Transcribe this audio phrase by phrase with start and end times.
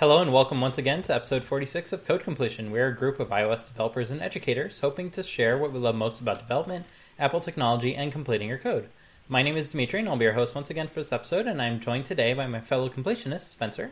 [0.00, 2.70] Hello and welcome once again to episode 46 of Code Completion.
[2.70, 6.20] We're a group of iOS developers and educators hoping to share what we love most
[6.20, 6.86] about development,
[7.18, 8.88] Apple technology, and completing your code.
[9.28, 11.60] My name is Dimitri and I'll be your host once again for this episode, and
[11.60, 13.90] I'm joined today by my fellow completionists, Spencer,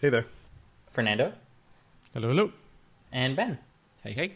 [0.00, 0.26] Hey there.
[0.90, 1.32] Fernando,
[2.12, 2.52] Hello, hello.
[3.10, 3.58] and Ben.
[4.04, 4.32] Hey, hey.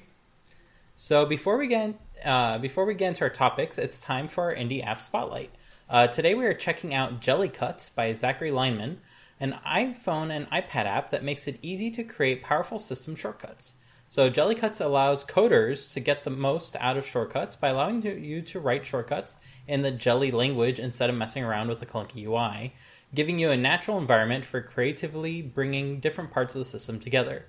[0.97, 1.95] So before we get
[2.25, 5.51] uh, before we get into our topics, it's time for our indie app spotlight.
[5.91, 8.99] Uh, today we are checking out Jellycuts by Zachary Lineman,
[9.41, 13.75] an iPhone and iPad app that makes it easy to create powerful system shortcuts.
[14.07, 18.61] So Jellycuts allows coders to get the most out of shortcuts by allowing you to
[18.61, 19.39] write shortcuts
[19.69, 22.75] in the Jelly language instead of messing around with the clunky UI,
[23.15, 27.47] giving you a natural environment for creatively bringing different parts of the system together.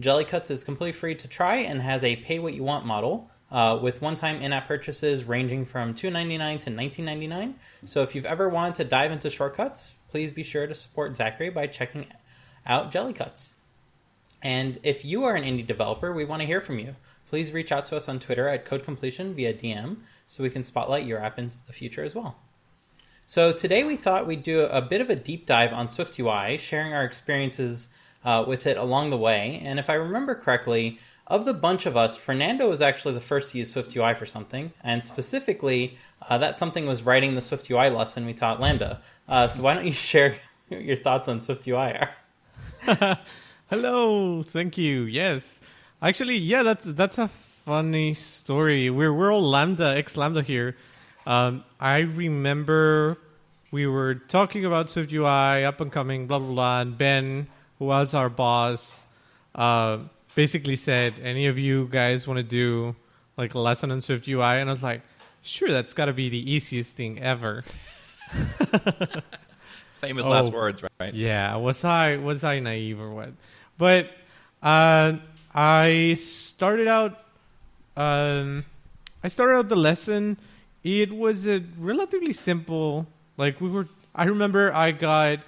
[0.00, 3.78] Jellycuts is completely free to try and has a pay what you want model uh,
[3.80, 7.54] with one-time in-app purchases ranging from $2.99 to $19.99.
[7.86, 11.50] So if you've ever wanted to dive into shortcuts, please be sure to support Zachary
[11.50, 12.06] by checking
[12.66, 13.54] out Jellycuts.
[14.42, 16.94] And if you are an indie developer, we want to hear from you.
[17.28, 19.96] Please reach out to us on Twitter at Code Completion via DM
[20.28, 22.36] so we can spotlight your app into the future as well.
[23.26, 26.94] So today we thought we'd do a bit of a deep dive on SwiftUI, sharing
[26.94, 27.88] our experiences
[28.24, 29.60] uh, with it along the way.
[29.64, 33.52] And if I remember correctly, of the bunch of us, Fernando was actually the first
[33.52, 35.98] to use SwiftUI for something, and specifically,
[36.28, 39.00] uh, that something was writing the SwiftUI lesson we taught Lambda.
[39.28, 40.36] Uh, so why don't you share
[40.70, 42.08] your thoughts on SwiftUI?
[43.70, 45.02] Hello, thank you.
[45.02, 45.60] Yes,
[46.02, 47.28] actually, yeah, that's that's a
[47.64, 48.90] funny story.
[48.90, 50.76] We're we're all lambda ex lambda here.
[51.26, 53.16] Um, I remember
[53.70, 57.46] we were talking about Swift UI, up and coming, blah blah blah, and Ben,
[57.78, 59.06] who was our boss,
[59.54, 60.00] uh,
[60.34, 62.94] basically said, "Any of you guys want to do
[63.38, 65.00] like a lesson on Swift UI?" And I was like,
[65.40, 67.64] "Sure, that's got to be the easiest thing ever."
[69.94, 70.30] Famous Oh.
[70.30, 71.14] last words, right?
[71.14, 73.30] Yeah, was I was I naive or what?
[73.78, 74.10] But
[74.62, 75.14] uh,
[75.54, 77.18] I started out.
[77.96, 78.64] Um,
[79.22, 80.36] I started out the lesson.
[80.82, 83.06] It was a relatively simple.
[83.36, 83.88] Like we were.
[84.14, 85.40] I remember I got.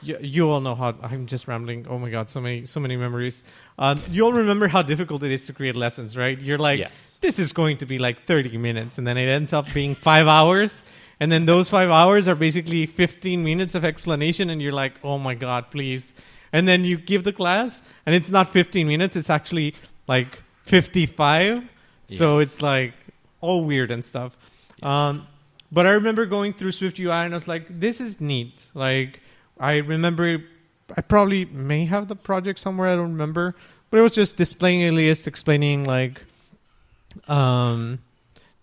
[0.00, 1.86] You, you all know how I'm just rambling.
[1.88, 3.42] Oh my god, so many so many memories.
[3.78, 6.40] Um, you all remember how difficult it is to create lessons, right?
[6.40, 7.18] You're like, Yes.
[7.20, 10.26] this is going to be like 30 minutes, and then it ends up being five
[10.28, 10.82] hours.
[11.20, 15.18] And then those five hours are basically 15 minutes of explanation, and you're like, oh
[15.18, 16.12] my God, please.
[16.52, 19.74] And then you give the class, and it's not 15 minutes, it's actually
[20.08, 21.64] like 55.
[22.08, 22.92] So it's like
[23.40, 24.36] all weird and stuff.
[24.82, 25.26] Um,
[25.70, 28.66] but I remember going through Swift UI, and I was like, this is neat.
[28.74, 29.20] Like,
[29.58, 30.44] I remember,
[30.94, 33.54] I probably may have the project somewhere, I don't remember.
[33.88, 36.20] But it was just displaying a list, explaining like,
[37.28, 38.00] um,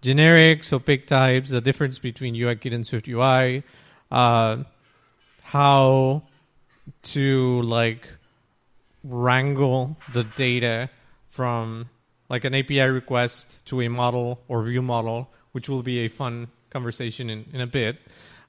[0.02, 3.64] generics, opaque types, the difference between UIKit and Swift UI,
[4.12, 4.64] uh,
[5.44, 6.24] how
[7.04, 8.08] to like
[9.04, 10.90] wrangle the data
[11.30, 11.90] from
[12.30, 16.48] like an API request to a model or view model, which will be a fun
[16.70, 17.98] conversation in, in a bit.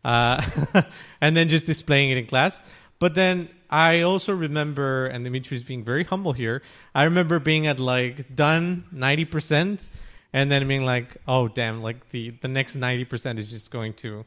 [0.05, 0.43] Uh,
[1.21, 2.63] and then just displaying it in class.
[2.99, 6.63] But then I also remember, and Dimitri's being very humble here,
[6.95, 9.81] I remember being at like done 90%
[10.33, 14.25] and then being like, oh, damn, like the, the next 90% is just going to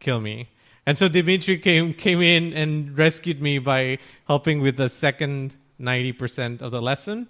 [0.00, 0.48] kill me.
[0.86, 6.62] And so Dimitri came, came in and rescued me by helping with the second 90%
[6.62, 7.28] of the lesson.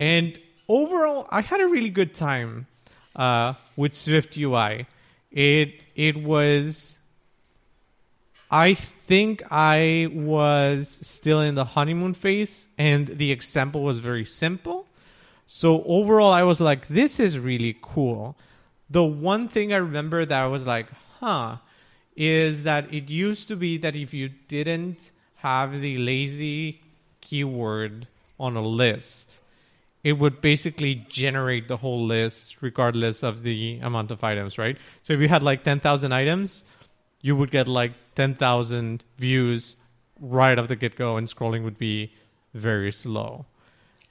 [0.00, 0.38] and
[0.68, 2.66] overall, I had a really good time
[3.14, 4.86] uh, with Swift UI.
[5.30, 6.98] It, it was
[8.50, 14.86] I think I was still in the honeymoon phase, and the example was very simple.
[15.50, 18.36] So overall, I was like, this is really cool.
[18.90, 20.88] The one thing I remember that I was like,
[21.20, 21.56] huh,
[22.14, 26.82] is that it used to be that if you didn't have the lazy
[27.22, 28.06] keyword
[28.38, 29.40] on a list,
[30.04, 34.76] it would basically generate the whole list regardless of the amount of items, right?
[35.02, 36.62] So if you had like 10,000 items,
[37.22, 39.76] you would get like 10,000 views
[40.20, 42.12] right off the get go, and scrolling would be
[42.52, 43.46] very slow.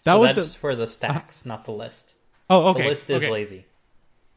[0.07, 0.59] That so was that's the.
[0.59, 2.15] for the stacks, not the list.
[2.50, 2.83] Oh, okay.
[2.83, 3.30] The list is okay.
[3.30, 3.65] lazy.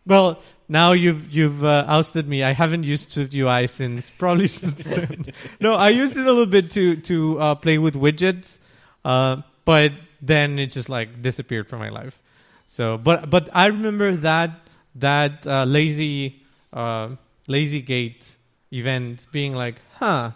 [0.04, 2.42] Well, now you've you've uh, ousted me.
[2.42, 5.26] I haven't used Swift UI since probably since then.
[5.60, 8.58] no, I used it a little bit to to uh, play with widgets,
[9.04, 12.20] uh, but then it just like disappeared from my life.
[12.66, 14.50] So, but but I remember that
[14.96, 17.10] that uh, lazy uh,
[17.46, 18.26] lazy gate
[18.72, 20.32] event being like, huh,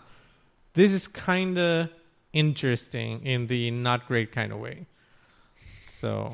[0.75, 1.89] this is kind of
[2.33, 4.87] interesting in the not great kind of way.
[6.05, 6.33] So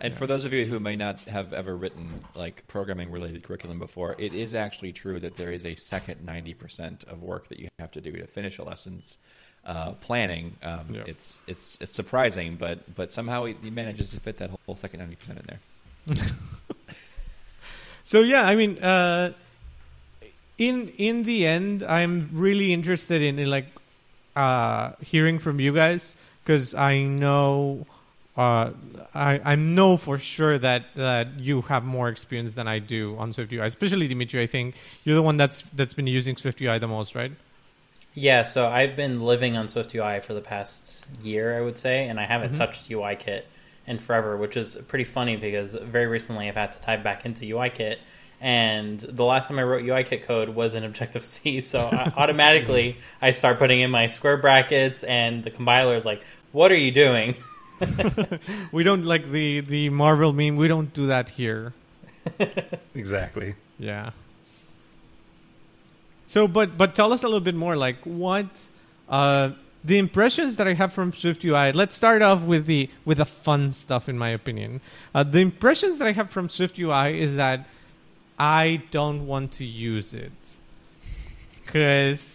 [0.00, 3.78] And for those of you who may not have ever written like programming related curriculum
[3.80, 7.66] before, it is actually true that there is a second 90% of work that you
[7.80, 9.18] have to do to finish a lessons.
[9.64, 11.02] uh, planning, um, Yeah.
[11.06, 14.98] it's it's it's surprising, but but somehow he, he manages to fit that whole second
[14.98, 15.60] ninety percent in there.
[18.04, 19.32] So yeah, I mean, uh,
[20.58, 23.66] in in the end, I'm really interested in, in like
[24.34, 27.86] uh, hearing from you guys because I know
[28.36, 28.70] uh,
[29.14, 33.32] I I know for sure that that you have more experience than I do on
[33.32, 33.64] SwiftUI.
[33.66, 34.74] Especially Dimitri, I think
[35.04, 37.32] you're the one that's that's been using SwiftUI the most, right?
[38.14, 42.20] Yeah, so I've been living on SwiftUI for the past year, I would say, and
[42.20, 42.58] I haven't Mhm.
[42.58, 43.42] touched UIKit
[43.86, 47.46] in forever, which is pretty funny because very recently I've had to dive back into
[47.46, 47.96] UIKit,
[48.40, 52.96] and the last time I wrote UIKit code was in Objective C, so I, automatically
[53.22, 56.90] I start putting in my square brackets, and the compiler is like, "What are you
[56.92, 57.34] doing?"
[58.72, 60.56] We don't like the the Marvel meme.
[60.56, 61.72] We don't do that here.
[62.94, 63.54] Exactly.
[63.78, 64.10] Yeah.
[66.26, 67.76] So, but but tell us a little bit more.
[67.76, 68.46] Like, what
[69.08, 69.50] uh,
[69.84, 71.74] the impressions that I have from SwiftUI.
[71.74, 74.80] Let's start off with the with the fun stuff, in my opinion.
[75.14, 77.66] Uh, the impressions that I have from SwiftUI is that
[78.38, 80.32] I don't want to use it
[81.64, 82.31] because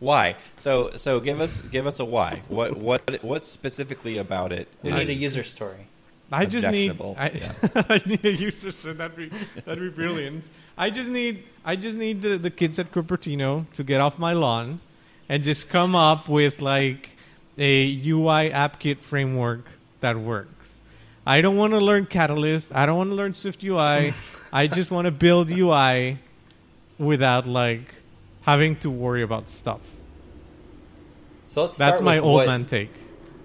[0.00, 0.36] Why?
[0.56, 2.42] So so give us give us a why.
[2.48, 4.68] What what what specifically about it?
[4.82, 5.86] We need a user story.
[6.30, 7.52] I just need I, yeah.
[7.88, 8.94] I need a user story.
[8.94, 9.30] that'd be
[9.64, 10.44] that'd be brilliant.
[10.76, 14.34] I just need I just need the, the kids at Cupertino to get off my
[14.34, 14.80] lawn
[15.28, 17.10] and just come up with like
[17.56, 19.64] a UI app kit framework
[20.00, 20.78] that works.
[21.26, 22.74] I don't want to learn Catalyst.
[22.74, 24.14] I don't want to learn Swift UI.
[24.52, 26.18] I just want to build UI
[26.98, 27.94] without like
[28.48, 29.80] having to worry about stuff.
[31.44, 32.90] So let's start That's my old what, man take.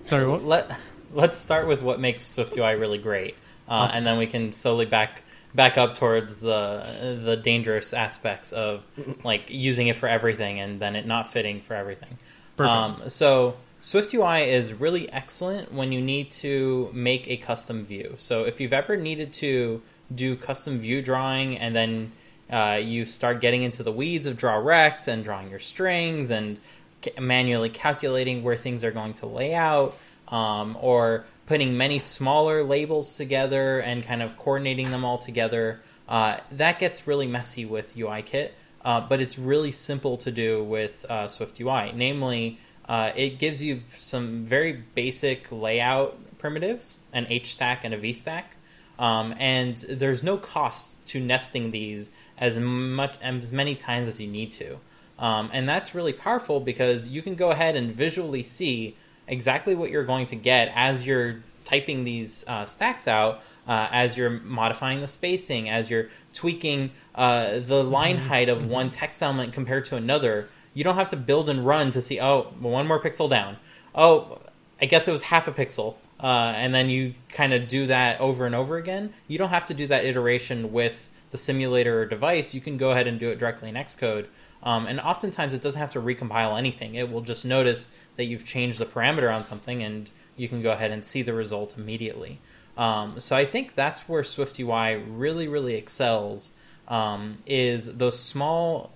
[0.05, 0.43] Sorry, what?
[0.43, 0.77] Let
[1.11, 3.35] Let's start with what makes SwiftUI really great,
[3.67, 3.97] uh, Awesome.
[3.97, 5.23] and then we can slowly back
[5.53, 8.83] back up towards the the dangerous aspects of
[9.23, 12.17] like using it for everything and then it not fitting for everything.
[12.57, 18.15] Um, so SwiftUI is really excellent when you need to make a custom view.
[18.17, 19.81] So if you've ever needed to
[20.15, 22.11] do custom view drawing and then
[22.53, 26.59] uh, you start getting into the weeds of draw rect and drawing your strings and
[27.03, 29.97] ca- manually calculating where things are going to lay out,
[30.27, 36.37] um, or putting many smaller labels together and kind of coordinating them all together, uh,
[36.51, 38.51] that gets really messy with UIKit.
[38.85, 41.95] Uh, but it's really simple to do with uh, SwiftUI.
[41.95, 47.97] Namely, uh, it gives you some very basic layout primitives, an H stack and a
[47.97, 48.57] V stack,
[48.99, 54.27] um, and there's no cost to nesting these as much as many times as you
[54.27, 54.77] need to.
[55.19, 58.95] Um, and that's really powerful because you can go ahead and visually see
[59.27, 64.17] exactly what you're going to get as you're typing these uh, stacks out, uh, as
[64.17, 69.53] you're modifying the spacing, as you're tweaking uh, the line height of one text element
[69.53, 70.49] compared to another.
[70.73, 73.57] You don't have to build and run to see, oh, one more pixel down.
[73.95, 74.39] Oh,
[74.81, 75.95] I guess it was half a pixel.
[76.19, 79.13] Uh, and then you kind of do that over and over again.
[79.27, 82.53] You don't have to do that iteration with the simulator or device.
[82.53, 84.27] You can go ahead and do it directly in Xcode.
[84.61, 86.95] Um, and oftentimes it doesn't have to recompile anything.
[86.95, 90.71] It will just notice that you've changed the parameter on something and you can go
[90.71, 92.39] ahead and see the result immediately.
[92.77, 96.51] Um, so I think that's where SwiftUI really, really excels
[96.87, 98.91] um, is those small,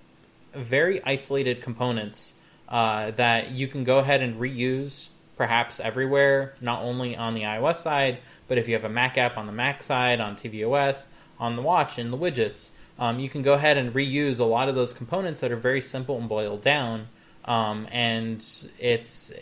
[0.54, 2.36] very isolated components
[2.68, 7.76] uh, that you can go ahead and reuse perhaps everywhere, not only on the iOS
[7.76, 11.56] side, but if you have a Mac app on the Mac side, on tvOS, on
[11.56, 14.74] the watch, in the widgets, um, you can go ahead and reuse a lot of
[14.74, 17.08] those components that are very simple and boiled down.
[17.44, 18.44] Um, and
[18.78, 19.32] it's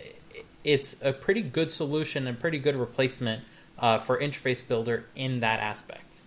[0.62, 3.42] it's a pretty good solution and pretty good replacement
[3.78, 6.20] uh, for Interface Builder in that aspect.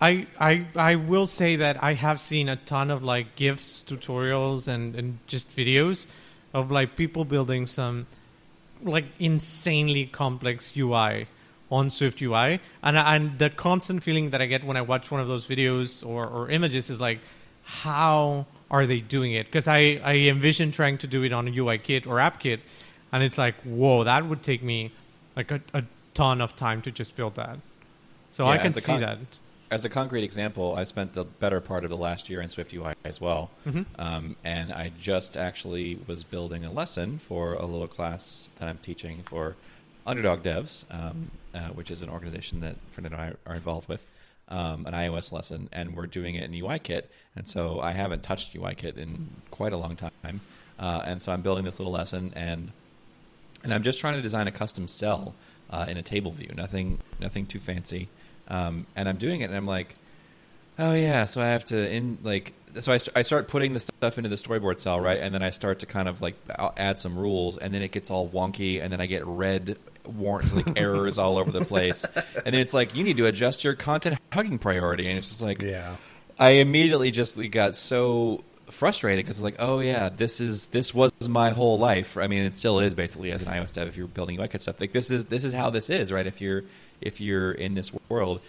[0.00, 4.68] I, I I will say that I have seen a ton of like GIFs, tutorials,
[4.68, 6.06] and, and just videos
[6.52, 8.06] of like people building some
[8.82, 11.26] like insanely complex UI
[11.70, 15.20] on Swift UI, and and the constant feeling that I get when I watch one
[15.20, 17.18] of those videos or, or images is like,
[17.64, 19.46] how are they doing it?
[19.46, 22.60] Because I I envision trying to do it on a UI kit or app kit,
[23.12, 24.92] and it's like, whoa, that would take me
[25.34, 25.82] like a, a
[26.14, 27.58] ton of time to just build that.
[28.32, 29.18] So I can see con- that.
[29.68, 32.94] As a concrete example, I spent the better part of the last year in SwiftUI
[33.04, 33.84] as well, Mhm.
[33.98, 38.78] um, and I just actually was building a lesson for a little class that I'm
[38.78, 39.56] teaching for
[40.06, 44.08] Underdog Devs, um, uh, which is an organization that Fernando and I are involved with,
[44.48, 48.54] um, an iOS lesson, and we're doing it in UIKit, and so I haven't touched
[48.54, 50.40] UIKit in quite a long time,
[50.78, 52.72] uh, and so I'm building this little lesson, and
[53.64, 55.34] and I'm just trying to design a custom cell
[55.70, 58.08] uh, in a table view, nothing nothing too fancy.
[58.48, 59.96] Um, and I'm doing it, and I'm like,
[60.78, 63.80] oh yeah, so I have to in like so I, st- I start putting the
[63.80, 66.36] stuff into the storyboard cell right, and then I start to kind of like
[66.76, 69.76] add some rules, and then it gets all wonky, and then I get red
[70.08, 73.64] warrant like errors all over the place, and then it's like you need to adjust
[73.64, 75.96] your content hugging priority, and it's just like Yeah.
[76.38, 81.12] I immediately just got so frustrated because it's like, oh yeah, this is this was
[81.28, 82.16] my whole life.
[82.16, 84.80] I mean, it still is basically as an iOS dev if you're building UIKit stuff.
[84.80, 86.26] Like this is this is how this is, right?
[86.26, 86.64] If you're
[87.00, 88.40] if you're in this world,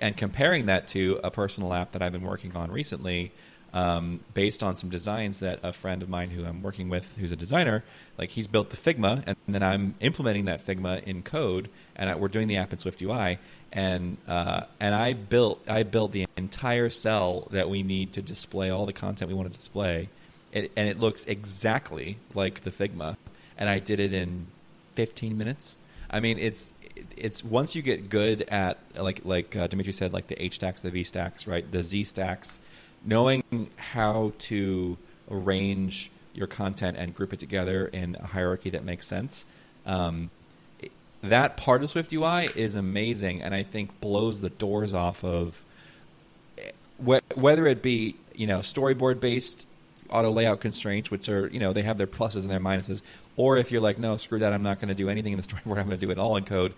[0.00, 3.32] and comparing that to a personal app that I've been working on recently.
[3.74, 7.32] Um, based on some designs that a friend of mine who I'm working with, who's
[7.32, 7.82] a designer,
[8.16, 12.14] like he's built the Figma, and then I'm implementing that Figma in code, and I,
[12.14, 13.38] we're doing the app in Swift UI,
[13.72, 18.70] and uh, and I built I built the entire cell that we need to display
[18.70, 20.08] all the content we want to display,
[20.52, 23.16] it, and it looks exactly like the Figma,
[23.58, 24.46] and I did it in
[24.92, 25.74] 15 minutes.
[26.08, 26.70] I mean, it's
[27.16, 30.80] it's once you get good at like like uh, Dimitri said, like the H stacks,
[30.80, 32.60] the V stacks, right, the Z stacks,
[33.04, 34.96] knowing how to
[35.30, 39.46] arrange your content and group it together in a hierarchy that makes sense.
[39.86, 40.30] Um,
[41.22, 45.64] that part of Swift UI is amazing, and I think blows the doors off of
[47.04, 49.66] wh- whether it be you know storyboard based
[50.10, 53.02] auto layout constraints, which are you know they have their pluses and their minuses,
[53.36, 55.46] or if you're like no screw that, I'm not going to do anything in the
[55.46, 56.74] storyboard, I'm going to do it all in code.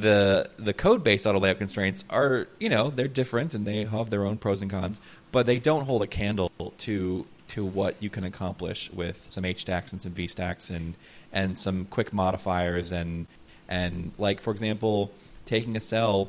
[0.00, 4.10] The the code based auto layout constraints are you know they're different and they have
[4.10, 5.00] their own pros and cons,
[5.32, 9.60] but they don't hold a candle to to what you can accomplish with some H
[9.60, 10.94] stacks and some V stacks and
[11.32, 13.26] and some quick modifiers and
[13.68, 15.10] and like for example
[15.44, 16.28] taking a cell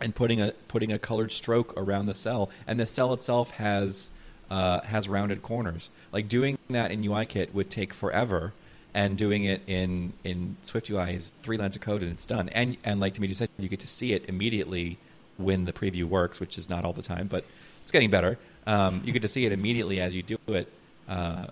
[0.00, 4.10] and putting a putting a colored stroke around the cell, and the cell itself has
[4.50, 5.90] uh, has rounded corners.
[6.12, 8.52] Like doing that in UIKit would take forever,
[8.96, 12.48] and doing it in in Swift UI is three lines of code and it's done.
[12.48, 14.98] And and like Dimitri said, you get to see it immediately
[15.36, 17.44] when the preview works, which is not all the time, but
[17.82, 18.38] it's getting better.
[18.66, 20.72] Um, you get to see it immediately as you do it,
[21.08, 21.48] uh,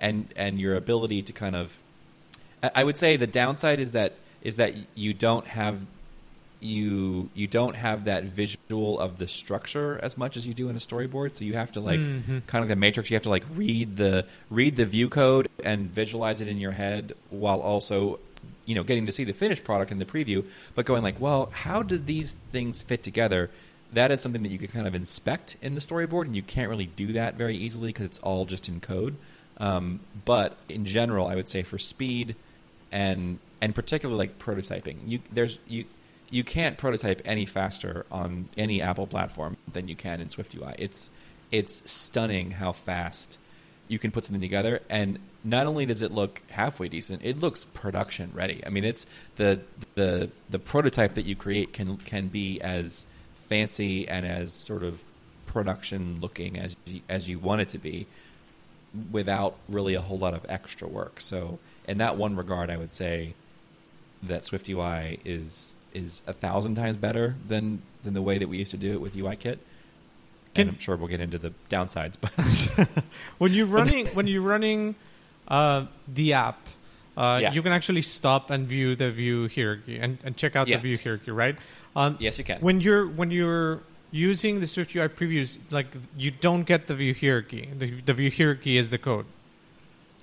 [0.00, 1.78] and and your ability to kind of
[2.74, 5.86] I would say the downside is that is that you don't have
[6.60, 10.76] you you don't have that visual of the structure as much as you do in
[10.76, 11.32] a storyboard.
[11.34, 12.46] So you have to like Mhm.
[12.46, 13.10] kind of the matrix.
[13.10, 16.72] You have to like read the read the view code and visualize it in your
[16.72, 18.18] head while also
[18.66, 21.50] you know getting to see the finished product in the preview, but going like, well,
[21.52, 23.50] how did these things fit together?
[23.92, 26.68] That is something that you can kind of inspect in the storyboard, and you can't
[26.68, 29.16] really do that very easily because it's all just in code.
[29.58, 32.36] Um, but in general, I would say for speed
[32.92, 35.84] and and particularly like prototyping, you there's you
[36.30, 40.74] you can't prototype any faster on any Apple platform than you can in Swift UI.
[40.78, 41.10] It's
[41.50, 43.38] it's stunning how fast
[43.88, 47.64] you can put something together and not only does it look halfway decent, it looks
[47.64, 48.60] production ready.
[48.66, 49.06] I mean, it's
[49.36, 49.60] the
[49.94, 55.02] the the prototype that you create can can be as fancy and as sort of
[55.46, 58.06] production looking as you, as you want it to be
[59.10, 61.20] without really a whole lot of extra work.
[61.20, 63.34] So, in that one regard, I would say
[64.22, 68.58] that Swift UI is is a thousand times better than than the way that we
[68.58, 69.58] used to do it with UIKit.
[70.54, 72.32] Can- and I'm sure we'll get into the downsides, but
[73.38, 74.94] when you're running when you're running
[75.48, 76.58] uh, the app,
[77.16, 77.52] uh, Yeah.
[77.52, 80.78] you can actually stop and view the view hierarchy and, and check out Yes.
[80.82, 81.56] the view hierarchy, right?
[81.96, 82.60] Um, yes, you can.
[82.60, 83.80] When you're when you're
[84.10, 87.68] using the Swift UI previews, like you don't get the view hierarchy.
[87.76, 89.26] The, the view hierarchy is the code.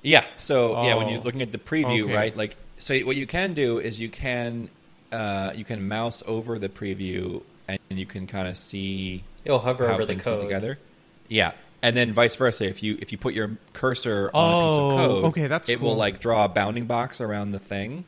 [0.02, 0.24] Yeah.
[0.38, 1.24] So yeah, when you're Oh.
[1.24, 2.14] looking at the preview, Okay.
[2.14, 2.38] right?
[2.38, 4.70] Like, so what you can do is you can
[5.12, 9.88] uh, you can mouse over the preview and you can kind of see It'll hover
[9.88, 10.42] how over the things fit code.
[10.42, 10.80] together.
[11.28, 12.66] Yeah, and then vice versa.
[12.68, 15.70] If you if you put your cursor on a piece Oh, of code, okay, that's
[15.70, 18.06] it will like draw a bounding box around the thing.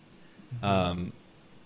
[0.55, 0.65] Mm-hmm.
[0.65, 1.13] Um,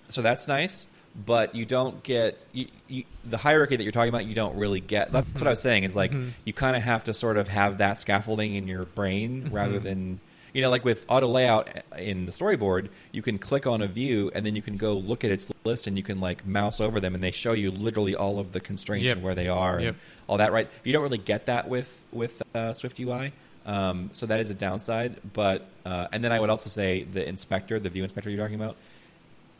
[0.09, 0.87] so that's nice,
[1.25, 4.25] but you don't get you, you, the hierarchy that you're talking about.
[4.25, 5.11] You don't really get.
[5.11, 5.83] That's what I was saying.
[5.83, 6.31] Is like Mhm.
[6.45, 9.83] you kind of have to sort of have that scaffolding in your brain rather Mhm.
[9.83, 10.19] than
[10.53, 14.29] you know like with auto layout in the storyboard you can click on a view
[14.35, 16.99] and then you can go look at its list and you can like mouse over
[16.99, 19.17] them and they show you literally all of the constraints Yep.
[19.17, 19.87] and where they are Yep.
[19.89, 23.31] and all that right you don't really get that with with uh, swift ui
[23.65, 27.27] um, so that is a downside but uh, and then i would also say the
[27.27, 28.75] inspector the view inspector you're talking about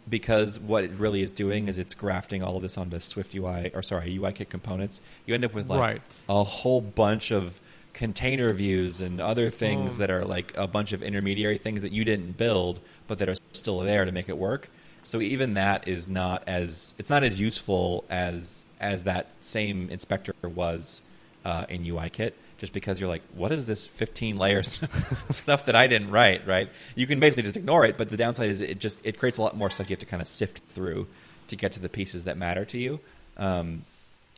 [0.10, 3.70] because what it really is doing is it's grafting all of this onto Swift UI
[3.76, 5.00] or sorry UIKit components.
[5.28, 6.02] You end up with like Right.
[6.28, 7.62] a whole bunch of
[7.94, 9.98] container views and other things Oh.
[10.00, 13.36] that are like a bunch of intermediary things that you didn't build but that are
[13.52, 14.70] still there to make it work.
[15.04, 20.34] So even that is not as it's not as useful as as that same inspector
[20.44, 21.02] was
[21.46, 22.34] uh, in UIKit.
[22.60, 24.80] Just because you're like, what is this 15 layers
[25.30, 26.46] of stuff that I didn't write?
[26.48, 26.70] Right?
[26.96, 29.42] You can basically just ignore it, but the downside is it just it creates a
[29.42, 31.08] lot more stuff you have to kind of sift through
[31.48, 33.00] to get to the pieces that matter to you.
[33.38, 33.84] Um,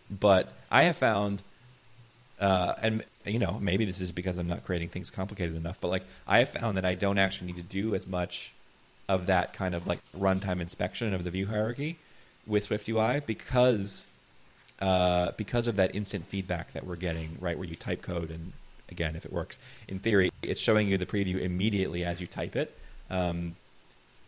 [0.10, 1.42] but I have found,
[2.44, 5.88] uh, and you know, maybe this is because I'm not creating things complicated enough, but
[5.88, 8.52] like I have found that I don't actually need to do as much
[9.08, 11.98] of that kind of like runtime inspection of the view hierarchy
[12.46, 14.08] with SwiftUI because
[14.82, 18.52] uh, because of that instant feedback that we're getting, right, where you type code and
[18.90, 19.58] again, if it works,
[19.88, 22.78] in theory, it's showing you the preview immediately as you type it.
[23.10, 23.56] Um,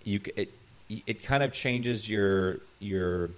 [0.06, 0.54] you it
[0.88, 3.32] it kind of changes your your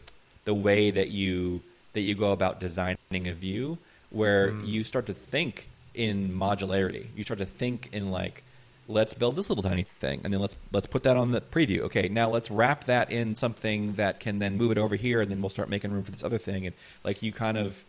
[0.46, 1.62] the way that you
[1.94, 7.08] that you go about designing a view, where you start to think in modularity.
[7.16, 8.44] You start to think in like
[8.88, 11.82] let's build this little tiny thing and then let's let's put that on the preview.
[11.82, 15.30] Okay now let's wrap that in something that can then move it over here and
[15.30, 16.66] then we'll start making room for this other thing.
[16.66, 17.84] And like you kind of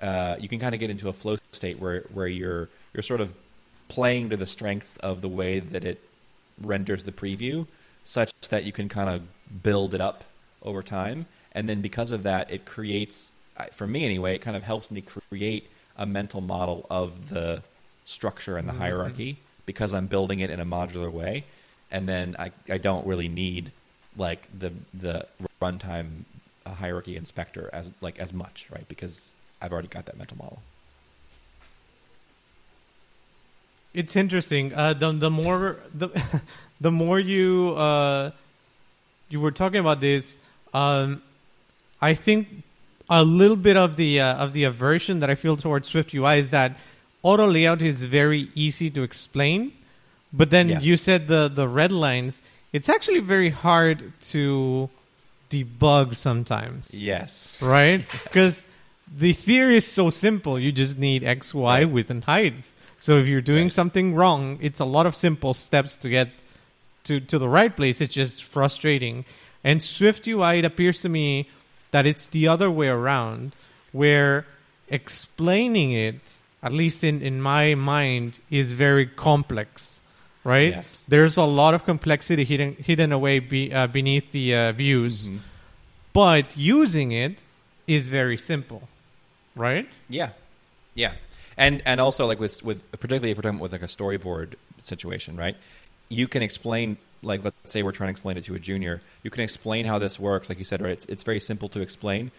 [0.00, 3.20] uh, you can kind of get into a flow state where where you're you're sort
[3.20, 3.34] of
[3.88, 6.00] playing to the strengths of the way that it
[6.60, 7.66] renders the preview
[8.04, 10.24] such that you can kind of build it up
[10.62, 11.26] over time.
[11.52, 13.32] And then because of that it creates
[13.68, 17.62] for me anyway it kind of helps me create a mental model of the
[18.06, 21.44] structure and the hierarchy because I'm building it in a modular way.
[21.92, 23.72] And then I, I don't really need
[24.16, 25.26] like the the
[25.62, 26.24] runtime
[26.66, 28.86] hierarchy inspector as like as much right?
[28.88, 30.62] Because I've already got that mental model.
[33.92, 34.72] It's interesting.
[34.74, 36.08] Uh, the the more the
[36.80, 38.30] the more you uh,
[39.28, 40.38] you were talking about this,
[40.72, 41.22] um,
[42.00, 42.62] I think
[43.10, 46.38] a little bit of the uh, of the aversion that I feel towards Swift UI
[46.38, 46.76] is that
[47.22, 49.72] auto layout is very easy to explain,
[50.32, 50.80] but then Yeah.
[50.80, 52.40] you said the the red lines.
[52.72, 54.88] It's actually very hard to
[55.50, 58.04] debug sometimes yes right?
[58.24, 58.64] Because
[59.18, 60.56] the theory is so simple.
[60.56, 61.90] You just need X, Y, Right.
[61.90, 62.54] width, and height.
[63.00, 63.72] So if you're doing Right.
[63.72, 66.28] something wrong, it's a lot of simple steps to get
[67.04, 68.00] to, to the right place.
[68.00, 69.24] It's just frustrating.
[69.64, 71.48] And Swift UI, it appears to me
[71.90, 73.54] that it's the other way around,
[73.92, 74.46] where
[74.88, 76.20] explaining it,
[76.62, 80.00] at least in, in my mind, is very complex,
[80.44, 80.70] right?
[80.70, 81.02] Yes.
[81.08, 85.40] There's a lot of complexity hidden, hidden away be, uh, beneath the uh, views Mhm.
[86.12, 87.38] but using it
[87.86, 88.88] is very simple,
[89.56, 89.88] right?
[90.08, 90.30] Yeah,
[90.94, 91.12] yeah,
[91.56, 95.36] and and also like with with particularly if we're talking with like a storyboard situation,
[95.36, 95.56] right?
[96.08, 99.00] You can explain like let's say we're trying to explain it to a junior.
[99.22, 100.92] You can explain how this works, like you said, right?
[100.92, 102.30] It's it's very simple to explain.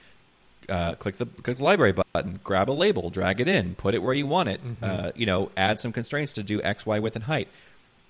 [0.70, 4.02] Uh, click the click the library button, grab a label, drag it in, put it
[4.04, 4.62] where you want it.
[4.82, 7.48] Uh, you know, add some constraints to do X, Y, width, and height.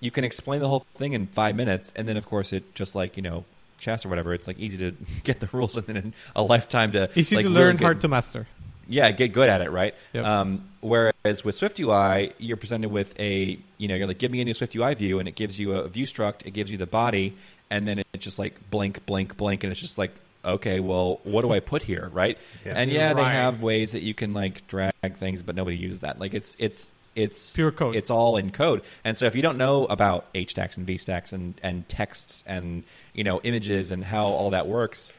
[0.00, 2.94] You can explain the whole thing in five minutes, and then of course it just
[2.94, 3.44] like you know
[3.78, 4.34] chess or whatever.
[4.34, 7.48] It's like easy to get the rules, and then a lifetime to Easy like, to
[7.50, 8.46] really learn, get- hard to master.
[8.86, 9.94] yeah, get good at it, right?
[10.12, 10.24] Yep.
[10.24, 14.40] Um, whereas with Swift UI, you're presented with a, you know, you're like, give me
[14.42, 16.76] a new Swift UI view, and it gives you a view struct, it gives you
[16.76, 17.34] the body,
[17.70, 20.12] and then it's just like blink, blink, blink, and it's just like,
[20.44, 22.36] okay, well, what do I put here, right?
[22.66, 22.74] Yeah.
[22.76, 26.18] And yeah, they have ways that you can like drag things, but nobody uses that.
[26.18, 27.96] Like it's it's it's Pure code.
[27.96, 30.98] It's all in code, and so if you don't know about H stacks and V
[30.98, 35.12] stacks and and texts and you know images and how all that works,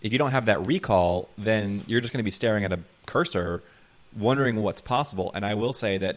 [0.00, 2.80] if you don't have that recall, then you're just going to be staring at a
[3.06, 3.62] cursor,
[4.16, 5.30] wondering what's possible.
[5.34, 6.16] And I will say that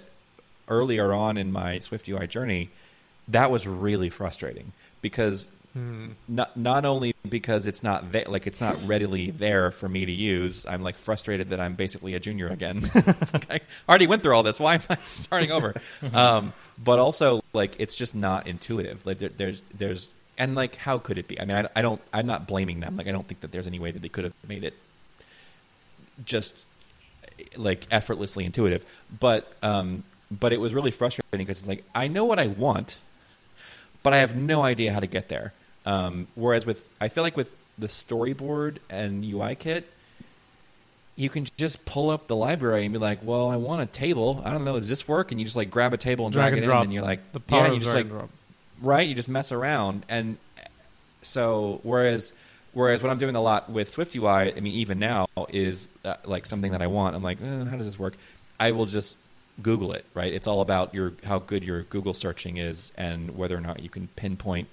[0.68, 2.70] earlier on in my Swift UI journey,
[3.28, 5.48] that was really frustrating because
[6.28, 10.12] not not only because it's not there, like it's not readily there for me to
[10.12, 10.66] use.
[10.66, 12.90] I'm like frustrated that I'm basically a junior again.
[13.50, 14.60] Like, I already went through all this.
[14.60, 15.74] Why am I starting over?
[16.14, 19.06] um, but also like it's just not intuitive.
[19.06, 21.40] Like there, there's there's and like how could it be?
[21.40, 22.02] I mean, I, I don't.
[22.14, 22.96] I'm not blaming them.
[22.96, 24.76] Like I don't think that there's any way that they could have made it
[26.24, 26.56] just
[27.58, 28.86] like effortlessly intuitive.
[29.20, 32.98] But um, but it was really frustrating because it's like I know what I want,
[34.04, 35.54] but I have no idea how to get there.
[35.86, 39.88] Um, whereas with I feel like with the storyboard and UI kit,
[41.16, 44.42] you can just pull up the library and be like, "Well, I want a table.
[44.44, 46.52] I don't know, does this work?" And you just like grab a table and Drag
[46.52, 46.80] drag, and it drop.
[46.82, 48.08] in, and you're like, The power "Yeah." You just like
[48.82, 49.08] right?
[49.08, 50.38] You just mess around, and
[51.22, 52.34] so whereas
[52.76, 56.16] whereas what I'm doing a lot with Swift UI, I mean, even now is uh,
[56.26, 57.16] like something that I want.
[57.16, 58.16] I'm like, eh, how does this work?
[58.60, 59.16] I will just
[59.64, 60.06] Google it.
[60.14, 60.32] Right?
[60.32, 63.90] It's all about your how good your Google searching is, and whether or not you
[63.90, 64.68] can pinpoint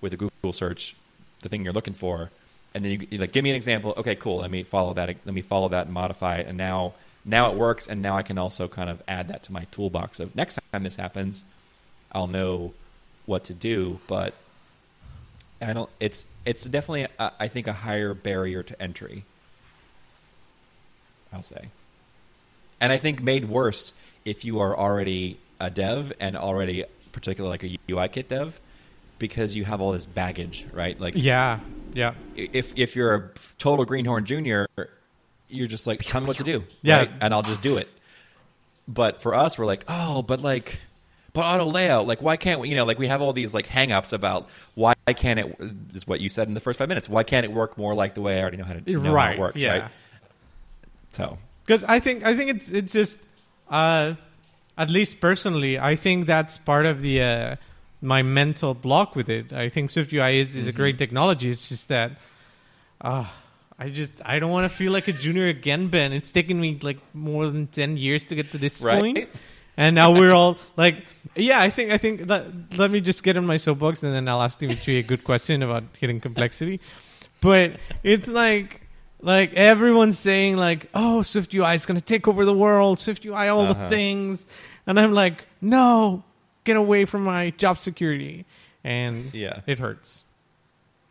[0.00, 0.96] with a Google search
[1.42, 2.30] the thing you're looking for,
[2.74, 3.94] and then you, you like give me an example.
[3.96, 4.38] Okay, cool.
[4.38, 5.08] Let me follow that.
[5.08, 8.22] Let me follow that and modify it, and now now it works, and now I
[8.22, 11.44] can also kind of add that to my toolbox of next time this happens,
[12.10, 12.74] I'll know
[13.26, 14.34] what to do, but
[15.62, 15.90] I don't.
[16.00, 19.24] It's it's definitely uh, I think a higher barrier to entry.
[21.32, 21.68] I'll say,
[22.80, 23.94] and I think made worse
[24.24, 28.60] if you are already a dev and already particularly like a UI kit dev,
[29.18, 30.98] because you have all this baggage, right?
[31.00, 31.60] Like Yeah,
[31.94, 32.14] yeah.
[32.36, 34.66] if if you're a total greenhorn junior,
[35.48, 36.98] you're just like, tell me what to do, Yeah.
[36.98, 37.10] right?
[37.20, 37.88] and I'll just do it.
[38.88, 40.80] But for us, we're like, oh, but like,
[41.32, 42.68] but auto layout, like, why can't we?
[42.68, 45.56] You know, like we have all these like hangups about why can't it?
[45.94, 47.08] Is what you said in the first five minutes.
[47.08, 49.30] Why can't it work more like the way I already know how to know how
[49.32, 49.68] it works, yeah.
[49.78, 49.90] right?
[51.12, 53.18] So because I think I think it's it's just
[53.68, 54.14] uh,
[54.78, 57.56] at least personally, I think that's part of the uh,
[58.00, 59.52] my mental block with it.
[59.52, 61.50] I think SwiftUI is, is a great technology.
[61.50, 62.12] It's just that
[63.00, 63.26] uh,
[63.78, 66.12] I just I don't want to feel like a junior again, Ben.
[66.12, 69.00] It's taken me like more than ten years to get to this Right.
[69.00, 69.28] point.
[69.76, 71.04] And now we're all like,
[71.34, 74.28] yeah, I think I think that, let me just get in my soapbox and then
[74.28, 76.80] I'll ask Dimitri a good question about hidden complexity.
[77.40, 78.80] But it's like
[79.20, 82.98] like everyone's saying like, oh, Swift UI is going to take over the world.
[83.00, 83.88] Swift UI all the Uh-huh.
[83.88, 84.46] things,
[84.86, 86.22] and I'm like, no,
[86.64, 88.44] get away from my job security,
[88.84, 89.60] and Yeah.
[89.66, 90.24] it hurts.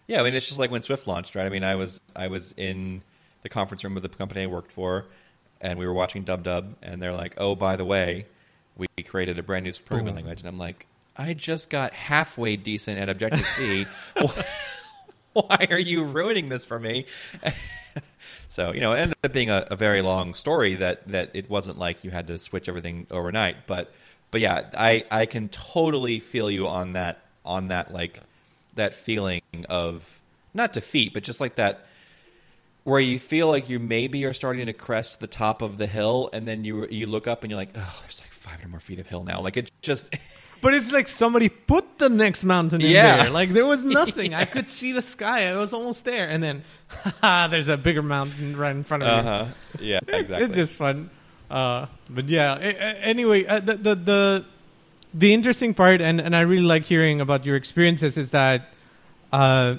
[0.08, 1.45] Yeah, I mean it's just like when Swift launched, right?
[1.45, 3.02] I mean, I was I was in
[3.43, 5.08] the conference room with the company I worked for,
[5.62, 8.26] and we were watching Dub Dub, and they're like, "Oh, by the way,
[8.77, 12.99] we created a brand new programming language," and I'm like, "I just got halfway decent
[12.99, 13.86] at Objective C.
[15.34, 17.05] Why are you ruining this for me?"
[18.49, 21.49] so you know, it ended up being a, a very long story that that it
[21.49, 23.91] wasn't like you had to switch everything overnight, but
[24.31, 28.19] but yeah, I I can totally feel you on that on that like
[28.75, 30.19] that feeling of
[30.53, 31.86] not defeat, but just like that
[32.84, 36.29] where you feel like you maybe are starting to crest the top of the hill,
[36.34, 38.99] and then you you look up and you're like, oh, there's like 500 more feet
[38.99, 39.39] of hill now.
[39.41, 40.13] Like it just
[40.62, 43.17] But it's like somebody put the next mountain in Yeah.
[43.23, 43.30] there.
[43.32, 44.34] Like there was nothing.
[44.36, 45.47] I could see the sky.
[45.49, 46.63] I was almost there, and then
[47.21, 49.45] there's a bigger mountain right in front of uh
[49.80, 49.88] me.
[49.89, 51.10] yeah exactly It's just fun.
[51.49, 52.56] Uh, but yeah.
[53.04, 54.45] anyway, uh, the, the the
[55.13, 58.69] the interesting part, and and I really like hearing about your experiences, is that
[59.34, 59.75] uh,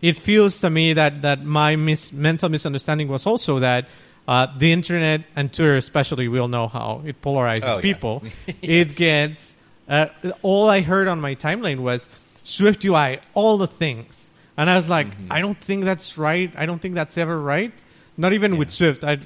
[0.00, 3.86] it feels to me that that my mis- mental misunderstanding was also that.
[4.26, 7.80] Uh, the internet and Twitter, especially, we all know how it polarizes Oh, yeah.
[7.82, 8.22] people.
[8.46, 8.56] Yes.
[8.62, 9.56] It gets
[9.88, 10.06] uh,
[10.42, 12.08] all I heard on my timeline was
[12.42, 15.32] Swift UI, all the things, and I was like, Mm-hmm.
[15.32, 16.50] I don't think that's right.
[16.56, 17.72] I don't think that's ever right.
[18.16, 19.04] Not even with Swift.
[19.04, 19.18] I,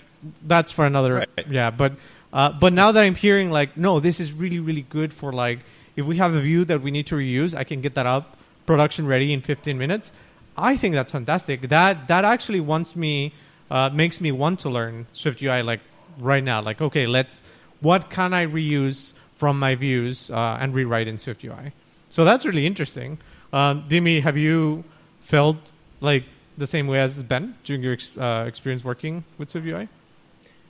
[0.47, 1.15] that's for another.
[1.15, 1.47] Right.
[1.49, 1.93] Yeah, but
[2.33, 5.61] uh, but now that I'm hearing like, no, this is really really good for like
[5.95, 8.37] if we have a view that we need to reuse, I can get that up
[8.67, 10.13] production ready in 15 minutes.
[10.57, 11.69] I think that's fantastic.
[11.69, 13.33] That that actually wants me
[13.71, 15.81] uh, makes me want to learn Swift UI like
[16.19, 16.61] right now.
[16.63, 17.43] Like, okay, let's
[17.81, 21.73] what can I reuse from my views uh, and rewrite in Swift UI.
[22.11, 23.19] So that's really interesting.
[23.53, 24.83] Um, Dimi, have you
[25.23, 25.57] felt
[26.01, 26.25] like
[26.57, 29.89] the same way as Ben during your ex- uh, experience working with Swift UI?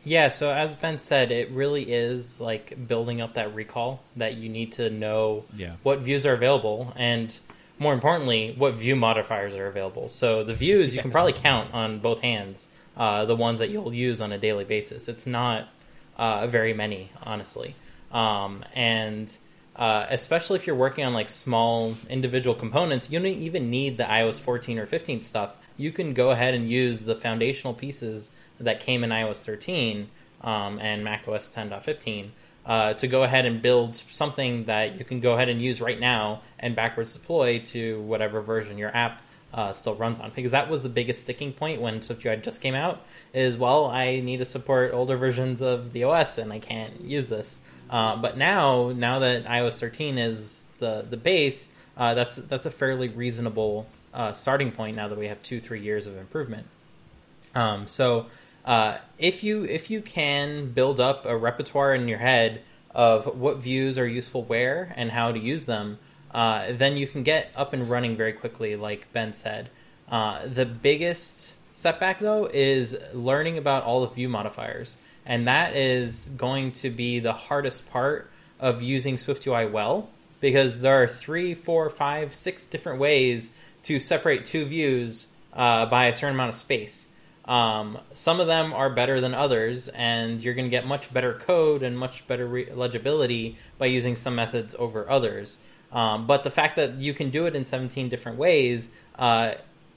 [0.04, 4.48] Yeah, so as Ben said, it really is like building up that recall that you
[4.48, 5.72] need to know Yeah.
[5.82, 7.38] what views are available and
[7.78, 10.08] more importantly, what view modifiers are available.
[10.08, 13.94] So the views you can probably count on both hands, uh, the ones that you'll
[13.94, 15.08] use on a daily basis.
[15.08, 15.68] It's not
[16.16, 17.76] uh, very many, honestly.
[18.12, 19.34] Um, and
[19.76, 24.04] uh, especially if you're working on like small individual components, you don't even need the
[24.04, 25.56] iOS 14 or 15 stuff.
[25.76, 30.08] You can go ahead and use the foundational pieces that came in iOS 13
[30.42, 32.30] um, and macOS 10.15
[32.66, 36.00] uh, to go ahead and build something that you can go ahead and use right
[36.00, 40.32] now and backwards deploy to whatever version your app uh, still runs on.
[40.34, 43.02] Because that was the biggest sticking point when SwiftUI just came out.
[43.32, 47.28] Is well, I need to support older versions of the OS and I can't use
[47.28, 47.60] this.
[47.90, 52.70] Uh, but now, now that iOS 13 is the the base, uh, that's that's a
[52.70, 54.96] fairly reasonable uh, starting point.
[54.96, 56.66] Now that we have two three years of improvement.
[57.54, 58.26] Um, so
[58.64, 62.62] uh, if you if you can build up a repertoire in your head
[62.94, 65.98] of what views are useful where and how to use them,
[66.32, 69.70] uh, then you can get up and running very quickly, like Ben said.
[70.10, 76.30] Uh, the biggest setback though is learning about all the view modifiers, and that is
[76.36, 80.08] going to be the hardest part of using SwiftUI well
[80.40, 86.06] because there are three, four, five, six different ways to separate two views uh, by
[86.06, 87.08] a certain amount of space.
[87.44, 91.32] Um, some of them are better than others, and you're going to get much better
[91.32, 95.58] code and much better re- legibility by using some methods over others.
[95.92, 99.54] Um, but the fact that you can do it in 17 different ways uh,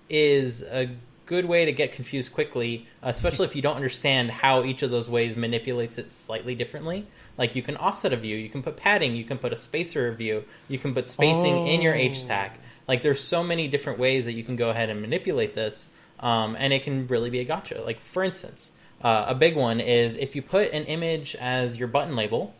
[0.10, 0.90] is a
[1.26, 5.10] good way to get confused quickly, especially if you don't understand how each of those
[5.10, 7.06] ways manipulates it slightly differently.
[7.38, 10.12] Like you can offset a view, you can put padding, you can put a spacer
[10.12, 12.26] view, you can put spacing in your H Oh.
[12.26, 12.60] stack.
[12.88, 16.56] Like there's so many different ways that you can go ahead and manipulate this, um,
[16.60, 17.82] and it can really be a gotcha.
[17.82, 21.88] Like for instance, uh, a big one is if you put an image as your
[21.88, 22.54] button label,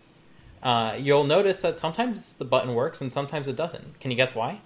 [0.64, 4.00] uh, you'll notice that sometimes the button works and sometimes it doesn't.
[4.00, 4.60] Can you guess why?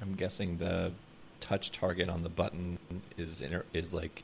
[0.00, 0.92] I'm guessing the
[1.40, 2.78] touch target on the button
[3.16, 4.22] is inter- is like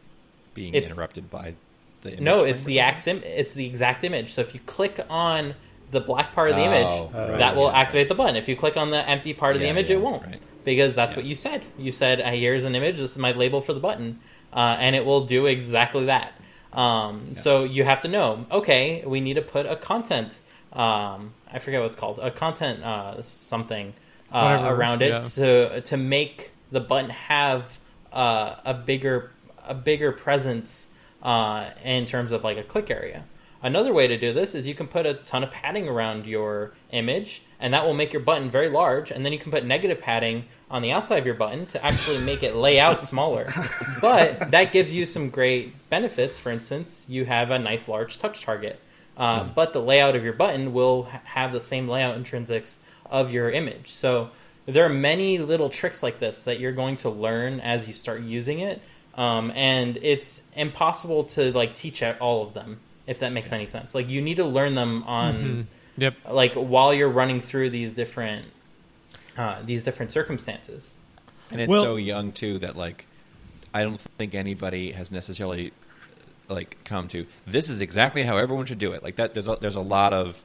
[0.54, 1.54] being It's- interrupted by
[2.02, 3.16] the image No, it's the something?
[3.16, 4.32] exact it's the exact image.
[4.32, 5.54] So if you click on
[5.90, 8.36] the black part of the Oh, image, right, that will yeah, activate the button.
[8.36, 10.40] If you click on the empty part of the image, yeah, it won't, right.
[10.64, 11.16] because that's Yeah.
[11.18, 11.62] what you said.
[11.78, 12.96] You said, "Hey, "Here's an image.
[12.98, 14.18] This is my label for the button,"
[14.52, 16.32] uh, and it will do exactly that.
[16.74, 18.46] Um, So you have to know.
[18.50, 20.40] Okay, we need to put a content.
[20.72, 22.18] Um, I forget what it's called.
[22.18, 23.94] A content uh, something
[24.32, 25.20] uh, Whatever, around it yeah.
[25.20, 27.78] to to make the button have
[28.12, 29.30] uh, a bigger
[29.66, 33.24] a bigger presence uh, in terms of like a click area.
[33.62, 36.74] Another way to do this is you can put a ton of padding around your
[36.90, 39.10] image, and that will make your button very large.
[39.10, 42.18] And then you can put negative padding on the outside of your button to actually
[42.18, 43.52] make it lay out smaller.
[44.00, 46.38] But that gives you some great benefits.
[46.38, 48.80] For instance, you have a nice large touch target,
[49.16, 52.78] uh, but the layout of your button will ha- have the same layout intrinsics
[53.10, 53.90] of your image.
[53.90, 54.30] So
[54.66, 58.22] there are many little tricks like this that you're going to learn as you start
[58.22, 58.80] using it,
[59.14, 63.94] um, and it's impossible to like teach all of them if that makes any sense.
[63.94, 65.66] Like you need to learn them on Mhm.
[65.98, 66.14] Yep.
[66.30, 68.46] like while you're running through these different
[69.36, 70.94] uh, these different circumstances.
[71.50, 73.06] And it's Well- so young too that like
[73.72, 75.72] I don't think anybody has necessarily
[76.48, 79.02] like come to this is exactly how everyone should do it.
[79.02, 80.42] Like that there's a, there's a lot of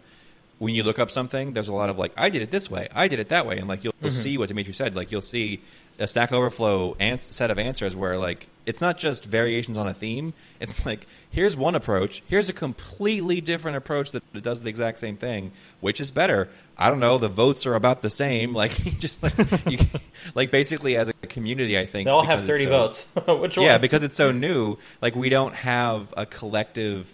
[0.58, 2.88] when you look up something, there's a lot of like I did it this way,
[2.94, 4.96] I did it that way, and like you'll, you'll see what Dimitri said.
[4.96, 5.62] Like you'll see
[6.00, 9.94] a Stack Overflow ans- set of answers where like it's not just variations on a
[9.96, 10.34] theme.
[10.60, 15.18] It's like here's one approach, here's a completely different approach that does the exact same
[15.18, 15.52] thing.
[15.82, 16.48] Which is better?
[16.78, 17.18] I don't know.
[17.18, 18.54] The votes are about the same.
[18.60, 19.34] Like you just like
[19.70, 19.80] you,
[20.36, 23.08] like basically as a community, I think They all have thirty so- votes.
[23.28, 23.66] Which one?
[23.66, 24.78] yeah, because it's so new.
[25.02, 27.14] Like we don't have a collective.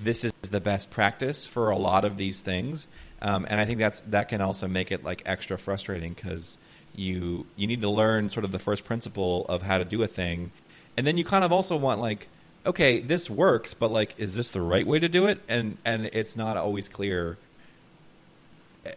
[0.00, 2.88] This is the best practice for a lot of these things,
[3.22, 6.58] um, and I think that's that can also make it like extra frustrating because
[6.94, 10.06] you you need to learn sort of the first principle of how to do a
[10.06, 10.50] thing,
[10.96, 12.28] and then you kind of also want like,
[12.66, 15.40] okay, this works, but like, is this the right way to do it?
[15.48, 17.38] And and it's not always clear.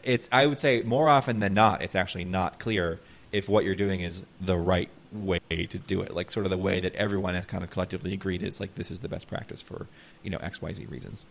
[0.03, 2.99] It's I would say more often than not, it's actually not clear
[3.31, 6.13] if what you're doing is the right way to do it.
[6.13, 8.91] Like sort of the way that everyone has kind of collectively agreed is like this
[8.91, 9.87] is the best practice for
[10.23, 11.25] you know X Y Z reasons.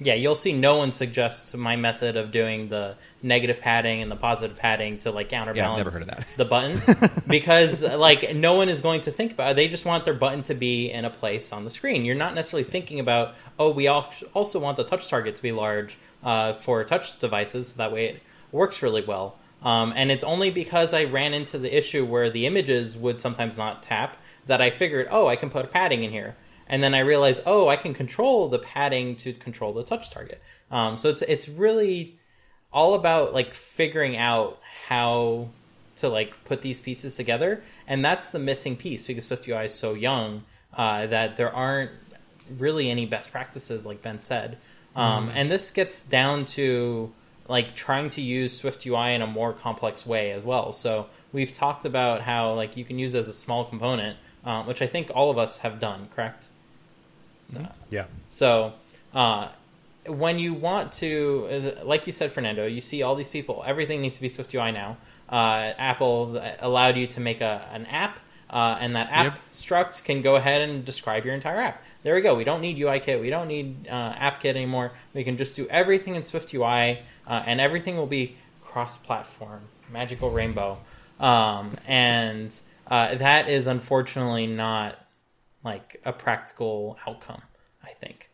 [0.00, 4.16] Yeah, you'll see no one suggests my method of doing the negative padding and the
[4.16, 6.26] positive padding to like counterbalance never heard of that.
[6.36, 6.82] the button
[7.28, 9.54] because like no one is going to think about it.
[9.54, 12.04] They just want their button to be in a place on the screen.
[12.04, 15.52] You're not necessarily thinking about, oh, we al- also want the touch target to be
[15.52, 17.74] large uh, for touch devices.
[17.74, 19.38] That way it works really well.
[19.62, 23.56] Um, and it's only because I ran into the issue where the images would sometimes
[23.56, 26.36] not tap that I figured, oh, I can put padding in here
[26.68, 30.40] and then I realized, oh, I can control the padding to control the touch target.
[30.70, 32.18] Um, so it's it's really
[32.72, 35.48] all about like figuring out how
[35.96, 39.94] to like put these pieces together, and that's the missing piece because SwiftUI is so
[39.94, 40.42] young
[40.76, 41.92] uh, that there aren't
[42.58, 44.58] really any best practices, like Ben said.
[44.96, 47.12] Um, And this gets down to
[47.48, 50.72] like trying to use SwiftUI in a more complex way as well.
[50.72, 54.62] So we've talked about how like you can use it as a small component, uh,
[54.64, 56.08] which I think all of us have done.
[56.14, 56.48] Correct.
[57.90, 58.04] Yeah.
[58.28, 58.72] So,
[59.14, 59.48] uh,
[60.06, 63.62] when you want to, uh, like you said, Fernando, you see all these people.
[63.66, 64.96] Everything needs to be SwiftUI now.
[65.28, 68.18] Uh, Apple allowed you to make a, an app,
[68.50, 69.38] uh, and that app Yep.
[69.54, 71.82] struct can go ahead and describe your entire app.
[72.02, 72.34] There we go.
[72.34, 73.20] We don't need UIKit.
[73.20, 74.92] We don't need uh, AppKit anymore.
[75.14, 80.78] We can just do everything in SwiftUI, uh, and everything will be cross-platform, magical rainbow.
[81.18, 82.54] Um, and
[82.88, 84.98] uh, that is unfortunately not
[85.64, 87.42] like a practical outcome.
[87.82, 88.30] I think.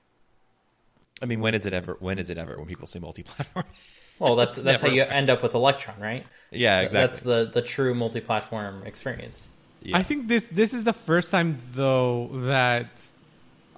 [1.22, 1.96] I mean, when is it ever?
[2.00, 2.56] When is it ever?
[2.56, 3.64] When people say multi-platform?
[4.20, 6.26] Well, that's It's that's how you end up with Electron, right?
[6.50, 7.00] yeah, exactly.
[7.00, 9.48] That's the the true multi-platform experience.
[9.82, 9.96] Yeah.
[9.96, 12.90] I think this this is the first time though that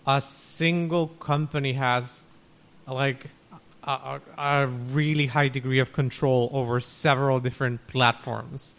[0.05, 2.25] a single company has
[2.88, 3.27] like
[3.85, 8.75] a, a, a really high degree of control over several different platforms.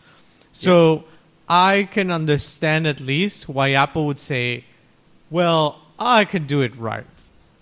[0.52, 1.06] So
[1.48, 4.66] I can understand at least why Apple would say,
[5.30, 7.06] "Well, I can do it right."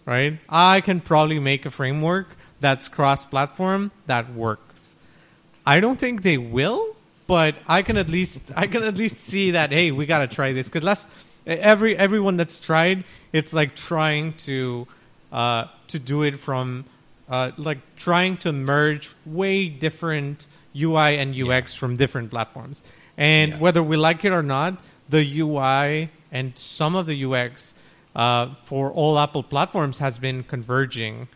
[0.05, 0.39] Right?
[0.49, 2.27] I can probably make a framework
[2.59, 4.95] that's cross-platform that works.
[5.65, 6.95] I don't think they will,
[7.27, 10.53] but I can at least I can at least see that hey, we gotta try
[10.53, 11.07] this because last
[11.45, 14.87] every everyone that's tried, it's like trying to
[15.31, 16.85] uh, to do it from
[17.29, 22.83] uh, like trying to merge way different UI and UX from different platforms,
[23.21, 23.59] and Yeah.
[23.59, 24.71] whether we like it or not,
[25.09, 27.73] the UI and some of the UX
[28.15, 31.27] uh, for all Apple platforms has been converging.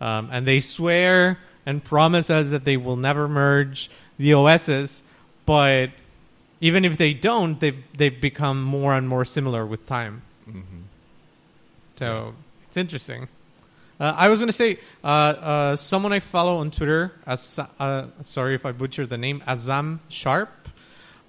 [0.00, 5.02] Um, and they swear and promise us that they will never merge the OSs,
[5.46, 5.88] but
[6.60, 10.22] even if they don't, they've they've become more and more similar with time.
[10.44, 10.60] hmm
[11.96, 12.34] So
[12.66, 13.28] it's interesting.
[13.98, 18.06] Uh, I was going to say, uh, uh, someone I follow on Twitter, as, uh,
[18.22, 20.48] sorry if I butcher the name, Azam Sharp.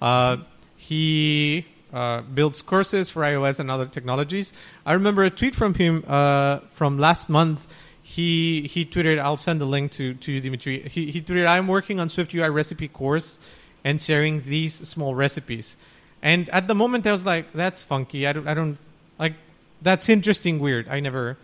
[0.02, 0.38] Uh,
[0.76, 4.52] he uh, builds courses for iOS and other technologies.
[4.84, 7.66] I remember a tweet from him uh, from last month.
[8.02, 11.68] He he tweeted, "I'll send the link to to you, Dimitri." He he tweeted, "I'm
[11.68, 13.38] working on Swift UI recipe course
[13.84, 15.76] and sharing these small recipes."
[16.20, 18.26] And at the moment, I was like, "That's funky.
[18.26, 18.78] I don't I don't
[19.18, 19.34] like
[19.80, 20.58] that's interesting.
[20.58, 20.88] Weird.
[20.88, 21.38] I never."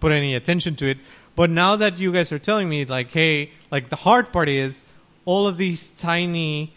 [0.00, 0.98] put any attention to it.
[1.36, 4.84] But now that you guys are telling me, like, hey, like the hard part is
[5.24, 6.72] all of these tiny,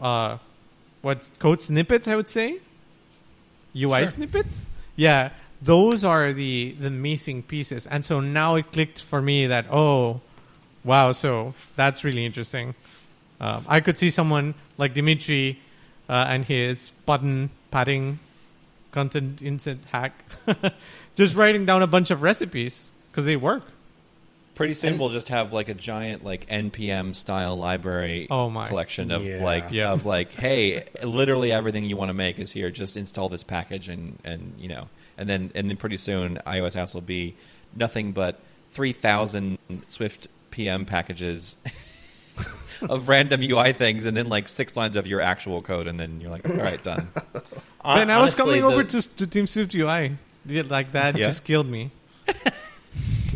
[0.00, 0.38] uh,
[1.02, 2.08] what code snippets?
[2.08, 2.58] I would say,
[3.74, 4.06] UI Sure.
[4.06, 4.66] snippets.
[4.96, 5.30] Yeah,
[5.62, 7.86] those are the the missing pieces.
[7.86, 10.20] And so now it clicked for me that oh,
[10.84, 12.74] wow, so that's really interesting.
[13.40, 15.60] Um, I could see someone like Dimitri
[16.08, 18.18] uh, and his button padding
[18.92, 20.14] content instant hack
[21.16, 23.62] just writing down a bunch of recipes because they work.
[24.56, 28.66] Pretty soon we'll just have like a giant like npm style library Oh my.
[28.66, 29.44] collection of Yeah.
[29.44, 29.92] like Yeah.
[29.92, 33.88] of like hey literally everything you want to make is here just install this package
[33.88, 34.88] and and you know
[35.18, 37.34] and then and then pretty soon iOS apps will be
[37.74, 38.40] nothing but
[38.70, 41.56] 3000 Swift PM packages
[42.88, 46.20] of random UI things and then like six lines of your actual code and then
[46.20, 47.08] you're like all right done
[47.84, 50.16] Hon- Man, I was honestly, coming the- over to, to Team Swift UI.
[50.46, 51.26] Yeah, Like that Yeah.
[51.28, 51.90] just killed me.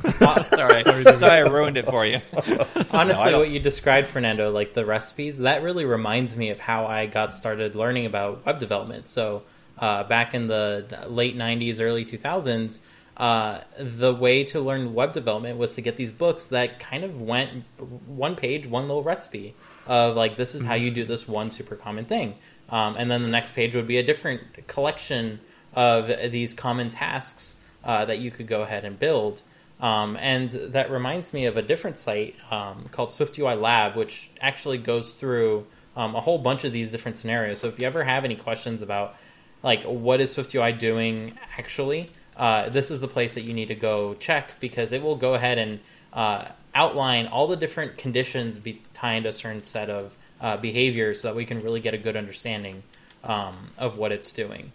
[0.20, 2.20] oh, sorry sorry I ruined it for you
[2.90, 6.86] Honestly, don't- what you described, Fernando, like the recipes, that really reminds me of how
[6.86, 9.08] I got started learning about web development.
[9.08, 9.42] So,
[9.78, 12.80] uh, back in the late 90s, early 2000s,
[13.16, 17.20] uh, the way to learn web development was to get these books that kind of
[17.20, 17.64] went
[18.06, 19.54] one page, one little recipe
[19.86, 22.34] of like, this is how you do this one super common thing.
[22.70, 25.40] Um, and then the next page would be a different collection
[25.74, 29.42] of these common tasks uh, that you could go ahead and build.
[29.80, 34.78] Um, and that reminds me of a different site um, called SwiftUI Lab, which actually
[34.78, 35.66] goes through
[35.96, 37.60] um, a whole bunch of these different scenarios.
[37.60, 39.16] So if you ever have any questions about
[39.62, 43.74] like what is SwiftUI doing actually, uh, this is the place that you need to
[43.74, 45.80] go check because it will go ahead and
[46.12, 51.36] uh, outline all the different conditions behind a certain set of uh, behaviors so that
[51.36, 52.82] we can really get a good understanding
[53.24, 54.72] um, of what it's doing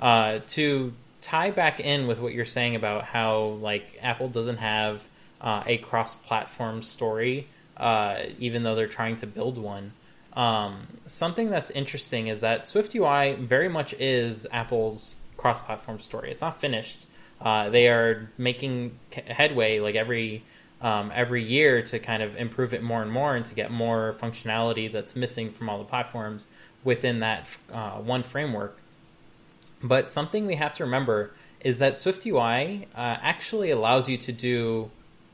[0.00, 0.92] uh, to
[1.24, 5.08] tie back in with what you're saying about how like Apple doesn't have
[5.40, 9.92] uh, a cross-platform story, uh, even though they're trying to build one.
[10.34, 16.30] Um, something that's interesting is that SwiftUI very much is Apple's cross-platform story.
[16.30, 17.08] It's not finished.
[17.40, 20.44] Uh, they are making headway like every
[20.82, 24.14] um, every year to kind of improve it more and more and to get more
[24.20, 26.44] functionality that's missing from all the platforms
[26.84, 28.78] within that uh, one framework.
[29.84, 34.90] But something we have to remember is that SwiftUI uh, actually allows you to do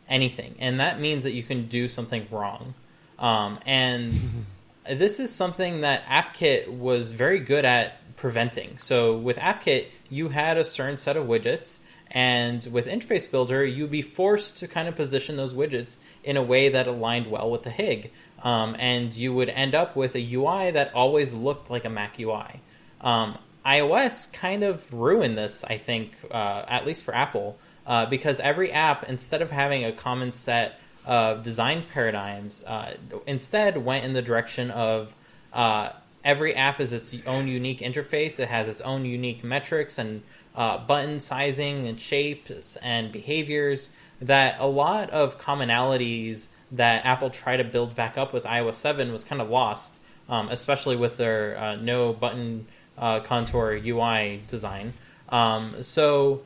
[0.08, 2.74] anything, and that means that you can do something wrong.
[3.18, 4.12] Um, and
[4.90, 8.76] this is something that AppKit was very good at preventing.
[8.78, 13.92] So with AppKit, you had a certain set of widgets, and with Interface Builder, you'd
[13.92, 17.62] be forced to kind of position those widgets in a way that aligned well with
[17.62, 18.10] the HIG.
[18.42, 22.18] Um, and you would end up with a UI that always looked like a Mac
[22.18, 22.62] UI.
[23.00, 28.40] Um, iOS kind of ruined this, I think, uh, at least for Apple, uh, because
[28.40, 32.94] every app, instead of having a common set of design paradigms, uh,
[33.26, 35.14] instead went in the direction of
[35.52, 35.90] uh,
[36.24, 38.38] every app is its own unique interface.
[38.38, 40.22] It has its own unique metrics and
[40.54, 47.58] uh, button sizing and shapes and behaviors that a lot of commonalities that Apple tried
[47.58, 51.58] to build back up with iOS 7 was kind of lost, um, especially with their
[51.58, 52.66] uh, no button
[53.00, 54.92] uh, contour UI design.
[55.30, 56.42] Um, so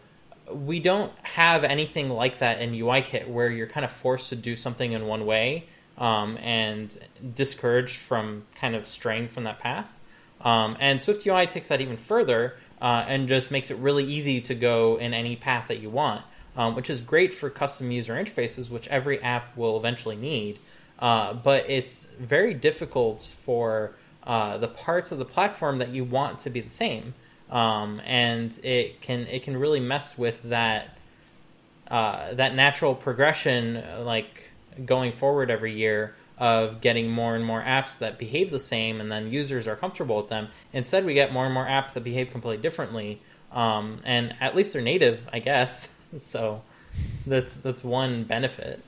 [0.50, 4.56] we don't have anything like that in UIKit where you're kind of forced to do
[4.56, 5.66] something in one way
[5.98, 6.96] um, and
[7.34, 9.98] discouraged from kind of straying from that path.
[10.40, 14.54] Um, and SwiftUI takes that even further uh, and just makes it really easy to
[14.54, 16.22] go in any path that you want,
[16.56, 20.58] um, which is great for custom user interfaces, which every app will eventually need.
[20.98, 23.94] Uh, but it's very difficult for
[24.26, 27.14] uh, the parts of the platform that you want to be the same,
[27.50, 30.96] um, and it can it can really mess with that
[31.88, 34.50] uh, that natural progression, uh, like
[34.84, 39.12] going forward every year of getting more and more apps that behave the same, and
[39.12, 40.48] then users are comfortable with them.
[40.72, 43.20] Instead, we get more and more apps that behave completely differently,
[43.52, 45.92] um, and at least they're native, I guess.
[46.16, 46.62] So
[47.26, 48.80] that's that's one benefit.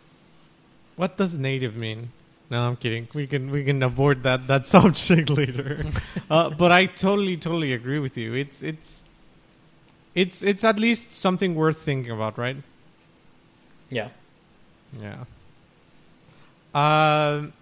[0.95, 2.13] What does native mean?
[2.49, 3.09] No, I'm kidding.
[3.13, 5.85] We can we can avoid that that subject later.
[6.31, 8.35] uh, but I totally totally agree with you.
[8.35, 9.05] It's it's
[10.15, 12.57] it's it's at least something worth thinking about, right?
[13.91, 14.09] Yeah.
[15.01, 15.25] Yeah.
[16.75, 17.53] Um,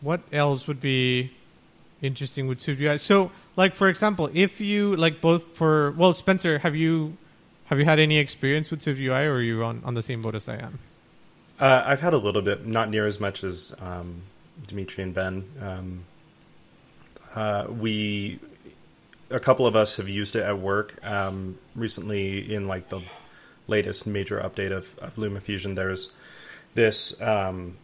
[0.00, 1.32] what else would be
[2.02, 3.00] interesting with SwiftUI?
[3.00, 7.16] So, like for example, if you like both for well, Spencer, have you
[7.66, 10.34] have you had any experience with SwiftUI, or are you on on the same boat
[10.34, 10.78] as I am?
[11.60, 14.22] Uh, I've had a little bit, not near as much as um,
[14.66, 15.44] Dimitri and Ben.
[15.60, 16.04] Um,
[17.34, 18.40] uh, we,
[19.28, 22.54] a couple of us have used it at work um, recently.
[22.54, 23.02] In like the
[23.66, 26.12] latest major update of, of LumaFusion, there's
[26.74, 27.76] this um,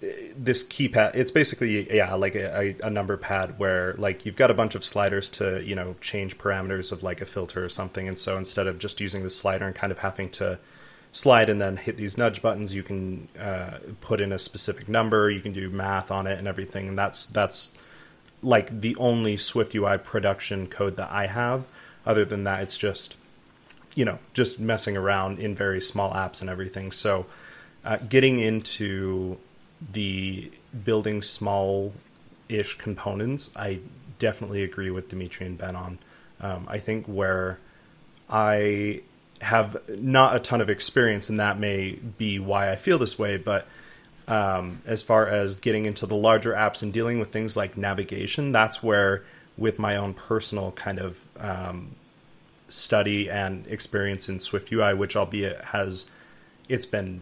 [0.00, 1.14] this keypad.
[1.14, 4.82] It's basically yeah, like a, a, number pad where like you've got a bunch of
[4.82, 8.66] sliders to you know change parameters of like a filter or something, and so instead
[8.66, 10.58] of just using the slider and kind of having to
[11.14, 15.30] slide and then hit these nudge buttons, you can uh, put in a specific number.
[15.30, 17.74] You can do math on it and everything, and that's that's
[18.42, 21.66] like the only Swift UI production code that I have.
[22.04, 23.16] Other than that, it's just
[23.94, 26.92] you know just messing around in very small apps and everything.
[26.92, 27.26] So
[27.84, 29.38] uh, getting into
[29.92, 30.50] the
[30.84, 31.92] building small
[32.48, 33.78] ish components, I
[34.18, 35.98] definitely agree with Dimitri and Ben on.
[36.40, 37.58] Um, I think where
[38.28, 39.02] I
[39.44, 43.36] have not a ton of experience, and that may be why I feel this way,
[43.36, 43.66] but
[44.26, 48.52] um, as far as getting into the larger apps and dealing with things like navigation,
[48.52, 49.22] that's where,
[49.56, 51.94] with my own personal kind of um,
[52.68, 56.06] study and experience in Swift UI, which albeit has
[56.68, 57.20] it's been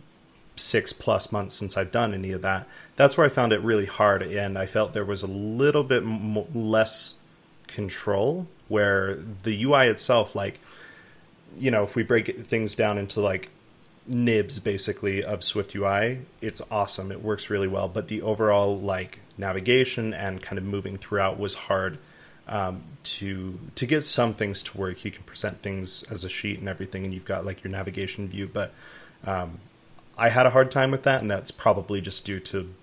[0.55, 2.69] six plus months since I've done any of that.
[2.95, 6.05] That's where I found it really hard, and I felt there was a little bit
[6.55, 7.15] less
[7.67, 8.47] control.
[8.69, 10.59] Where the UI itself, like,
[11.59, 13.51] you know, if we break things down into like
[14.07, 17.13] nibs basically of Swift UI, it's awesome.
[17.13, 21.55] It works really well, but the overall like navigation and kind of moving throughout was
[21.55, 21.99] hard.
[22.49, 26.59] Um, to to get some things to work, you can present things as a sheet
[26.59, 28.51] and everything, and you've got like your navigation view.
[28.53, 28.73] But
[29.25, 29.61] um,
[30.19, 32.75] I had a hard time with that, and that's probably just due to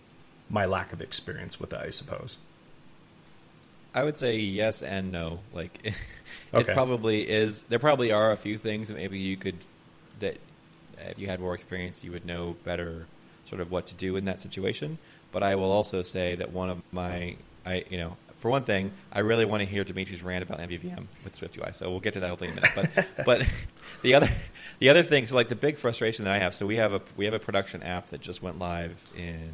[0.49, 2.37] my lack of experience with it, I suppose.
[3.93, 5.39] I would say yes and no.
[5.53, 5.95] Like, it
[6.53, 6.73] okay.
[6.73, 7.63] probably is.
[7.63, 9.57] There probably are a few things that maybe you could
[10.19, 10.37] that
[11.07, 13.05] if you had more experience, you would know better,
[13.45, 14.97] sort of what to do in that situation.
[15.31, 17.35] But I will also say that one of my,
[17.65, 21.05] I you know, for one thing, I really want to hear Dimitri's rant about MVVM
[21.23, 21.75] with SwiftUI.
[21.75, 22.71] So we'll get to that hopefully in a minute.
[22.75, 23.47] But but
[24.01, 24.29] the other
[24.79, 27.01] the other thing, so like the big frustration that I have, so we have a
[27.17, 29.51] we have a production app that just went live in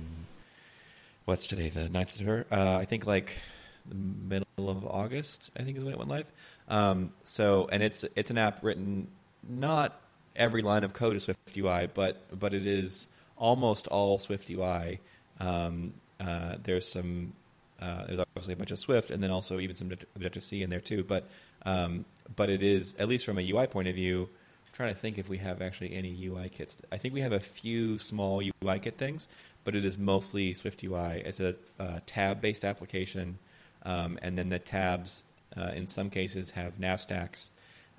[1.26, 3.40] what's today the 9th uh, I think like
[3.88, 5.52] the middle of August.
[5.58, 6.32] I think is when it went live.
[6.68, 9.08] Um, so and it's it's an app written
[9.48, 10.00] not
[10.36, 15.00] every line of code is SwiftUI, but but it is almost all SwiftUI.
[15.40, 17.34] Um, uh, there's some
[17.82, 20.70] uh, there's obviously a bunch of Swift, and then also even some Objective C in
[20.70, 21.04] there too.
[21.04, 21.28] But
[21.66, 22.06] um,
[22.36, 24.30] but it is at least from a UI point of view.
[24.68, 26.78] I'm trying to think if we have actually any UI kits.
[26.92, 29.28] I think we have a few small UI kit things,
[29.64, 31.22] but it is mostly Swift UI.
[31.26, 33.40] It's a uh, tab-based application,
[33.86, 35.24] um, and then the tabs
[35.58, 37.52] uh, in some cases have nav stacks.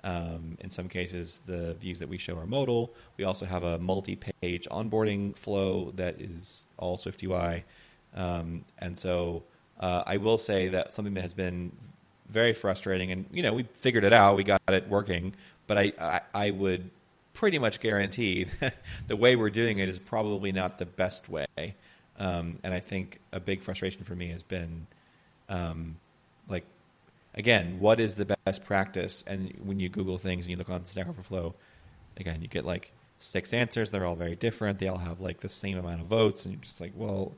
[0.03, 2.93] Um, in some cases, the views that we show are modal.
[3.17, 7.65] We also have a multi-page onboarding flow that is all Swift UI,
[8.15, 9.43] um, and so
[9.79, 11.71] uh, I will say that something that has been
[12.29, 15.33] very frustrating, and you know, we figured it out, we got it working,
[15.65, 16.89] but I, I, I would
[17.33, 18.47] pretty much guarantee
[19.07, 21.45] the way we're doing it is probably not the best way.
[22.19, 24.87] Um, and I think a big frustration for me has been,
[25.49, 25.97] um,
[26.47, 26.65] like,
[27.33, 29.23] again, what is the best practice?
[29.27, 31.55] And when you Google things and you look on Stack Overflow,
[32.17, 33.89] again, you get like six answers.
[33.89, 34.79] They're all very different.
[34.79, 37.33] They all have like the same amount of votes, and you're just like, well,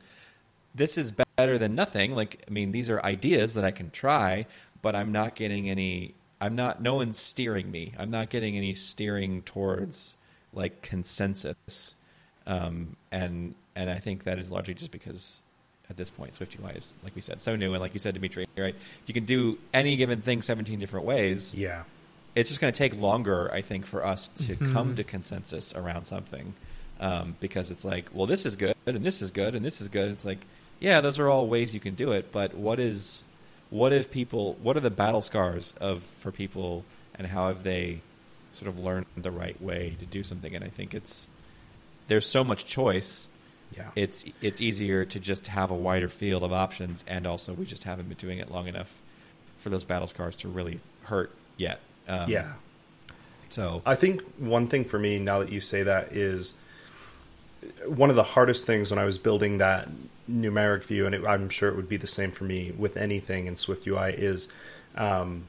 [0.73, 2.15] this is better than nothing.
[2.15, 4.45] Like, I mean, these are ideas that I can try,
[4.81, 6.15] but I'm not getting any.
[6.41, 6.81] I'm not.
[6.81, 7.93] No one's steering me.
[7.97, 10.15] I'm not getting any steering towards
[10.53, 11.95] like consensus.
[12.47, 15.41] Um, and and I think that is largely just because
[15.89, 17.73] at this point SwiftUI is, like we said, so new.
[17.73, 18.75] And like you said, Dimitri, right?
[18.75, 21.83] If you can do any given thing 17 different ways, yeah,
[22.35, 24.73] it's just going to take longer, I think, for us to mm-hmm.
[24.73, 26.53] come to consensus around something.
[27.01, 29.87] Um, because it's like, well, this is good, and this is good, and this is
[29.87, 30.11] good.
[30.11, 30.45] It's like,
[30.81, 33.23] yeah, those are all ways you can do it, but what is
[33.69, 36.83] what if people what are the battle scars of for people
[37.15, 38.01] and how have they
[38.51, 41.29] sort of learned the right way to do something and I think it's
[42.09, 43.27] there's so much choice.
[43.79, 43.91] Yeah.
[43.95, 47.83] It's it's easier to just have a wider field of options and also we just
[47.83, 48.99] haven't been doing it long enough
[49.57, 51.79] for those battle scars to really hurt yet.
[52.07, 52.53] Um, yeah.
[53.49, 56.55] So I think one thing for me now that you say that is
[57.85, 59.89] one of the hardest things when I was building that
[60.29, 63.47] numeric view, and it, I'm sure it would be the same for me with anything
[63.47, 64.49] in Swift UI, is
[64.95, 65.43] um,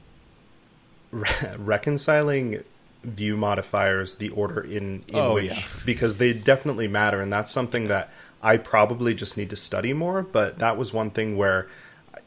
[1.11, 2.63] re- reconciling
[3.03, 5.63] view modifiers, the order in, in Oh, which yeah.
[5.85, 8.11] because they definitely matter, and that's something that
[8.43, 10.21] I probably just need to study more.
[10.21, 11.67] But that was one thing where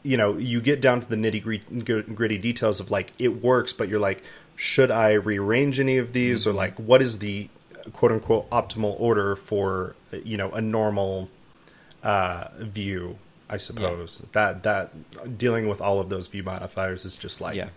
[0.03, 3.87] you know you get down to the nitty gritty details of like it works, but
[3.89, 4.23] you're like,
[4.55, 7.49] should I rearrange any of these, or like what is the
[7.93, 11.29] quote unquote optimal order for you know a normal
[12.03, 13.17] uh, view?
[13.47, 17.69] I suppose that that dealing with all of those view modifiers is just like yeah.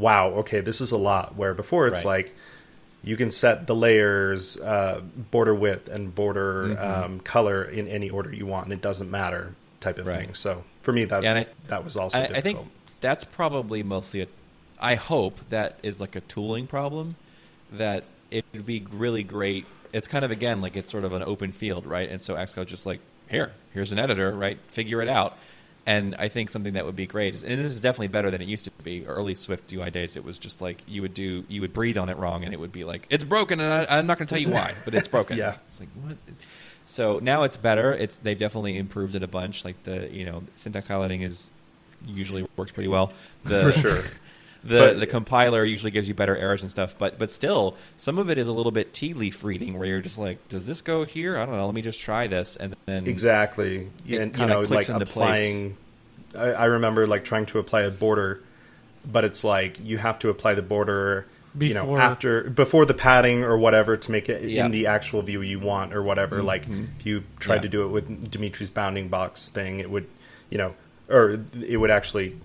[0.00, 1.36] Wow, okay, this is a lot.
[1.36, 2.24] Where before it's Right.
[2.26, 2.36] like
[3.02, 7.04] you can set the layers, uh, border width, and border Mm-hmm.
[7.04, 10.18] um, color in any order you want, and it doesn't matter type of Right.
[10.26, 10.34] thing.
[10.34, 12.36] So for me, that Yeah, I- that was also I, difficult.
[12.38, 12.58] I think
[13.00, 14.26] that's probably mostly a.
[14.78, 17.16] I hope that is like a tooling problem.
[17.72, 19.66] That it would be really great.
[19.92, 22.08] It's kind of again like it's sort of an open field, right?
[22.08, 24.58] And so Xcode just like here, here's an editor, right?
[24.68, 25.36] Figure it out.
[25.86, 28.42] And I think something that would be great is, and this is definitely better than
[28.42, 29.06] it used to be.
[29.06, 32.08] Early Swift UI days, it was just like you would do, you would breathe on
[32.08, 34.34] it wrong, and it would be like it's broken, and I, I'm not going to
[34.34, 35.38] tell you why, but it's broken.
[35.40, 35.56] Yeah.
[35.66, 36.16] it's like what?
[36.84, 37.92] So now it's better.
[37.92, 39.64] It's they've definitely improved it a bunch.
[39.64, 41.50] Like the you know syntax highlighting is
[42.06, 43.12] usually works pretty well.
[43.44, 44.02] The, for sure.
[44.62, 48.18] The But- the compiler usually gives you better errors and stuff, but but still some
[48.18, 50.82] of it is a little bit tea leaf reading where you're just like, does this
[50.82, 51.38] go here?
[51.38, 51.64] I don't know.
[51.64, 55.76] Let me just try this, and then Exactly, and you know, like applying.
[56.36, 58.40] I, I remember like trying to apply a border,
[59.10, 61.26] but it's like you have to apply the border,
[61.58, 64.66] you know, Before- after before the padding or whatever to make it Yeah.
[64.66, 66.42] in the actual view you want or whatever.
[66.42, 66.84] Like mm-hmm.
[66.98, 67.62] if you tried Yeah.
[67.62, 70.06] to do it with Dimitri's bounding box thing, it would,
[70.50, 70.74] you know,
[71.10, 72.36] or it would actually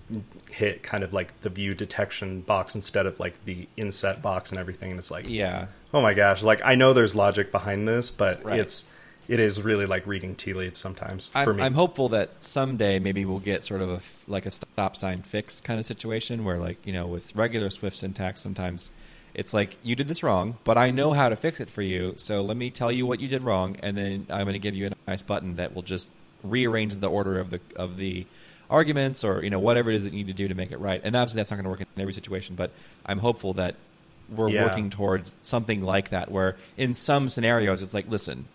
[0.50, 4.58] hit kind of like the view detection box instead of like the inset box and
[4.58, 4.90] everything.
[4.90, 8.44] And it's like, yeah, oh my gosh, like I know there's logic behind this, but
[8.44, 8.60] Right.
[8.60, 8.86] it's
[9.28, 11.62] it is really like reading tea leaves sometimes for I'm, me.
[11.62, 14.00] I'm hopeful that someday maybe we'll get sort of a
[14.30, 17.96] like a stop sign fix kind of situation where like you know with regular Swift
[17.96, 18.90] syntax sometimes
[19.34, 22.14] it's like you did this wrong, but I know how to fix it for you.
[22.16, 24.74] So let me tell you what you did wrong, and then I'm going to give
[24.74, 26.10] you a nice button that will just
[26.42, 28.26] rearrange the order of the of the
[28.70, 30.78] arguments or you know whatever it is that you need to do to make it
[30.78, 31.00] right.
[31.02, 32.70] And obviously that's not going to work in every situation, but
[33.04, 33.76] I'm hopeful that
[34.28, 34.64] we're Yeah.
[34.64, 38.46] working towards something like that where in some scenarios it's like listen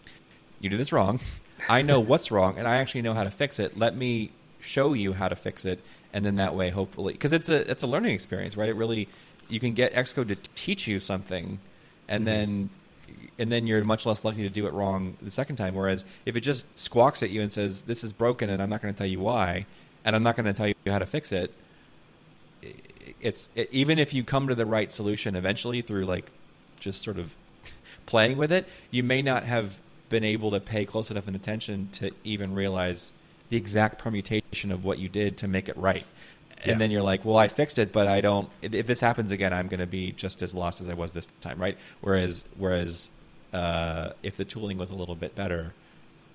[0.62, 1.20] you did this wrong.
[1.68, 3.78] I know what's wrong, and I actually know how to fix it.
[3.78, 5.80] Let me show you how to fix it,
[6.14, 8.70] and then that way, hopefully, because it's a it's a learning experience, right?
[8.70, 9.08] It really
[9.50, 11.60] you can get Xcode to teach you something,
[12.08, 12.26] and mm-hmm.
[12.26, 12.70] then
[13.40, 15.76] and then you're much less likely to do it wrong the second time.
[15.76, 18.82] Whereas if it just squawks at you and says this is broken, and I'm not
[18.82, 19.66] going to tell you why,
[20.06, 21.54] and I'm not going to tell you how to fix it,
[23.20, 26.26] it's it, even if you come to the right solution eventually through like
[26.80, 27.36] just sort of
[28.06, 29.80] playing with it, you may not have
[30.10, 33.14] been able to pay close enough an attention to even realize
[33.50, 36.06] the exact permutation of what you did to make it right.
[36.66, 36.74] Yeah.
[36.74, 38.50] And then you're like, well, I fixed it, but I don't.
[38.62, 41.12] If if this happens again, I'm going to be just as lost as I was
[41.12, 41.78] this time, right?
[42.02, 43.10] Whereas, whereas,
[43.52, 45.74] uh, if the tooling was a little bit better,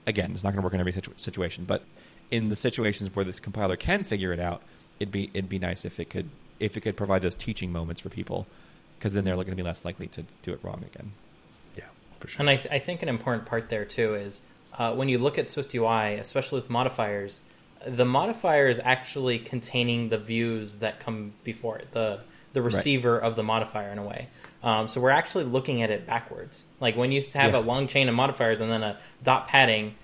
[0.04, 1.84] again, it's not going to work in every situ- situation, but
[2.30, 4.62] in the situations where this compiler can figure it out,
[5.00, 8.00] it'd be it'd be nice if it could if it could provide those teaching moments
[8.00, 8.46] for people,
[8.98, 11.12] because then they're going to be less likely to do it wrong again.
[11.76, 11.84] yeah,
[12.18, 12.40] for sure.
[12.40, 14.40] And I, th- I think an important part there too is
[14.78, 17.40] uh, when you look at Swift UI, especially with modifiers,
[17.86, 22.20] the modifier is actually containing the views that come before it, the
[22.54, 24.28] the receiver of the modifier in a way.
[24.62, 26.64] Um, so we're actually looking at it backwards.
[26.80, 27.58] Like when you have Yeah.
[27.58, 29.94] a long chain of modifiers and then a dot padding,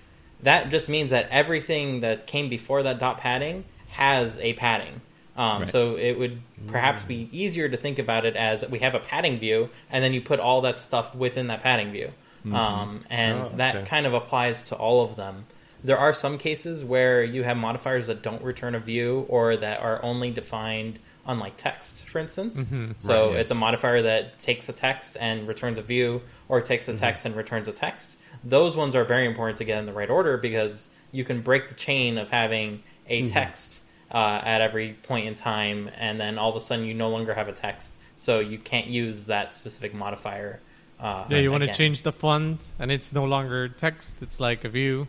[0.43, 5.01] that just means that everything that came before that dot padding has a padding.
[5.35, 5.69] Um, Right.
[5.69, 9.39] So it would perhaps be easier to think about it as we have a padding
[9.39, 12.11] view, and then you put all that stuff within that padding view.
[12.51, 15.45] Um, and Oh, that kind of applies to all of them.
[15.83, 19.79] There are some cases where you have modifiers that don't return a view or that
[19.81, 22.67] are only defined on like text, for instance.
[22.97, 23.39] So Right, yeah.
[23.39, 27.25] it's a modifier that takes a text and returns a view, or takes a text
[27.25, 28.17] and returns a text.
[28.43, 31.69] Those ones are very important to get in the right order because you can break
[31.69, 36.49] the chain of having a text uh, at every point in time, and then all
[36.49, 39.93] of a sudden you no longer have a text, so you can't use that specific
[39.93, 40.59] modifier.
[40.99, 44.63] Uh, Yeah, you want to change the font, and it's no longer text; it's like
[44.65, 45.07] a view,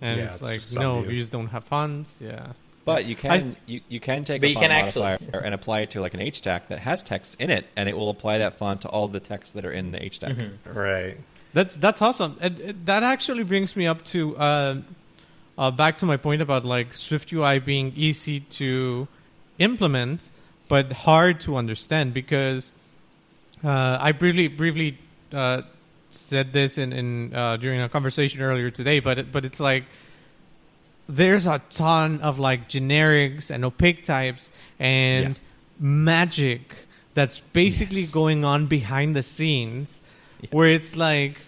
[0.00, 1.10] and Yeah, it's it's like no view.
[1.10, 2.16] views don't have fonts.
[2.20, 2.52] Yeah,
[2.84, 5.80] But you can you, you can take a you font can actually- modifier and apply
[5.80, 8.38] it to like an H stack that has text in it, and it will apply
[8.38, 10.36] that font to all the text that are in the H stack.
[10.36, 10.78] Mm-hmm.
[10.78, 11.18] right.
[11.56, 12.32] That's that's awesome.
[12.44, 14.74] And, uh, that actually brings me up to uh,
[15.58, 19.08] uh, back to my point about like Swift UI being easy to
[19.58, 20.20] implement,
[20.68, 22.72] but hard to understand because
[23.64, 24.98] uh, I briefly briefly
[25.32, 25.62] uh,
[26.10, 29.84] said this in, in uh, during a conversation earlier today, but it, but it's like
[31.08, 35.42] there's a ton of like generics and opaque types and Yeah.
[35.78, 36.60] magic
[37.14, 38.12] that's basically Yes.
[38.12, 40.02] going on behind the scenes,
[40.50, 41.38] where it's like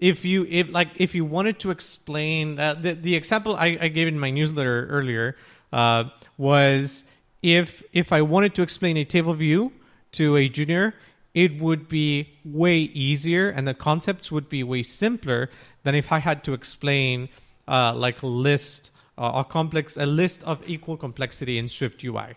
[0.00, 3.88] if you if like if you wanted to explain uh, the the example I, I
[3.88, 5.36] gave in my newsletter earlier
[5.72, 6.04] uh,
[6.36, 7.04] was
[7.42, 9.72] if if I wanted to explain a table view
[10.12, 10.94] to a junior,
[11.34, 15.50] it would be way easier and the concepts would be way simpler
[15.82, 17.28] than if I had to explain
[17.68, 22.36] uh, like a list uh, a complex a list of equal complexity in Swift UI.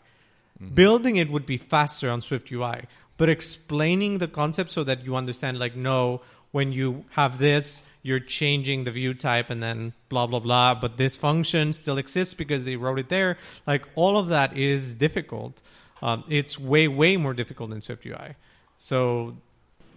[0.74, 2.82] Building it would be faster on Swift UI,
[3.20, 8.22] but explaining the concept so that you understand, like, no, when you have this, you're
[8.22, 12.64] changing the view type and then blah, blah, blah, but this function still exists because
[12.64, 13.38] they wrote it there.
[13.68, 15.62] Like, all of that is difficult.
[16.02, 18.36] Um, it's way, way more difficult than Swift UI.
[18.78, 19.36] So,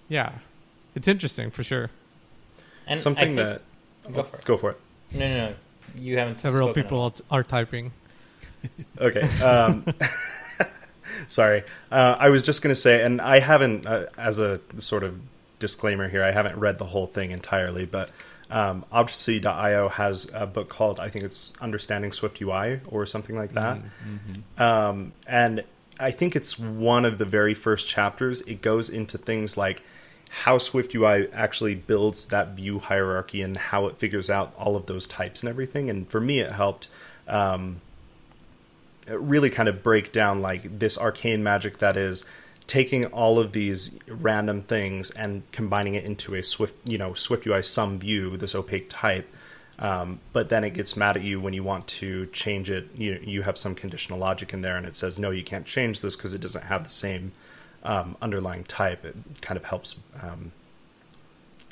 [0.08, 0.32] yeah,
[0.96, 1.90] it's interesting for sure.
[2.88, 3.62] And Something think- that
[4.12, 4.44] go for it.
[4.44, 4.80] go for it.
[5.12, 5.54] No, no, no.
[5.96, 6.40] You haven't.
[6.40, 7.92] Several spoken people are typing.
[8.98, 9.22] Okay.
[9.40, 9.86] Um,
[11.28, 11.64] sorry.
[11.90, 15.20] Uh, I was just going to say, and I haven't, uh, as a sort of
[15.58, 18.10] disclaimer here, I haven't read the whole thing entirely, but
[18.50, 23.52] um, objc.io has a book called, I think it's Understanding Swift UI or something like
[23.52, 23.78] that.
[24.58, 25.64] Um, and
[25.98, 28.42] I think it's one of the very first chapters.
[28.42, 29.82] It goes into things like
[30.28, 34.86] how Swift UI actually builds that view hierarchy and how it figures out all of
[34.86, 35.88] those types and everything.
[35.90, 36.88] And for me, it helped.
[37.28, 37.80] Um,
[39.08, 42.24] really kind of break down like this arcane magic that is
[42.66, 47.46] taking all of these random things and combining it into a swift you know swift
[47.46, 49.28] ui sum view this opaque type
[49.78, 53.18] um, but then it gets mad at you when you want to change it you
[53.22, 56.14] you have some conditional logic in there and it says no you can't change this
[56.14, 57.32] because it doesn't have the same
[57.82, 60.52] um, underlying type it kind of helps um,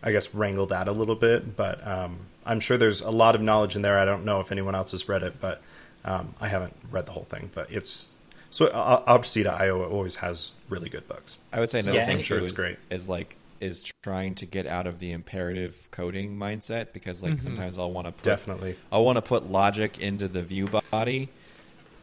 [0.03, 3.43] I guess wrangle that a little bit, but um, I'm sure there's a lot of
[3.43, 3.99] knowledge in there.
[3.99, 5.61] I don't know if anyone else has read it, but
[6.05, 7.51] um, I haven't read the whole thing.
[7.55, 8.09] But it's
[8.51, 11.37] so uh, objc.io always has really good books.
[11.53, 12.79] I would say another Yeah, thing I'm sure it's is, great.
[12.91, 17.77] is like is trying to get out of the imperative coding mindset because like sometimes
[17.77, 18.77] I'll want to Definitely.
[18.91, 21.29] I want to put logic into the view body,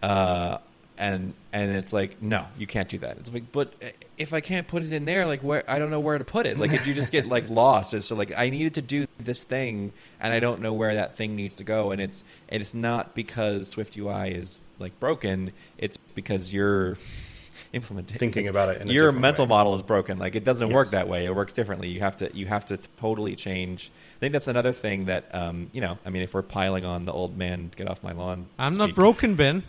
[0.04, 0.60] uh,
[0.98, 3.18] and and it's like no, you can't do that.
[3.18, 3.74] It's like, but
[4.18, 6.46] if I can't put it in there, like where I don't know where to put
[6.46, 6.60] it.
[6.60, 9.44] Like if you just get like lost, it's so like I needed to do this
[9.44, 12.74] thing, and I don't know where that thing needs to go, and it's and it's
[12.74, 15.52] not because Swift UI is like broken.
[15.78, 16.98] It's because you're
[17.74, 19.50] implementing Thinking about it in your different mental way.
[19.50, 20.18] model is broken.
[20.18, 21.26] Like it doesn't work that way.
[21.26, 21.90] It works differently.
[21.90, 23.92] You have to you have to totally change.
[24.18, 25.98] I think that's another thing that um, you know.
[26.06, 28.48] I mean, if we're piling on the old man, get off my lawn.
[28.58, 29.64] I'm not broken, Ben.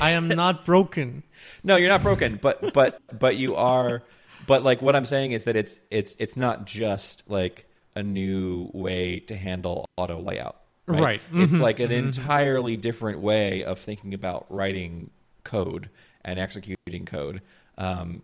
[0.00, 1.22] I am not broken.
[1.64, 4.02] No, you're not broken, but but but you are.
[4.46, 7.66] But like what I'm saying is that it's it's it's not just like
[7.96, 10.56] a new way to handle auto layout.
[10.86, 11.00] Right.
[11.02, 11.20] Right.
[11.34, 11.60] It's Mhm.
[11.60, 15.10] like an entirely different way of thinking about writing
[15.44, 15.88] code
[16.24, 17.42] and executing code.
[17.76, 18.22] Um,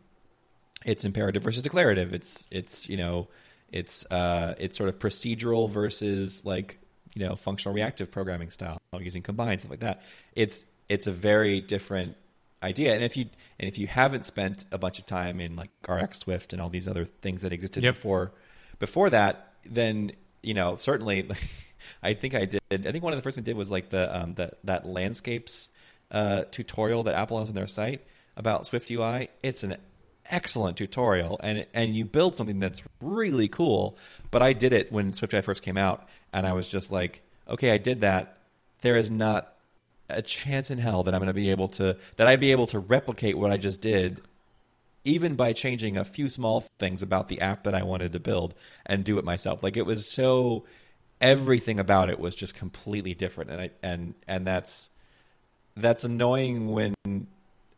[0.84, 2.12] it's imperative versus declarative.
[2.14, 3.26] It's it's you know
[3.72, 6.78] it's uh, it's sort of procedural versus like
[7.14, 10.02] you know functional reactive programming style using combined stuff like that.
[10.36, 12.16] It's it's a very different
[12.62, 12.94] idea.
[12.94, 13.26] And if you
[13.58, 16.68] and if you haven't spent a bunch of time in like RX Swift and all
[16.68, 17.94] these other things that existed Yep.
[17.94, 18.32] before
[18.78, 20.12] before that, then
[20.42, 21.28] you know certainly.
[22.02, 22.60] I think I did.
[22.70, 24.84] I think one of the first things I did was like the um, that that
[24.84, 25.68] landscapes
[26.10, 28.04] uh, tutorial that Apple has on their site
[28.36, 29.28] about Swift UI.
[29.44, 29.76] It's an
[30.28, 33.96] excellent tutorial, and and you build something that's really cool.
[34.32, 37.22] But I did it when Swift UI first came out, and I was just like,
[37.48, 38.38] okay, I did that.
[38.80, 39.54] There is not
[40.08, 42.66] a chance in hell that I'm going to be able to that I'd be able
[42.68, 44.20] to replicate what I just did
[45.04, 48.54] even by changing a few small things about the app that I wanted to build
[48.84, 49.62] and do it myself.
[49.62, 50.64] Like it was so
[51.20, 54.90] everything about it was just completely different and I and and that's
[55.76, 56.94] that's annoying when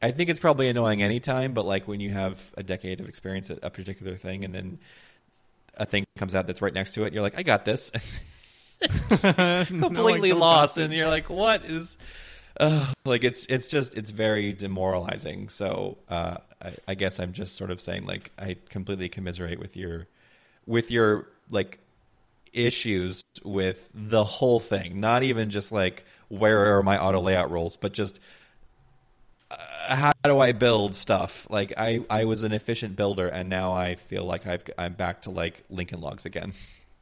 [0.02, 3.50] I think it's probably annoying anytime, but like when you have a decade of experience
[3.50, 4.78] at a particular thing and then
[5.76, 7.92] a thing comes out that's right next to it, you're like, I got this.
[9.66, 11.98] completely lost and you're like what is
[12.60, 17.56] uh, like it's it's just it's very demoralizing so uh, I, I guess i'm just
[17.56, 20.06] sort of saying like i completely commiserate with your
[20.66, 21.78] with your like
[22.52, 27.76] issues with the whole thing not even just like where are my auto layout rules
[27.76, 28.20] but just
[29.50, 31.46] uh, how do I build stuff?
[31.50, 35.22] Like I, I was an efficient builder, and now I feel like I've, I'm back
[35.22, 36.52] to like Lincoln Logs again.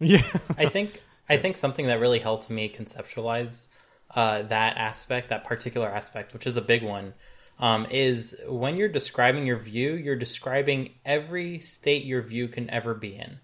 [0.01, 0.23] Yeah.
[0.57, 3.69] I think I think something that really helped me conceptualize
[4.15, 7.15] uh, that aspect, that particular aspect, which is a big one,
[7.59, 12.95] um, is when you're describing your view, you're describing every state your view can ever
[12.95, 13.39] be in.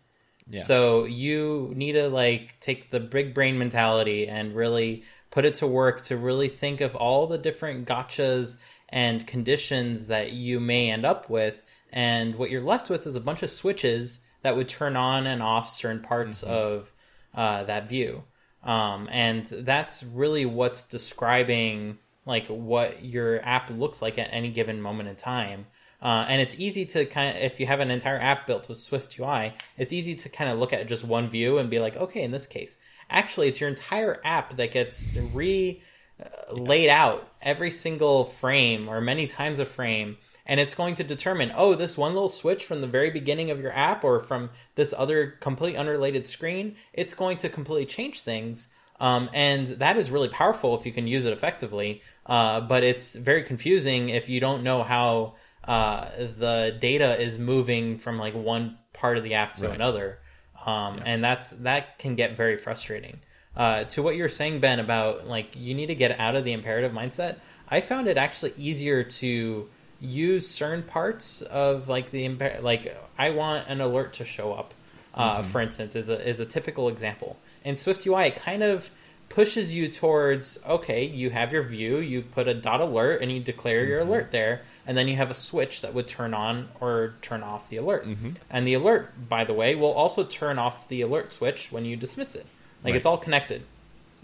[0.49, 0.63] Yeah.
[0.63, 5.67] So you need to like take the big brain mentality and really put it to
[5.67, 8.57] work to really think of all the different gotchas
[8.89, 11.57] and conditions that you may end up with
[11.93, 15.43] and what you're left with is a bunch of switches that would turn on and
[15.43, 16.93] off certain parts of
[17.35, 18.25] uh, that view.
[18.63, 24.81] Um, and that's really what's describing like what your app looks like at any given
[24.81, 25.67] moment in time.
[26.01, 28.79] Uh, and it's easy to kind of, if you have an entire app built with
[28.79, 31.97] Swift UI, it's easy to kind of look at just one view and be like,
[31.97, 32.77] okay, in this case,
[33.11, 35.83] actually, it's your entire app that gets re
[36.23, 40.17] uh, laid out every single frame or many times a frame
[40.47, 43.61] and it's going to determine oh this one little switch from the very beginning of
[43.61, 48.69] your app or from this other complete unrelated screen it's going to completely change things.
[49.01, 52.01] Um, and that is really powerful if you can use it effectively.
[52.27, 55.35] Uh, but it's very confusing if you don't know how
[55.65, 59.75] uh, the data is moving from like one part of the app to Right.
[59.75, 60.21] another.
[60.65, 63.19] Um, and that's that can get very frustrating.
[63.57, 66.53] Uh, to what you're saying ben about like you need to get out of the
[66.53, 67.37] imperative mindset
[67.69, 69.69] i found it actually easier to
[70.05, 74.75] use certain parts of like the imper- like i want an alert to show up
[75.15, 75.49] uh, mm-hmm.
[75.49, 77.37] for instance is a, is a typical example.
[77.65, 78.91] In swift ui it kind of
[79.29, 83.41] pushes you towards okay you have your view you put a dot alert and you
[83.41, 84.11] declare your mm-hmm.
[84.11, 87.69] alert there and then you have a switch that would turn on or turn off
[87.71, 88.07] the alert.
[88.07, 88.31] Mm-hmm.
[88.51, 91.97] And the alert by the way will also turn off the alert switch when you
[91.97, 92.47] dismiss it.
[92.83, 92.97] Like Right.
[92.97, 93.63] it's all connected.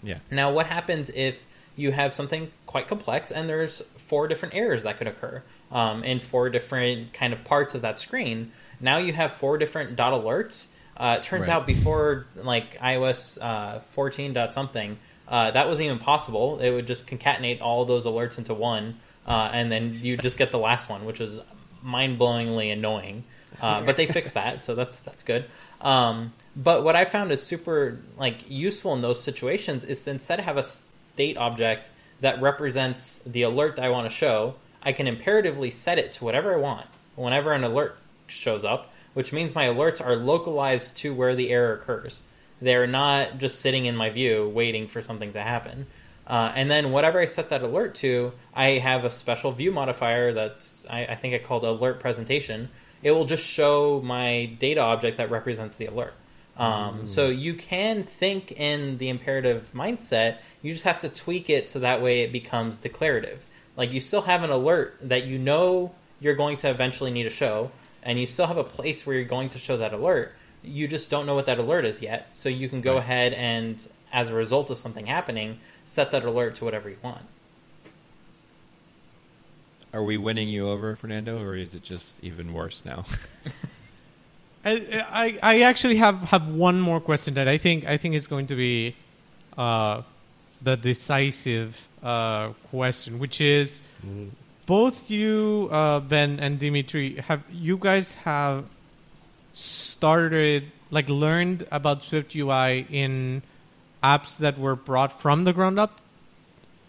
[0.03, 0.17] Yeah.
[0.31, 1.43] now, what happens if
[1.75, 6.19] you have something quite complex and there's four different errors that could occur um, in
[6.19, 8.51] four different kind of parts of that screen?
[8.79, 10.69] Now you have four different dot alerts.
[10.97, 11.53] Uh, it turns Right.
[11.53, 14.97] out before like iOS uh, 14 dot something,
[15.27, 16.59] uh, that wasn't even possible.
[16.59, 20.51] It would just concatenate all those alerts into one, uh, and then you just get
[20.51, 21.39] the last one, which was
[21.81, 23.23] mind-blowingly annoying.
[23.61, 25.45] Uh, but they fixed that, so that's that's good.
[25.79, 30.41] Um, but what I found is super like useful in those situations is to instead
[30.41, 34.55] have a state object that represents the alert that I want to show.
[34.83, 39.33] I can imperatively set it to whatever I want whenever an alert shows up, which
[39.33, 42.23] means my alerts are localized to where the error occurs.
[42.61, 45.87] They're not just sitting in my view waiting for something to happen.
[46.27, 50.33] Uh, and then whatever I set that alert to, I have a special view modifier
[50.33, 52.69] that's I, I think I called alert presentation.
[53.03, 56.13] It will just show my data object that represents the alert.
[56.57, 60.37] Um, So you can think in the imperative mindset.
[60.61, 63.43] You just have to tweak it so that way it becomes declarative.
[63.81, 67.31] Like you still have an alert that you know you're going to eventually need to
[67.31, 67.71] show,
[68.03, 70.33] and you still have a place where you're going to show that alert.
[70.61, 72.29] You just don't know what that alert is yet.
[72.33, 72.99] So you can go Right.
[72.99, 77.23] ahead and, as a result of something happening, set that alert to whatever you want.
[79.95, 83.05] Are we winning you over, Fernando, or is it just even worse now?
[84.63, 84.73] I,
[85.09, 88.45] I I actually have, have one more question that I think I think is going
[88.45, 88.95] to be
[89.57, 90.03] uh,
[90.61, 93.81] the decisive uh, question, which is
[94.65, 98.65] both you, uh, Ben and Dimitri, have you guys have
[99.53, 103.41] started like learned about Swift UI in
[104.03, 106.01] apps that were brought from the ground up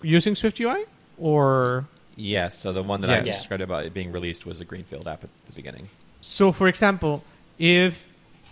[0.02, 0.84] using Swift UI,
[1.18, 1.86] or
[2.16, 2.58] yes.
[2.58, 3.26] So the one that I Yes.
[3.26, 5.88] just described about it being released was a greenfield app at the beginning.
[6.20, 7.22] So, for example,
[7.58, 8.06] if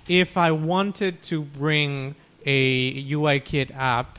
[0.09, 2.15] if I wanted to bring
[2.47, 4.19] a UIKit app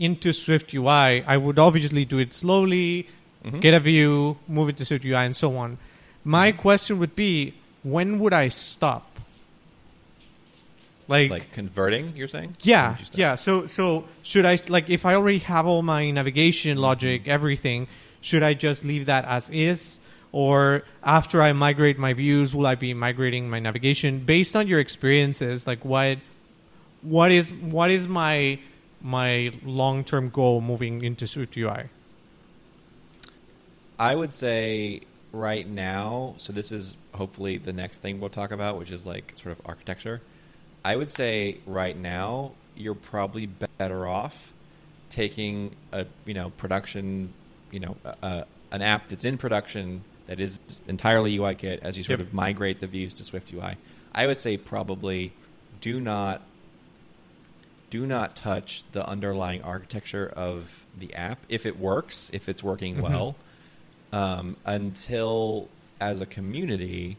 [0.00, 3.06] into Swift UI, I would obviously do it slowly,
[3.44, 3.60] mm-hmm.
[3.60, 5.78] get a view, move it to Swift UI, and so on.
[6.24, 6.60] My mm-hmm.
[6.60, 9.06] question would be, when would I stop?
[11.06, 12.56] Like, Like converting, you're saying?
[12.62, 13.34] Yeah, you yeah.
[13.34, 16.82] So, so should I like if I already have all my navigation mm-hmm.
[16.82, 17.88] logic, everything?
[18.22, 19.98] Should I just leave that as is,
[20.30, 24.78] or after I migrate my views, will I be migrating my navigation based on your
[24.78, 25.66] experiences?
[25.66, 26.18] Like, what,
[27.02, 28.60] what is what is my
[29.00, 31.84] my long term goal moving into Swift UI?
[33.98, 38.78] I would say right now, so this is hopefully the next thing we'll talk about,
[38.78, 40.20] which is like sort of architecture.
[40.84, 44.52] I would say right now you're probably better off
[45.10, 47.32] taking a you know production,
[47.70, 52.20] you know, uh, an app that's in production that is entirely UIKit as you sort
[52.20, 52.28] Yep.
[52.28, 53.76] of migrate the views to Swift UI.
[54.14, 55.32] I would say probably
[55.80, 56.40] do not
[57.90, 63.02] do not touch the underlying architecture of the app if it works, if it's working
[63.02, 63.34] well,
[64.12, 65.68] um, until
[66.00, 67.18] as a community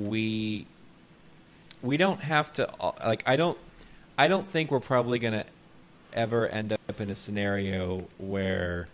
[0.00, 0.66] we
[1.82, 3.58] we don't have to uh, like I don't
[4.18, 5.44] I don't think we're probably going to
[6.12, 8.88] ever end up in a scenario where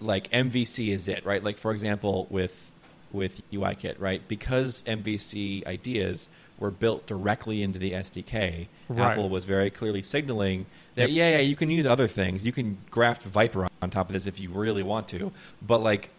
[0.00, 1.42] like MVC is it, right?
[1.42, 2.70] Like for example with
[3.12, 4.26] with UIKit, right?
[4.28, 6.28] Because MVC ideas
[6.60, 9.12] were built directly into the SDK, Right.
[9.12, 12.44] Apple was very clearly signaling that yeah, yeah, you can use other things.
[12.44, 15.32] You can graft Viper on top of this if you really want to,
[15.62, 16.10] but like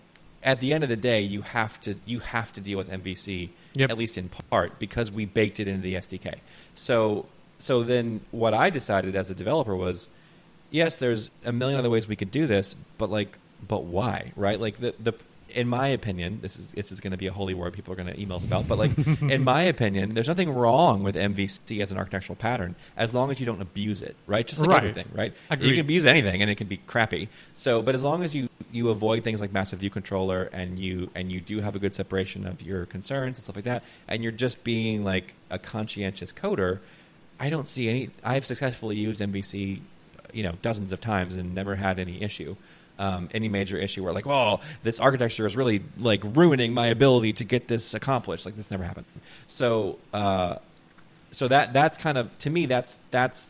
[0.44, 3.50] at the end of the day, you have to you have to deal with MVC
[3.74, 3.90] Yep.
[3.90, 6.40] at least in part because we baked it into the SDK.
[6.76, 7.28] So
[7.60, 10.10] so then what I decided as a developer was,
[10.72, 14.60] yes, there's a million other ways we could do this, but like, but why, right?
[14.60, 15.14] Like the the
[15.56, 17.96] in my opinion, this is this is going to be a holy war people are
[17.96, 18.92] going to email us about, but like
[19.22, 23.40] in my opinion, there's nothing wrong with MVC as an architectural pattern as long as
[23.40, 24.48] you don't abuse it, right?
[24.48, 24.78] Just like Right.
[24.84, 25.34] everything, right?
[25.50, 25.68] Agreed.
[25.68, 27.30] You can abuse anything and it can be crappy.
[27.54, 31.10] So, but as long as you you avoid things like massive view controller and you
[31.14, 34.24] and you do have a good separation of your concerns and stuff like that, and
[34.24, 36.80] you're just being like a conscientious coder,
[37.40, 38.10] I don't see any.
[38.24, 39.82] I've successfully used MVC,
[40.34, 42.56] you know, dozens of times and never had any issue.
[43.02, 47.34] Um, any major issue where like, oh, this architecture is really like ruining my ability
[47.34, 48.46] to get this accomplished.
[48.46, 49.08] Like this never happened.
[49.48, 50.58] So, uh,
[51.32, 53.50] so that that's kind of to me that's that's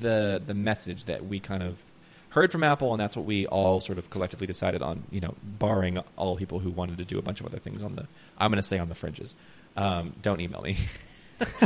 [0.00, 1.84] the the message that we kind of
[2.30, 5.04] heard from Apple, and that's what we all sort of collectively decided on.
[5.10, 7.94] You know, barring all people who wanted to do a bunch of other things on
[7.94, 9.34] the I'm going to say on the fringes.
[9.76, 10.76] Um, don't email me.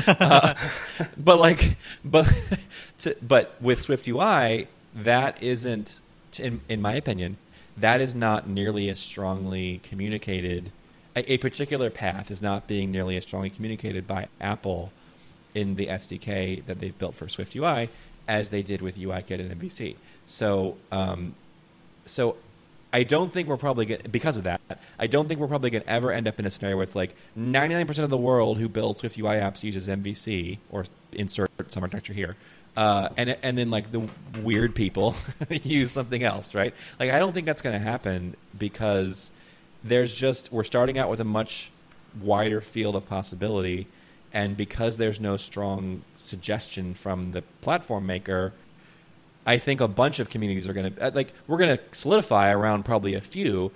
[0.06, 0.52] Uh,
[1.16, 2.30] but like, but
[2.98, 5.98] to, but with Swift UI, that isn't,
[6.40, 7.36] in, in my opinion,
[7.76, 10.72] that is not nearly as strongly communicated.
[11.16, 14.92] A, a particular path is not being nearly as strongly communicated by Apple
[15.54, 17.88] in the SDK that they've built for Swift UI
[18.28, 19.96] as they did with UIKit and MVC.
[20.26, 21.34] So, um,
[22.04, 22.36] so
[22.92, 24.60] I don't think we're probably going because of that.
[24.98, 26.94] I don't think we're probably going to ever end up in a scenario where it's
[26.94, 31.82] like 99% of the world who builds Swift UI apps uses MVC or insert some
[31.82, 32.36] architecture here.
[32.76, 34.08] Uh, and and then like the
[34.42, 35.14] weird people
[35.50, 36.74] use something else, right?
[36.98, 39.30] Like I don't think that's going to happen because
[39.84, 41.70] there's just we're starting out with a much
[42.20, 43.88] wider field of possibility,
[44.32, 48.54] and because there's no strong suggestion from the platform maker,
[49.46, 52.84] I think a bunch of communities are going to like we're going to solidify around
[52.84, 53.70] probably a few,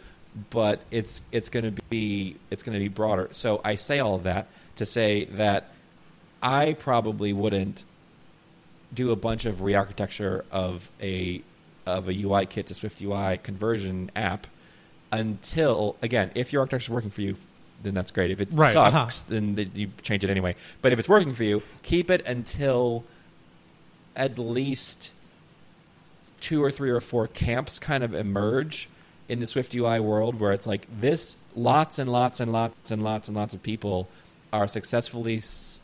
[0.48, 3.28] but it's it's going to be it's going to be broader.
[3.32, 5.70] So I say all of that to say that
[6.42, 7.84] I probably wouldn't
[8.94, 11.42] do a bunch of re-architecture of a
[11.86, 14.46] of a UI kit to Swift UI conversion app
[15.12, 17.36] until again, if your architecture is working for you,
[17.82, 18.30] then that's great.
[18.30, 19.26] If it Right, sucks, uh-huh.
[19.34, 20.56] then th- you change it anyway.
[20.82, 23.04] But if it's working for you, keep it until
[24.16, 25.12] at least
[26.40, 28.88] two or three or four camps kind of emerge
[29.28, 33.02] in the Swift UI world where it's like this lots and lots and lots and
[33.02, 34.08] lots and lots of people
[34.52, 35.42] are successfully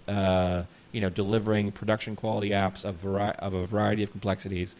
[0.08, 0.62] uh,
[0.92, 4.76] you know delivering production quality apps of, vari- of a variety of complexities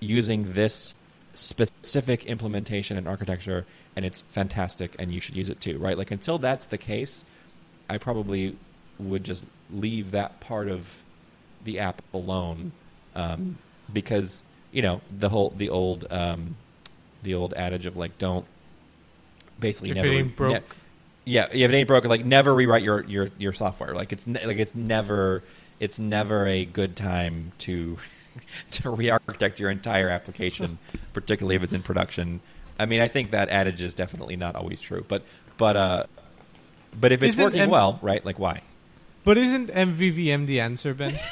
[0.00, 0.94] using this
[1.34, 6.10] specific implementation and architecture and it's fantastic and you should use it too right like
[6.10, 7.24] until that's the case
[7.90, 8.56] i probably
[8.98, 11.02] would just leave that part of
[11.64, 12.72] the app alone
[13.14, 13.58] um,
[13.92, 14.42] because
[14.72, 16.56] you know the whole the old um,
[17.22, 18.46] the old adage of like don't
[19.60, 20.52] basically If never broke.
[20.52, 20.60] ne-
[21.26, 23.94] yeah, if it ain't broken, like never rewrite your your your software.
[23.94, 25.42] Like it's ne- like it's never
[25.80, 27.98] it's never a good time to
[28.70, 30.78] to re-architect your entire application,
[31.12, 32.40] particularly if it's in production.
[32.78, 35.24] I mean, I think that adage is definitely not always true, but
[35.58, 36.04] but uh,
[36.98, 38.24] but if it's Isn't working M- well, right?
[38.24, 38.62] Like why?
[39.24, 41.18] But isn't MVVM the answer, Ben?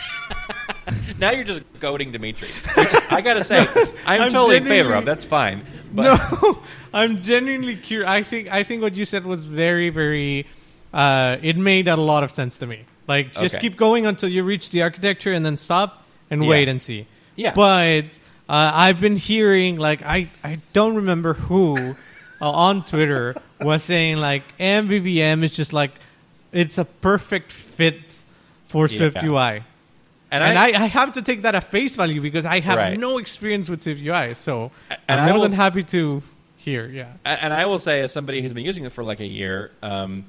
[1.19, 2.49] Now you're just goading Dimitri.
[2.75, 3.67] Which I gotta say,
[4.07, 5.07] I'm, I'm totally in favor of.
[5.07, 5.65] That's fine.
[5.95, 6.03] But
[6.43, 6.59] no,
[6.93, 8.09] I'm genuinely curious.
[8.11, 10.47] I think I think what you said was very, very.
[10.93, 12.85] Uh, it made a lot of sense to me.
[13.07, 13.63] Like, just Okay.
[13.69, 16.49] keep going until you reach the architecture, and then stop and Yeah.
[16.51, 17.07] wait and see.
[17.37, 17.53] Yeah.
[17.55, 18.07] But
[18.49, 21.97] uh, I've been hearing like I I don't remember who
[22.41, 25.93] uh, on Twitter was saying like MVVM is just like
[26.53, 28.01] it's a perfect fit
[28.69, 29.11] for Yeah.
[29.25, 29.63] UI.
[30.43, 32.99] And, And I, I, have to take that at face value because I have Right.
[32.99, 34.01] no experience with Swift
[34.37, 34.71] So
[35.09, 36.23] And I'm more than happy to
[36.57, 36.87] hear.
[36.87, 37.13] Yeah.
[37.25, 40.25] and I will say, as somebody who's been using it for like a year, um,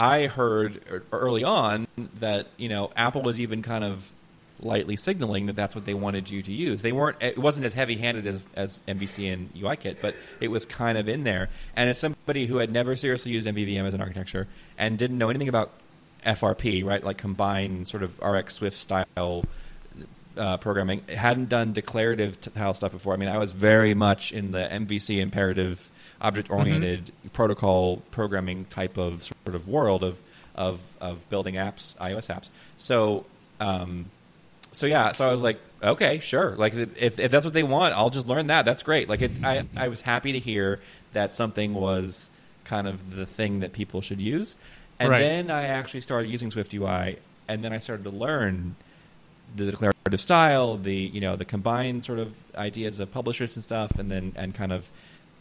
[0.00, 1.86] I heard early on
[2.20, 4.12] that you know Apple was even kind of
[4.60, 6.82] lightly signaling that that's what they wanted you to use.
[6.82, 7.16] They weren't.
[7.20, 11.24] It wasn't as heavy-handed as, as MVC and UIKit, but it was kind of in
[11.24, 11.48] there.
[11.76, 15.30] And as somebody who had never seriously used MVVM as an architecture and didn't know
[15.30, 15.70] anything about
[16.24, 19.44] FRP, right, like combined sort of RX Swift style
[20.36, 21.02] uh, programming.
[21.08, 23.14] Hadn't done declarative style stuff before.
[23.14, 25.90] I mean, I was very much in the MVC imperative,
[26.20, 30.20] object oriented protocol programming type of sort of world of
[30.54, 32.50] of of building apps, iOS apps.
[32.76, 33.26] So.
[33.60, 34.06] Um,
[34.70, 36.54] so yeah, so I was like, okay, sure.
[36.56, 38.64] Like if if that's what they want, I'll just learn that.
[38.64, 39.08] That's great.
[39.08, 40.80] Like it's I I was happy to hear
[41.12, 42.30] that something was
[42.64, 44.56] kind of the thing that people should use.
[45.00, 45.20] And Right.
[45.20, 47.18] then I actually started using Swift UI,
[47.48, 48.74] and then I started to learn
[49.54, 53.98] the declarative style, the you know the combined sort of ideas of publishers and stuff,
[53.98, 54.90] and then and kind of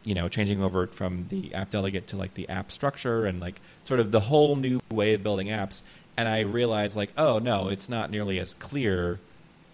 [0.08, 3.60] you know, changing over from the app delegate to like the app structure and like
[3.84, 5.82] sort of the whole new way of building apps.
[6.16, 9.20] And I realized like, oh no, it's not nearly as clear.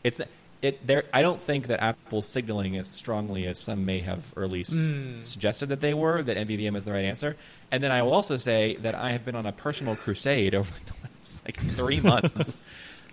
[0.03, 0.19] It's
[0.63, 1.03] it there.
[1.13, 5.23] I don't think that Apple's signaling as strongly as some may have early s- Mm.
[5.23, 6.23] suggested that they were.
[6.23, 7.35] That MVVM is the right answer.
[7.71, 10.71] And then I will also say that I have been on a personal crusade over
[10.85, 12.61] the last like three months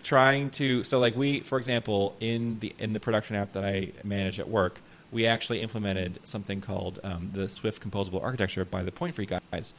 [0.03, 3.91] trying to so like we for example in the in the production app that i
[4.03, 4.81] manage at work
[5.13, 9.75] we actually implemented something called um, the swift composable architecture by the point free guys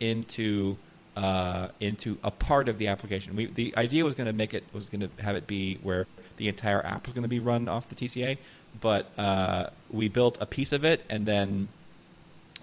[0.00, 0.76] into
[1.14, 4.64] uh, into a part of the application we the idea was going to make it
[4.72, 6.06] was going to have it be where
[6.36, 8.38] the entire app was going to be run off the tca
[8.80, 11.68] but uh, we built a piece of it and then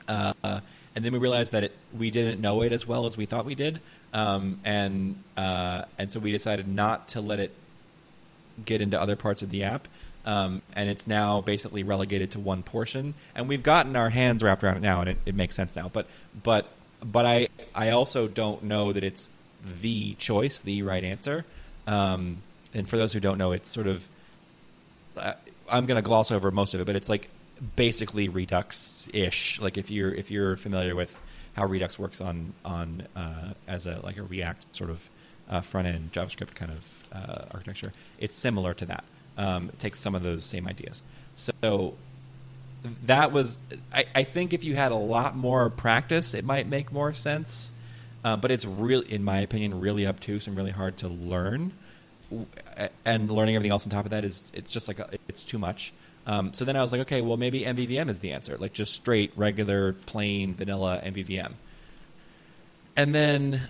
[0.07, 0.33] uh,
[0.95, 3.45] and then we realized that it, we didn't know it as well as we thought
[3.45, 3.81] we did,
[4.13, 7.51] um, and uh, and so we decided not to let it
[8.63, 9.87] get into other parts of the app.
[10.25, 14.63] Um, and it's now basically relegated to one portion, and we've gotten our hands wrapped
[14.63, 15.89] around it now, and it, it makes sense now.
[15.91, 16.07] But
[16.43, 16.67] but
[17.03, 19.31] but I I also don't know that it's
[19.65, 21.45] the choice, the right answer.
[21.87, 22.37] Um,
[22.73, 24.07] and for those who don't know, it's sort of
[25.17, 25.33] uh,
[25.69, 27.29] I'm going to gloss over most of it, but it's like
[27.75, 29.59] basically Redux ish.
[29.59, 31.19] Like if you're if you're familiar with
[31.55, 35.09] how Redux works on on uh, as a like a React sort of
[35.49, 39.03] uh, front end JavaScript kind of uh, architecture, it's similar to that.
[39.37, 41.01] Um, it takes some of those same ideas.
[41.35, 41.95] So
[43.05, 43.57] that was
[43.93, 47.71] I, I think if you had a lot more practice, it might make more sense.
[48.25, 51.73] Uh, but it's really, in my opinion, really obtuse and really hard to learn
[53.05, 55.57] and learning everything else on top of that is it's just like a, it's too
[55.57, 55.93] much.
[56.25, 58.93] Um, so then I was like, okay, well maybe MVVM is the answer, like just
[58.93, 61.53] straight, regular, plain, vanilla MVVM.
[62.95, 63.61] And then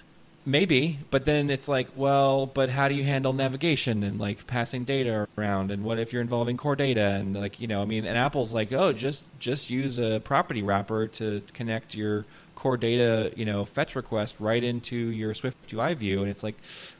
[0.46, 4.84] maybe, but then it's like, well, but how do you handle navigation and like passing
[4.84, 8.06] data around, and what if you're involving core data and like you know, I mean,
[8.06, 12.26] and Apple's like, oh, just just use a property wrapper to connect your
[12.56, 16.56] core data, you know, fetch request right into your Swift UI view, and it's like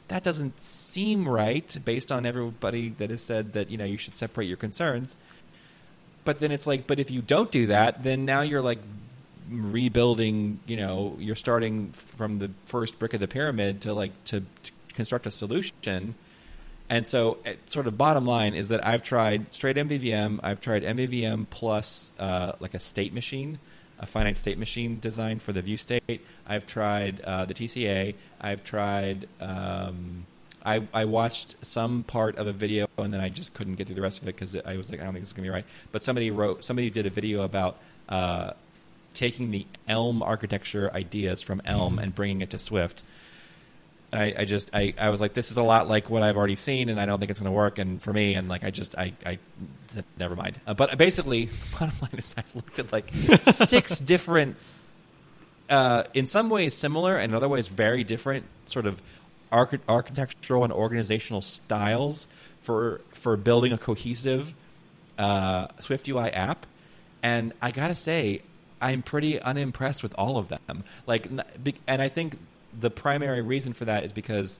[0.08, 4.16] that doesn't seem right based on everybody that has said that you know you should
[4.16, 5.16] separate your concerns.
[6.24, 8.78] But then it's like, but if you don't do that, then now you're like
[9.50, 10.60] rebuilding.
[10.66, 14.72] You know, you're starting from the first brick of the pyramid to like to, to
[14.94, 16.14] construct a solution.
[16.90, 20.40] And so, eh, sort of bottom line is that I've tried straight MVVM.
[20.42, 23.58] I've tried MVVM plus uh, like a state machine,
[23.98, 26.20] a finite state machine design for the view state.
[26.46, 28.14] I've tried uh, the TCA.
[28.40, 29.28] I've tried.
[29.40, 30.26] Um,
[30.64, 33.96] I, I watched some part of a video and then I just couldn't get through
[33.96, 35.50] the rest of it because I was like, I don't think this is gonna be
[35.50, 35.66] right.
[35.92, 37.76] But somebody wrote, somebody did a video about
[38.08, 38.52] uh,
[39.12, 43.02] taking the Elm architecture ideas from Elm and bringing it to Swift.
[44.14, 46.36] And I, I just, I, I was like, this is a lot like what I've
[46.36, 47.80] already seen, and I don't think it's going to work.
[47.80, 49.38] And for me, and like, I just, I, I
[49.88, 50.60] said, never mind.
[50.68, 53.12] Uh, but basically, bottom line is, I've looked at like
[53.52, 54.56] six different
[55.68, 59.02] uh, in some ways similar and in other ways very different sort of
[59.50, 62.28] archi- architectural and organizational styles
[62.60, 64.54] for for building a cohesive
[65.18, 66.66] uh, Swift UI app.
[67.20, 68.42] And I gotta say,
[68.80, 70.84] I'm pretty unimpressed with all of them.
[71.06, 71.26] Like,
[71.88, 72.38] and I think
[72.78, 74.58] the primary reason for that is because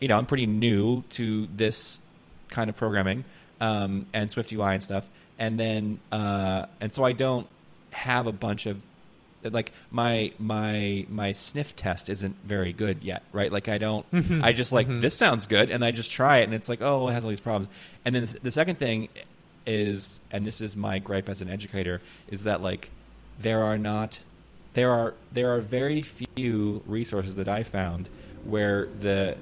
[0.00, 2.00] you know I'm pretty new to this
[2.48, 3.24] kind of programming
[3.60, 7.46] um, and Swift UI and stuff, and then uh, and so I don't
[7.92, 8.84] have a bunch of
[9.42, 13.50] like my my my sniff test isn't very good yet, right?
[13.52, 14.06] Like I don't,
[14.42, 17.08] I just like this sounds good, and I just try it, and it's like oh,
[17.08, 17.68] it has all these problems.
[18.04, 19.08] And then the second thing
[19.66, 22.90] is, and this is my gripe as an educator, is that like
[23.38, 24.20] there are not
[24.76, 28.08] there are there are very few resources that I found
[28.44, 29.36] where the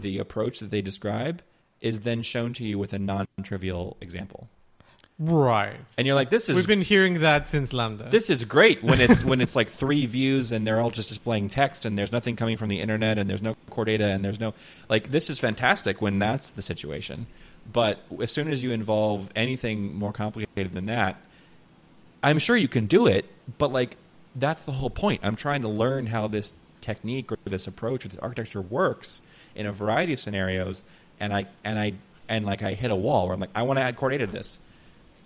[0.00, 1.42] the approach that they describe
[1.80, 4.48] is then shown to you with a non-trivial example,
[5.18, 5.76] Right.
[5.96, 8.08] and you're like, this is We've been hearing that since Lambda.
[8.10, 11.48] this is great when it's when it's like three views and they're all just displaying
[11.50, 14.40] text and there's nothing coming from the internet and there's no core data and there's
[14.40, 14.54] no
[14.88, 17.26] like this is fantastic when that's the situation.
[17.70, 21.16] But as soon as you involve anything more complicated than that,
[22.22, 23.26] I'm sure you can do it,
[23.58, 23.96] but like
[24.34, 25.20] that's the whole point.
[25.24, 29.20] I'm trying to learn how this technique or this approach or this architecture works
[29.54, 30.84] in a variety of scenarios
[31.18, 31.94] and I and I
[32.28, 34.26] and like I hit a wall where I'm like I want to add core data
[34.26, 34.60] to this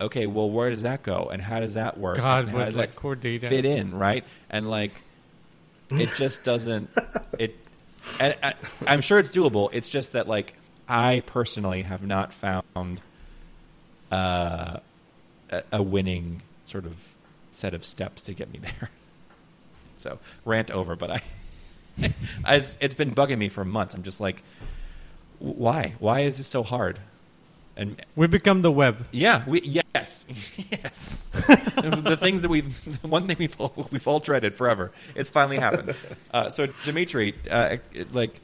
[0.03, 2.17] okay, well, where does that go, and how does that work?
[2.17, 3.49] God, how does like, that core data.
[3.49, 4.25] fit in, right?
[4.51, 4.93] And like,
[5.91, 6.91] it just doesn't.
[7.39, 7.57] It,
[8.21, 8.55] and I,
[8.87, 9.71] I'm sure it's doable.
[9.73, 10.55] It's just that like
[10.89, 13.01] I personally have not found
[14.11, 14.79] uh,
[15.51, 17.12] a, a winning sort of
[17.53, 18.91] set of steps to get me there.
[19.99, 21.23] So rant over, but I,
[22.45, 23.95] I it's, it's been bugging me for months.
[23.95, 24.43] I'm just like,
[25.39, 25.95] why?
[26.01, 26.99] Why is this so hard?
[27.77, 29.07] and We become the web.
[29.13, 30.27] yeah, we yes,
[30.73, 31.29] yes.
[31.77, 32.75] the things that we've,
[33.05, 34.91] one thing we've all, we've all dreaded forever.
[35.15, 35.95] It's finally happened.
[36.35, 38.41] Uh, so Dimitri, uh, it- like,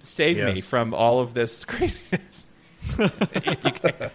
[0.00, 2.48] save me from all of this craziness.
[2.98, 4.10] if you can.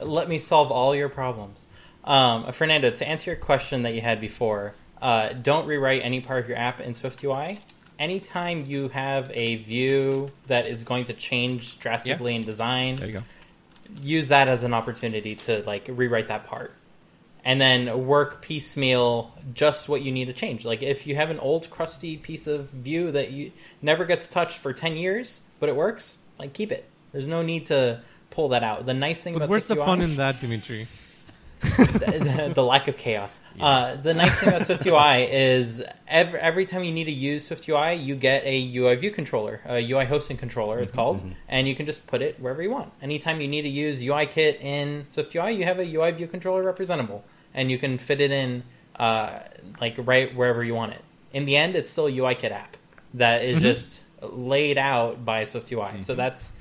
[0.00, 1.68] Let me solve all your problems.
[2.06, 6.42] Um, Fernando, to answer your question that you had before, uh, don't rewrite any part
[6.42, 7.58] of your app in SwiftUI.
[7.98, 13.12] Anytime you have a view that is going to change drastically in design, There you
[13.14, 13.22] go.
[14.02, 16.74] use that as an opportunity to like rewrite that part
[17.44, 21.38] and then work piecemeal just what you need to change like if you have an
[21.38, 25.76] old crusty piece of view that you never gets touched for 10 years but it
[25.76, 28.00] works like keep it there's no need to
[28.30, 29.48] pull that out the nice thing about SwiftUI.
[29.48, 30.88] But about where's the SwiftUI fun in that, Dimitri?
[31.60, 33.40] The, the lack of chaos.
[33.60, 38.02] Uh, the nice thing about SwiftUI is every, every time you need to use SwiftUI,
[38.04, 41.86] you get a UI view controller, a UI hosting controller, it's called, and you can
[41.86, 42.92] just put it wherever you want.
[43.02, 47.24] Anytime you need to use UIKit in SwiftUI, you have a UI view controller representable,
[47.54, 48.62] and you can fit it in
[48.98, 49.40] uh,
[49.80, 51.02] like right wherever you want it.
[51.32, 52.76] In the end, it's still a UIKit app
[53.14, 56.02] that is just laid out by SwiftUI.
[56.02, 56.52] So that's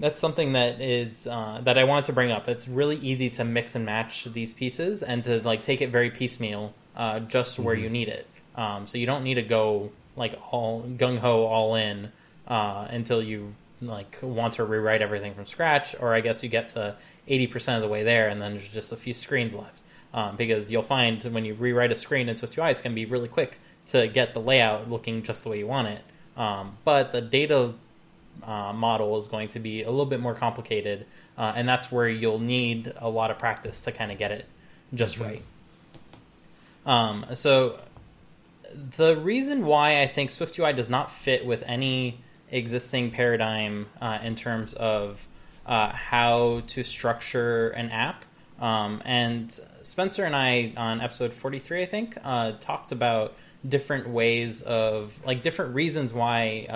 [0.00, 2.48] that's something that is uh, that I wanted to bring up.
[2.48, 6.10] It's really easy to mix and match these pieces and to like take it very
[6.10, 8.26] piecemeal, uh, just where you need it.
[8.56, 12.10] Um, so you don't need to go like all gung ho all in
[12.48, 16.68] uh, until you like want to rewrite everything from scratch, or I guess you get
[16.68, 16.96] to
[17.28, 19.84] eighty percent of the way there, and then there's just a few screens left.
[20.12, 23.04] Um, because you'll find when you rewrite a screen in SwiftUI, it's going to be
[23.04, 26.02] really quick to get the layout looking just the way you want it.
[26.36, 27.74] Um, but the data
[28.44, 32.08] uh, model is going to be a little bit more complicated, uh, and that's where
[32.08, 34.46] you'll need a lot of practice to kind of get it
[34.94, 35.42] just right.
[36.86, 37.80] Um, so,
[38.96, 42.20] the reason why I think SwiftUI does not fit with any
[42.50, 45.26] existing paradigm uh, in terms of
[45.66, 48.24] uh, how to structure an app,
[48.60, 53.34] um, and Spencer and I on episode 43, I think, uh, talked about
[53.66, 56.66] different ways of like different reasons why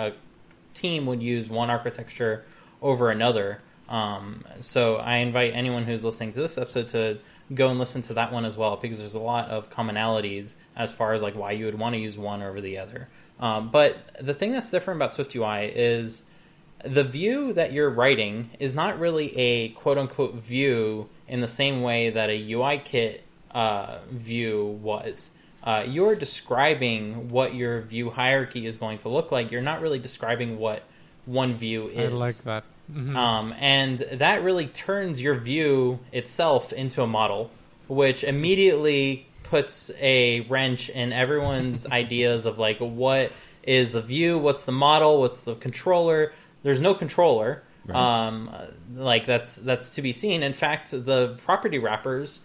[0.75, 2.45] team would use one architecture
[2.81, 3.61] over another.
[3.89, 7.19] Um, so I invite anyone who's listening to this episode to
[7.53, 10.91] go and listen to that one as well because there's a lot of commonalities as
[10.91, 13.07] far as like why you would want to use one over the other.
[13.39, 16.23] Um, but the thing that's different about SwiftUI is
[16.83, 21.81] the view that you're writing is not really a quote unquote view in the same
[21.81, 23.21] way that a UIKit
[23.51, 25.31] uh, view was.
[25.65, 29.51] Uh, you're describing what your view hierarchy is going to look like.
[29.51, 30.83] You're not really describing what
[31.25, 32.13] one view is.
[32.13, 32.63] I like that.
[32.93, 33.15] Mhm.
[33.15, 37.49] Um, and that really turns your view itself into a model,
[37.87, 43.31] which immediately puts a wrench in everyone's ideas of like what
[43.63, 46.31] is the view, what's the model, what's the controller.
[46.61, 47.63] There's no controller.
[47.87, 47.95] Right.
[47.95, 48.51] Um,
[48.95, 50.43] like that's that's to be seen.
[50.43, 52.41] In fact, the property wrappers,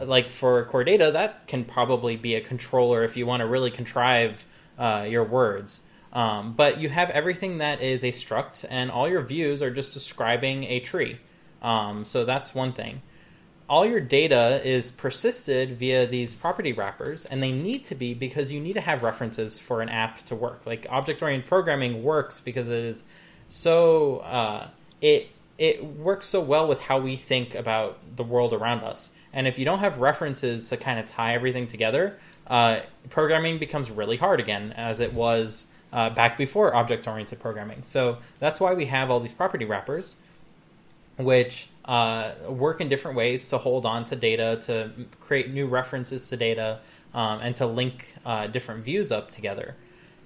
[0.00, 3.70] like for core data, that can probably be a controller if you want to really
[3.70, 4.44] contrive
[4.78, 5.82] uh, your words.
[6.12, 9.92] Um, but you have everything that is a struct, and all your views are just
[9.92, 11.18] describing a tree.
[11.62, 13.02] Um, so that's one thing.
[13.68, 18.50] All your data is persisted via these property wrappers, and they need to be because
[18.50, 20.64] you need to have references for an app to work.
[20.64, 23.04] Like object oriented programming works because it is
[23.48, 24.68] so uh,
[25.02, 29.14] it it works so well with how we think about the world around us.
[29.32, 33.90] And if you don't have references to kind of tie everything together, uh, programming becomes
[33.90, 37.82] really hard again, as it was uh, back before object oriented programming.
[37.82, 40.16] So that's why we have all these property wrappers,
[41.16, 44.90] which uh, work in different ways to hold on to data, to
[45.20, 46.80] create new references to data,
[47.14, 49.74] um, and to link uh, different views up together.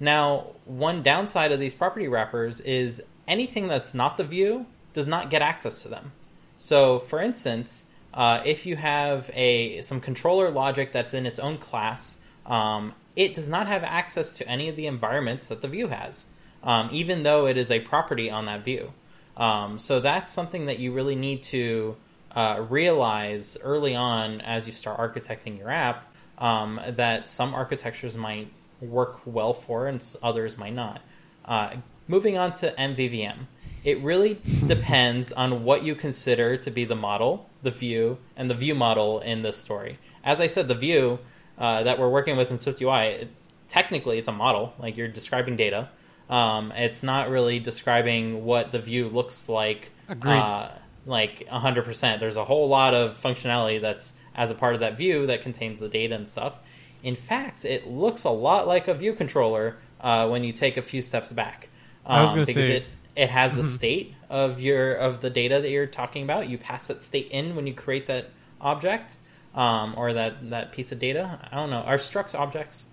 [0.00, 5.30] Now, one downside of these property wrappers is anything that's not the view does not
[5.30, 6.12] get access to them.
[6.58, 11.58] So, for instance, uh, if you have a some controller logic that's in its own
[11.58, 15.88] class, um, it does not have access to any of the environments that the view
[15.88, 16.26] has,
[16.62, 18.92] um, even though it is a property on that view.
[19.36, 21.96] Um, so that's something that you really need to
[22.34, 28.50] uh, realize early on as you start architecting your app um, that some architectures might
[28.80, 31.00] work well for and others might not.
[31.44, 31.76] Uh,
[32.08, 33.46] moving on to MVVM,
[33.84, 38.54] it really depends on what you consider to be the model, the view, and the
[38.54, 39.98] view model in this story.
[40.24, 41.18] As I said, the view
[41.58, 43.28] uh, that we're working with in SwiftUI, it,
[43.68, 45.88] technically it's a model, like you're describing data.
[46.30, 49.90] Um, it's not really describing what the view looks like.
[50.08, 50.32] Agreed.
[50.38, 50.70] Uh,
[51.04, 52.20] like 100%.
[52.20, 55.80] There's a whole lot of functionality that's as a part of that view that contains
[55.80, 56.60] the data and stuff.
[57.02, 60.82] In fact, it looks a lot like a view controller uh, when you take a
[60.82, 61.68] few steps back.
[62.06, 62.86] Um, I was gonna say- it
[63.16, 66.48] it has the state of your of the data that you're talking about.
[66.48, 68.30] You pass that state in when you create that
[68.60, 69.16] object
[69.54, 71.38] um, or that that piece of data.
[71.50, 71.80] I don't know.
[71.80, 72.86] Are structs objects?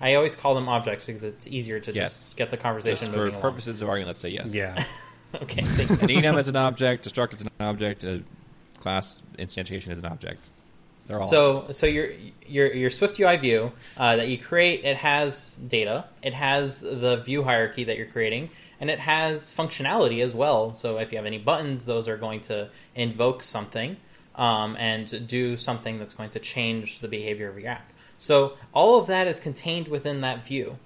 [0.00, 2.28] I always call them objects because it's easier to Yes.
[2.28, 3.42] just get the conversation Just for moving along.
[3.42, 4.52] purposes of argument, let's say yes.
[4.54, 4.82] Yeah.
[5.42, 5.96] Okay, thank you.
[5.96, 7.06] An enum is an object.
[7.06, 8.02] A struct is an object.
[8.02, 8.20] A
[8.80, 10.50] class instantiation is an object.
[11.06, 11.78] They're all so objects.
[11.78, 12.08] so your
[12.48, 17.22] your your Swift UI view uh, that you create it has data, it has the
[17.24, 18.50] view hierarchy that you're creating,
[18.80, 20.74] and it has functionality as well.
[20.74, 23.96] So if you have any buttons, those are going to invoke something
[24.34, 27.92] um, and do something that's going to change the behavior of your app.
[28.18, 30.78] So all of that is contained within that view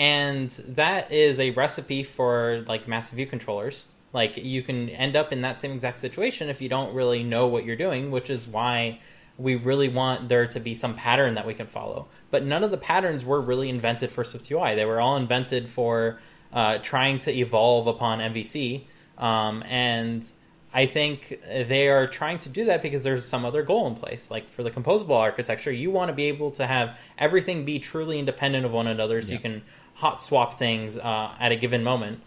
[0.00, 5.30] and that is a recipe for like massive view controllers like you can end up
[5.30, 8.48] in that same exact situation if you don't really know what you're doing which is
[8.48, 8.98] why
[9.36, 12.70] we really want there to be some pattern that we can follow but none of
[12.70, 16.18] the patterns were really invented for SwiftUI they were all invented for
[16.52, 18.84] uh, trying to evolve upon MVC
[19.18, 20.30] um, and
[20.72, 24.30] I think they are trying to do that because there's some other goal in place.
[24.30, 28.18] Like for the composable architecture, you want to be able to have everything be truly
[28.18, 29.62] independent of one another so you can
[29.94, 32.20] hot swap things uh, at a given moment.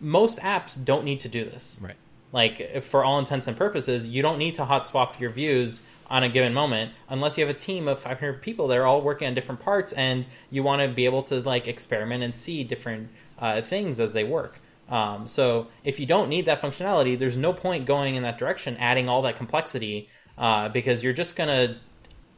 [0.00, 1.78] Most apps don't need to do this.
[1.80, 1.94] right.
[2.32, 6.22] Like for all intents and purposes, you don't need to hot swap your views on
[6.22, 9.26] a given moment unless you have a team of 500 people that are all working
[9.26, 13.08] on different parts and you want to be able to like experiment and see different
[13.38, 14.60] uh, things as they work.
[14.88, 18.76] Um, so if you don't need that functionality, there's no point going in that direction,
[18.78, 20.08] adding all that complexity
[20.38, 21.78] uh, because you're just gonna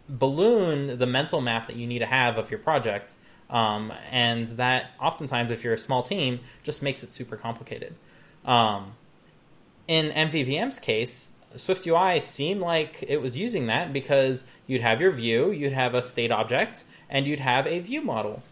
[0.09, 3.15] balloon the mental map that you need to have of your project.
[3.51, 7.95] Um, and that oftentimes, if you're a small team, just makes it super complicated.
[8.45, 8.93] Um,
[9.87, 15.51] in MVVM's case, SwiftUI seemed like it was using that because you'd have your view,
[15.51, 18.43] you'd have a state object, and you'd have a view model.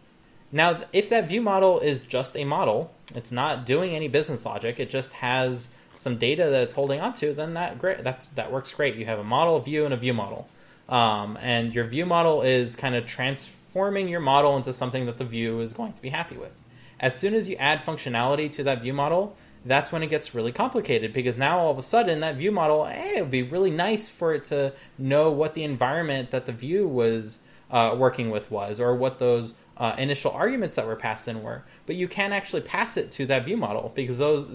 [0.57, 4.81] Now, if that view model is just a model, it's not doing any business logic,
[4.81, 8.73] it just has some data that it's holding onto, then that great that's that works
[8.73, 8.95] great.
[8.95, 10.49] You have a model, view, and a view model,
[10.89, 15.27] um, and your view model is kind of transforming your model into something that the
[15.27, 16.59] view is going to be happy with.
[17.01, 20.53] As soon as you add functionality to that view model, that's when it gets really
[20.53, 23.71] complicated because now all of a sudden that view model, hey, it would be really
[23.71, 28.51] nice for it to know what the environment that the view was uh, working with
[28.51, 31.63] was or what those uh, initial arguments that were passed in were.
[31.85, 34.47] But you can't actually pass it to that view model because those,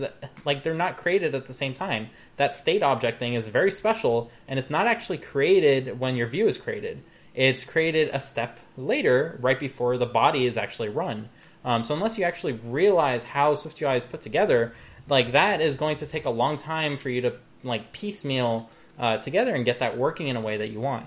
[0.45, 2.09] like, they're not created at the same time.
[2.37, 6.47] That state object thing is very special and it's not actually created when your view
[6.47, 7.03] is created.
[7.35, 11.29] It's created a step later, right before the body is actually run.
[11.63, 14.73] Um, so unless you actually realize how SwiftUI is put together,
[15.07, 18.69] like that is going to take a long time for you to like piecemeal
[18.99, 21.05] uh, together and get that working in a way that you want.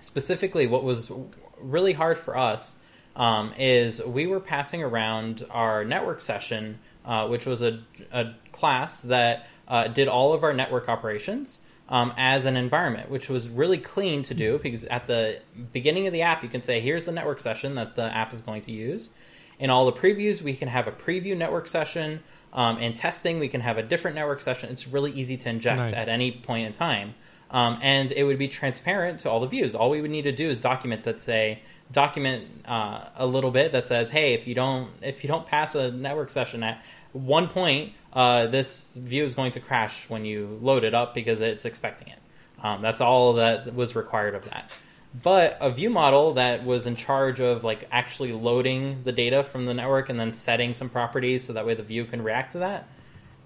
[0.00, 1.10] Specifically, what was
[1.58, 2.78] really hard for us
[3.16, 7.80] um, is we were passing around our network session, uh, which was a,
[8.12, 13.28] a class that uh, did all of our network operations um, as an environment, which
[13.28, 15.40] was really clean to do because at the
[15.72, 18.40] beginning of the app, you can say, here's the network session that the app is
[18.40, 19.10] going to use.
[19.58, 22.20] In all the previews, we can have a preview network session.
[22.52, 24.70] Um, in testing, we can have a different network session.
[24.70, 25.92] It's really easy to inject Nice.
[25.92, 27.14] at any point in time.
[27.50, 29.74] Um, and it would be transparent to all the views.
[29.74, 31.60] All we would need to do is document that say
[31.92, 35.74] document uh, a little bit that says, hey, if you don't if you don't pass
[35.74, 36.82] a network session at
[37.12, 41.40] one point, uh, this view is going to crash when you load it up because
[41.40, 42.18] it's expecting it.
[42.62, 44.70] Um, that's all that was required of that.
[45.22, 49.66] But a view model that was in charge of like actually loading the data from
[49.66, 52.60] the network and then setting some properties so that way the view can react to
[52.60, 52.88] that,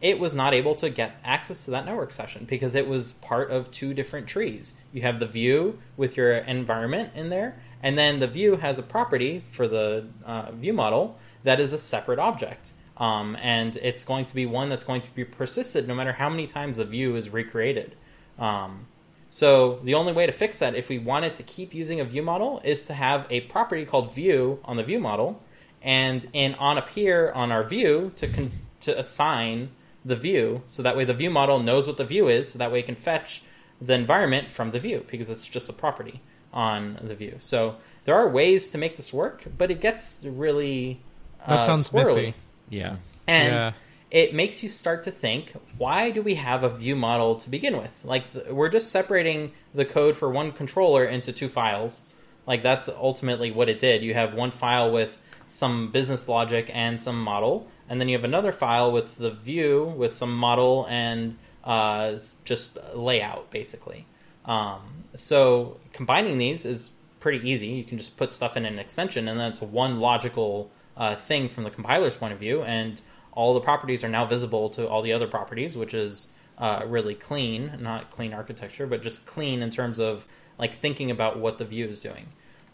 [0.01, 3.51] it was not able to get access to that network session because it was part
[3.51, 4.75] of two different trees.
[4.93, 8.83] You have the view with your environment in there, and then the view has a
[8.83, 12.73] property for the uh, view model that is a separate object.
[12.97, 16.31] Um, and it's going to be one that's going to be persisted no matter how
[16.31, 17.95] many times the view is recreated.
[18.39, 18.87] Um,
[19.29, 22.23] so the only way to fix that, if we wanted to keep using a view
[22.23, 25.43] model, is to have a property called view on the view model,
[25.83, 29.71] and in on appear on our view to con- to assign
[30.05, 32.71] the view, so that way the view model knows what the view is, so that
[32.71, 33.43] way it can fetch
[33.81, 36.23] the environment from the view because it's just a property
[36.53, 37.37] on the view.
[37.39, 41.01] So there are ways to make this work, but it gets really
[41.49, 42.15] That uh, sounds squirrely.
[42.17, 42.35] messy.
[42.71, 42.97] Yeah.
[43.27, 43.73] And Yeah.
[44.11, 47.77] it makes you start to think, why do we have a view model to begin
[47.77, 48.01] with?
[48.05, 52.03] Like, th- we're just separating the code for one controller into two files.
[52.47, 54.03] Like, that's ultimately what it did.
[54.03, 55.19] You have one file with
[55.49, 59.85] some business logic and some model, and then you have another file with the view
[59.97, 64.07] with some model and uh, just layout, basically.
[64.47, 64.81] Um,
[65.15, 66.91] so, combining these is
[67.21, 67.69] pretty easy.
[67.69, 71.49] You can just put stuff in an extension, and then it's one logical uh, thing
[71.49, 73.01] from the compiler's point of view, and
[73.33, 76.29] all the properties are now visible to all the other properties, which is
[76.59, 80.27] uh, really clean, not clean architecture, but just clean in terms of
[80.59, 82.27] like thinking about what the view is doing.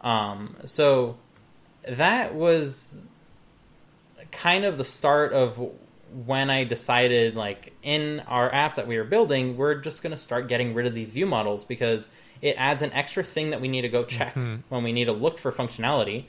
[0.02, 1.16] Um, so
[1.88, 3.04] that was
[4.30, 5.60] kind of the start of
[6.12, 10.16] when I decided, like, in our app that we were building, we're just going to
[10.16, 12.08] start getting rid of these view models because
[12.40, 14.34] it adds an extra thing that we need to go check
[14.68, 16.24] when we need to look for functionality.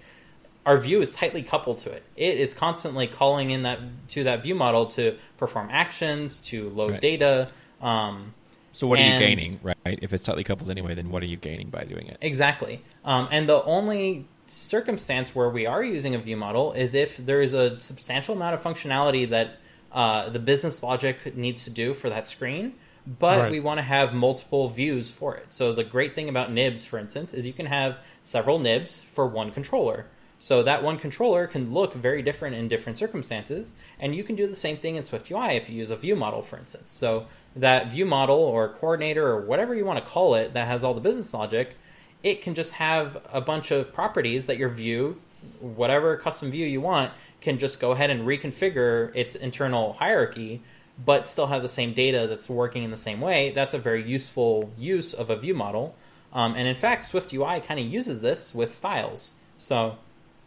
[0.65, 2.03] Our view is tightly coupled to it.
[2.15, 3.79] It is constantly calling in that
[4.09, 7.01] to that view model to perform actions, to load Right.
[7.01, 7.49] data.
[7.81, 8.33] Um,
[8.75, 9.75] So what are And- you gaining, right?
[10.01, 12.17] If it's tightly coupled anyway, then what are you gaining by doing it?
[12.21, 12.81] Exactly.
[13.05, 17.41] Um, and the only circumstance where we are using a view model is if there
[17.41, 19.59] is a substantial amount of functionality that
[19.93, 22.73] uh, the business logic needs to do for that screen,
[23.19, 23.51] but Right.
[23.51, 25.47] we want to have multiple views for it.
[25.49, 29.27] So the great thing about nibs, for instance, is you can have several nibs for
[29.27, 30.05] one controller.
[30.39, 34.45] So that one controller can look very different in different circumstances, and you can do
[34.45, 36.91] the same thing in SwiftUI if you use a view model, for instance.
[36.91, 40.83] So that view model or coordinator or whatever you want to call it that has
[40.83, 41.77] all the business logic,
[42.23, 45.21] it can just have a bunch of properties that your view,
[45.59, 47.11] whatever custom view you want,
[47.43, 50.61] can just go ahead and reconfigure its internal hierarchy,
[51.03, 53.51] but still have the same data that's working in the same way.
[53.51, 55.95] That's a very useful use of a view model.
[56.31, 59.33] Um, and in fact, SwiftUI kind of uses this with styles.
[59.57, 59.97] So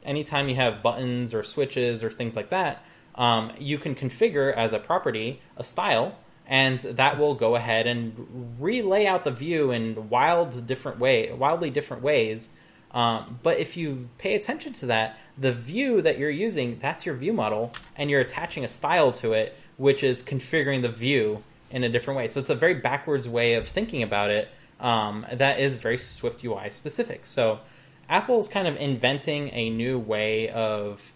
[0.04, 2.82] anytime you have buttons or switches or things like that,
[3.14, 6.16] um, you can configure as a property a style,
[6.46, 11.70] and that will go ahead and relay out the view in wild different way, wildly
[11.70, 12.50] different ways.
[12.96, 17.14] Um, but if you pay attention to that, the view that you're using, that's your
[17.14, 21.84] view model, and you're attaching a style to it, which is configuring the view in
[21.84, 22.26] a different way.
[22.26, 24.48] So it's a very backwards way of thinking about it
[24.80, 27.26] um, that is very Swift UI specific.
[27.26, 27.60] So
[28.08, 31.12] Apple's kind of inventing a new way of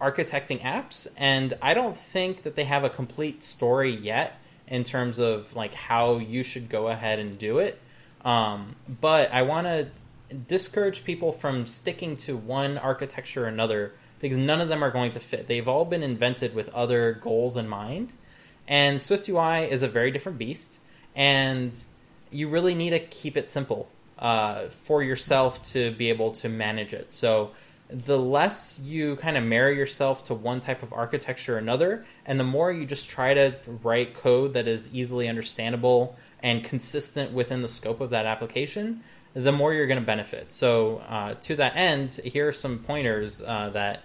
[0.00, 5.20] architecting apps, and I don't think that they have a complete story yet in terms
[5.20, 7.78] of like how you should go ahead and do it.
[8.24, 9.88] Um, but I want to
[10.46, 15.10] discourage people from sticking to one architecture or another because none of them are going
[15.12, 15.48] to fit.
[15.48, 18.14] They've all been invented with other goals in mind,
[18.68, 20.80] and SwiftUI is a very different beast,
[21.16, 21.76] and
[22.30, 23.88] you really need to keep it simple
[24.18, 27.10] uh, for yourself to be able to manage it.
[27.10, 27.50] So
[27.92, 32.40] the less you kind of marry yourself to one type of architecture or another, and
[32.40, 37.60] the more you just try to write code that is easily understandable and consistent within
[37.60, 39.02] the scope of that application,
[39.34, 40.52] the more you're going to benefit.
[40.52, 44.02] So, uh, to that end, here are some pointers uh, that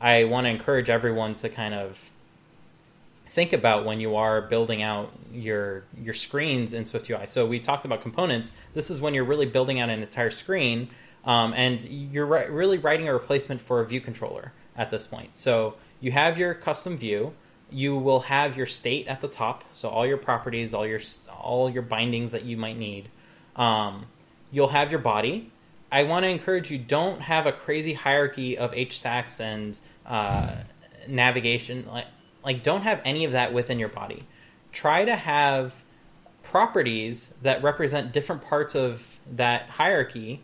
[0.00, 2.10] I want to encourage everyone to kind of
[3.38, 7.28] think about when you are building out your your screens in SwiftUI.
[7.28, 8.52] So we talked about components.
[8.74, 10.88] This is when you're really building out an entire screen,
[11.24, 15.36] um, and you're really writing a replacement for a view controller at this point.
[15.36, 17.32] So you have your custom view.
[17.70, 21.00] You will have your state at the top, so all your properties, all your
[21.38, 23.08] all your bindings that you might need.
[23.56, 24.06] Um,
[24.50, 25.50] you'll have your body.
[25.90, 30.56] I want to encourage you don't have a crazy hierarchy of HStacks and uh,
[31.06, 31.86] navigation.
[31.86, 32.06] Like,
[32.44, 34.26] like don't have any of that within your body.
[34.72, 35.84] Try to have
[36.42, 40.42] properties that represent different parts of that hierarchy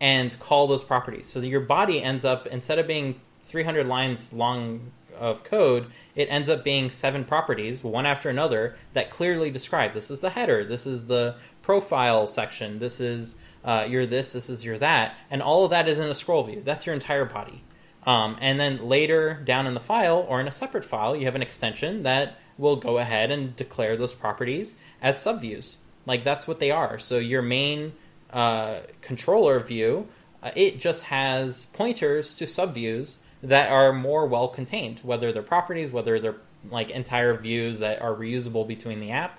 [0.00, 1.28] and call those properties.
[1.28, 6.48] So your body ends up instead of being 300 lines long of code, it ends
[6.48, 10.86] up being seven properties, one after another, that clearly describe this is the header, this
[10.86, 15.64] is the profile section, this is uh, your this, this is your that, and all
[15.64, 16.62] of that is in a scroll view.
[16.64, 17.62] That's your entire body.
[18.06, 21.34] Um, and then later down in the file or in a separate file, you have
[21.34, 25.76] an extension that will go ahead and declare those properties as subviews.
[26.06, 26.98] Like that's what they are.
[26.98, 27.94] So your main
[28.30, 30.08] uh, controller view,
[30.42, 35.90] uh, it just has pointers to subviews that are more well contained, whether they're properties,
[35.90, 36.36] whether they're
[36.70, 39.38] like entire views that are reusable between the app.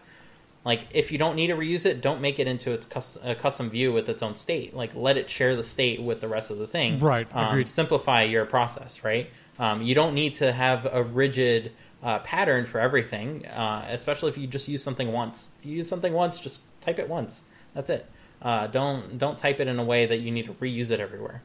[0.65, 3.35] Like if you don't need to reuse it, don't make it into its cus- a
[3.35, 4.75] custom view with its own state.
[4.75, 6.99] Like let it share the state with the rest of the thing.
[6.99, 7.67] Right, Um, agreed.
[7.69, 9.03] simplify your process.
[9.03, 9.29] Right.
[9.59, 11.71] Um, you don't need to have a rigid
[12.03, 15.49] uh, pattern for everything, uh, especially if you just use something once.
[15.59, 17.41] If you use something once, just type it once.
[17.73, 18.05] That's it.
[18.41, 21.41] Uh, don't don't type it in a way that you need to reuse it everywhere.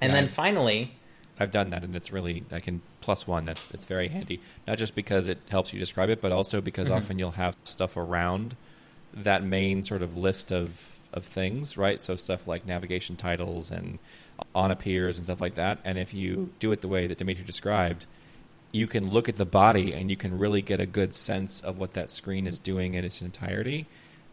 [0.00, 0.94] And Yeah, then finally,
[1.38, 3.44] I've done that, and it's really I can plus one.
[3.44, 4.40] That's it's very handy.
[4.66, 7.96] Not just because it helps you describe it, but also because often you'll have stuff
[7.96, 8.56] around
[9.14, 12.02] that main sort of list of of things, right?
[12.02, 13.98] So stuff like navigation titles and
[14.54, 15.78] on appears and stuff like that.
[15.84, 18.06] And if you do it the way that Dimitri described,
[18.72, 21.78] you can look at the body and you can really get a good sense of
[21.78, 23.86] what that screen is doing in its entirety.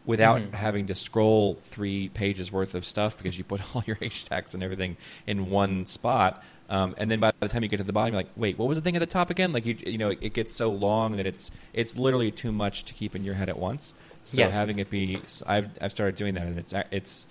[0.04, 0.54] without Mm-hmm.
[0.54, 4.62] having to scroll three pages worth of stuff because you put all your HStacks and
[4.62, 4.96] everything
[5.26, 6.44] in one spot.
[6.68, 8.68] Um, and then by the time you get to the bottom, you're like, wait, what
[8.68, 9.52] was the thing at the top again?
[9.52, 12.94] Like you, you know, it gets so long that it's it's literally too much to
[12.94, 13.94] keep in your head at once.
[14.24, 14.48] So Yeah.
[14.50, 17.26] having it be, I've I've started doing that, and it's it's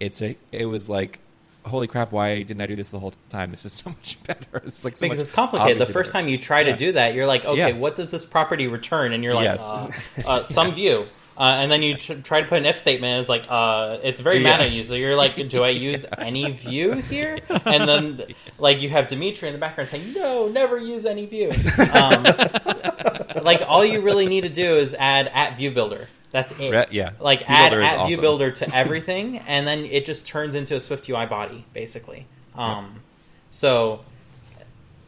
[0.00, 1.18] it's a it was like,
[1.64, 3.50] holy crap, why didn't I do this the whole time?
[3.52, 4.62] This is so much better.
[4.66, 5.78] It's like so because it's complicated.
[5.80, 6.24] The first better.
[6.24, 6.72] time you try Yeah.
[6.72, 7.72] to do that, you're like, okay, Yeah.
[7.72, 9.14] what does this property return?
[9.14, 9.62] And you're like, Yes.
[9.62, 9.90] uh,
[10.26, 10.76] uh, some Yes.
[10.76, 11.04] view.
[11.36, 13.20] Uh, and then you tr- try to put an if statement.
[13.20, 14.66] It's like, uh, it's very mad Yeah.
[14.66, 14.84] at you.
[14.84, 17.38] So you're like, do I use any view here?
[17.64, 18.22] And then,
[18.58, 21.50] like, you have Dimitri in the background saying, no, never use any view.
[21.92, 22.22] Um,
[23.42, 26.08] like, all you really need to do is add at view builder.
[26.30, 26.70] That's it.
[26.70, 27.10] Re- yeah.
[27.20, 30.80] Like View add at view builder to everything, and then it just turns into a
[30.80, 32.26] Swift UI body, basically.
[32.56, 33.00] Um,
[33.50, 34.00] So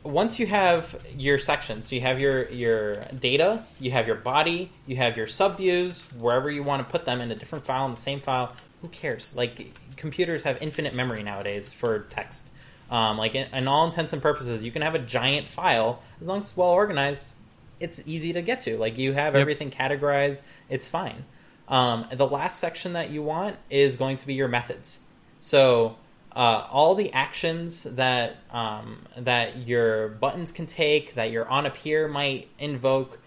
[0.07, 4.71] once you have your sections, so you have your your data, you have your body,
[4.87, 7.93] you have your subviews, wherever you want to put them in a different file in
[7.93, 8.55] the same file.
[8.83, 9.35] Who cares?
[9.37, 12.53] Like computers have infinite memory nowadays for text.
[12.91, 16.27] Um, like in, in all intents and purposes, you can have a giant file as
[16.27, 17.33] long as it's well organized.
[17.81, 18.79] It's easy to get to.
[18.79, 19.41] Like you have Yep.
[19.41, 20.45] everything categorized.
[20.71, 21.25] It's fine.
[21.69, 25.01] Um, the last section that you want is going to be your methods.
[25.41, 25.97] So
[26.37, 32.07] uh, all the actions that um, that your buttons can take, that your on appear
[32.07, 33.21] might invoke,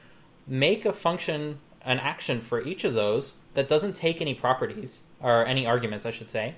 [0.46, 5.44] make a function, an action for each of those that doesn't take any properties or
[5.48, 6.54] any arguments, I should say.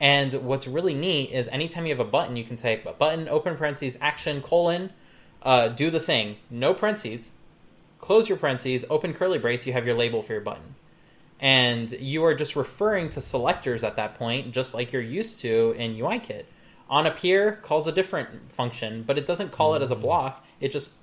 [0.00, 3.28] And what's really neat is anytime you have a button, you can type a button,
[3.28, 4.92] open parentheses, action, colon,
[5.42, 7.32] uh, do the thing, no parentheses,
[8.00, 10.74] close your parentheses, open curly brace, you have your label for your button.
[11.42, 15.74] And you are just referring to selectors at that point, just like you're used to
[15.76, 16.44] in UIKit.
[16.88, 20.46] On appear calls a different function, but it doesn't call it as a block.
[20.60, 20.94] It just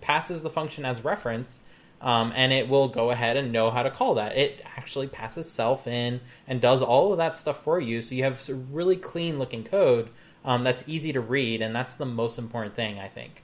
[0.00, 1.62] passes the function as reference,
[2.00, 4.36] um, and it will go ahead and know how to call that.
[4.36, 8.02] It actually passes self in and does all of that stuff for you.
[8.02, 10.10] So you have some really clean looking code
[10.44, 13.42] um, that's easy to read, and that's the most important thing, I think.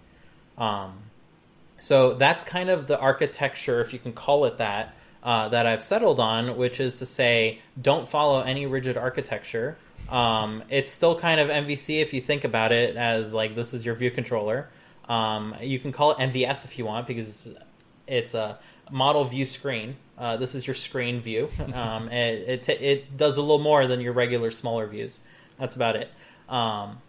[0.57, 0.99] Um,
[1.81, 4.95] so that's kind of the architecture, if you can call it that,
[5.29, 9.77] uh, that I've settled on, which is to say, don't follow any rigid architecture.
[10.09, 13.85] Um, it's still kind of MVC if you think about it as like this is
[13.85, 14.71] your view controller.
[15.07, 17.47] Um, you can call it MVS if you want because
[18.07, 18.59] it's a
[18.91, 19.97] model view screen.
[20.17, 21.51] Uh, this is your screen view.
[21.75, 25.21] Um, it, it it does a little more than your regular smaller views.
[25.59, 26.11] That's about it.
[26.49, 27.03] Um,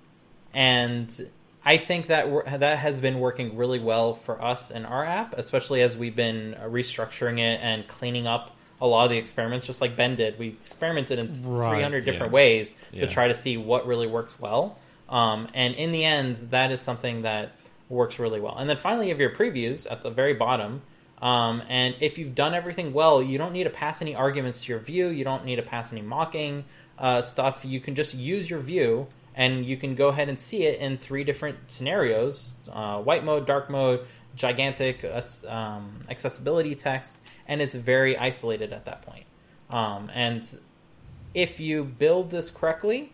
[0.54, 1.30] and
[1.66, 5.82] I think that that has been working really well for us in our app, especially
[5.82, 9.96] as we've been restructuring it and cleaning up a lot of the experiments, just like
[9.98, 10.40] Ben did.
[10.40, 12.36] We experimented in Right, 300 different yeah.
[12.36, 13.02] ways Yeah.
[13.02, 14.80] to try to see what really works well.
[15.10, 17.52] Um, and in the end, that is something that
[17.90, 18.56] works really well.
[18.58, 20.82] And then finally, you have your previews at the very bottom.
[21.22, 24.70] Um, and if you've done everything well, you don't need to pass any arguments to
[24.72, 25.08] your view.
[25.10, 26.64] You don't need to pass any mocking
[26.98, 27.66] uh, stuff.
[27.66, 30.98] You can just use your view and you can go ahead and see it in
[30.98, 35.04] three different scenarios uh, white mode, dark mode, gigantic
[35.48, 39.26] um, accessibility text, and it's very isolated at that point.
[39.70, 40.44] Um, and
[41.34, 43.14] if you build this correctly,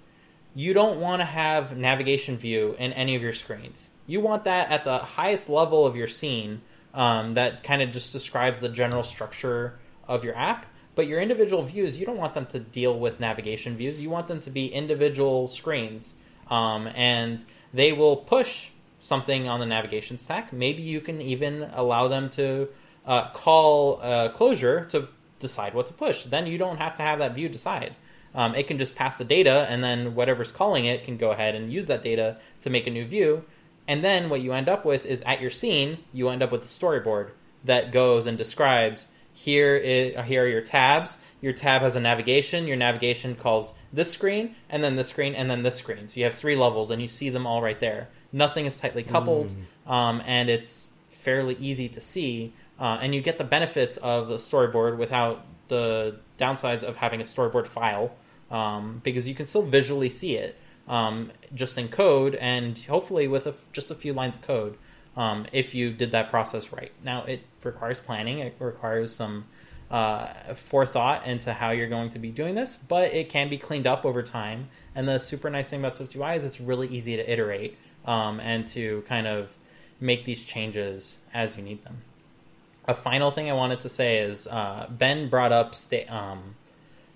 [0.54, 3.90] you don't want to have navigation view in any of your screens.
[4.08, 6.62] You want that at the highest level of your scene
[6.94, 9.78] um, that kind of just describes the general structure
[10.08, 10.66] of your app.
[10.96, 14.02] But your individual views, you don't want them to deal with navigation views.
[14.02, 16.16] You want them to be individual screens.
[16.50, 17.44] Um, and
[17.74, 18.70] they will push
[19.02, 20.54] something on the navigation stack.
[20.54, 22.70] Maybe you can even allow them to
[23.06, 25.10] uh, call uh, closure to
[25.40, 26.24] decide what to push.
[26.24, 27.96] Then you don't have to have that view decide.
[28.34, 31.56] Um, it can just pass the data, and then whatever's calling it can go ahead
[31.56, 33.46] and use that data to make a new view.
[33.88, 36.64] And then what you end up with is at your scene, you end up with
[36.64, 37.30] a storyboard
[37.64, 41.20] that goes and describes here is, here are your tabs.
[41.42, 42.66] Your tab has a navigation.
[42.66, 46.08] Your navigation calls this screen, and then this screen, and then this screen.
[46.08, 48.08] So you have three levels, and you see them all right there.
[48.32, 49.54] Nothing is tightly coupled,
[49.86, 52.54] um, and it's fairly easy to see.
[52.80, 57.24] Uh, and you get the benefits of a storyboard without the downsides of having a
[57.24, 58.16] storyboard file
[58.52, 60.58] um, because you can still visually see it
[60.88, 64.78] um, just in code and hopefully with a just a few lines of code
[65.18, 66.92] um, if you did that process right.
[67.04, 69.46] Now, it requires planning, it requires some
[69.90, 73.88] uh, forethought into how you're going to be doing this, but it can be cleaned
[73.88, 74.70] up over time.
[74.96, 78.68] And the super nice thing about SwiftUI is it's really easy to iterate um, and
[78.70, 79.56] to kind of
[80.00, 81.98] make these changes as you need them.
[82.88, 86.56] A final thing I wanted to say is uh, Ben brought up state um,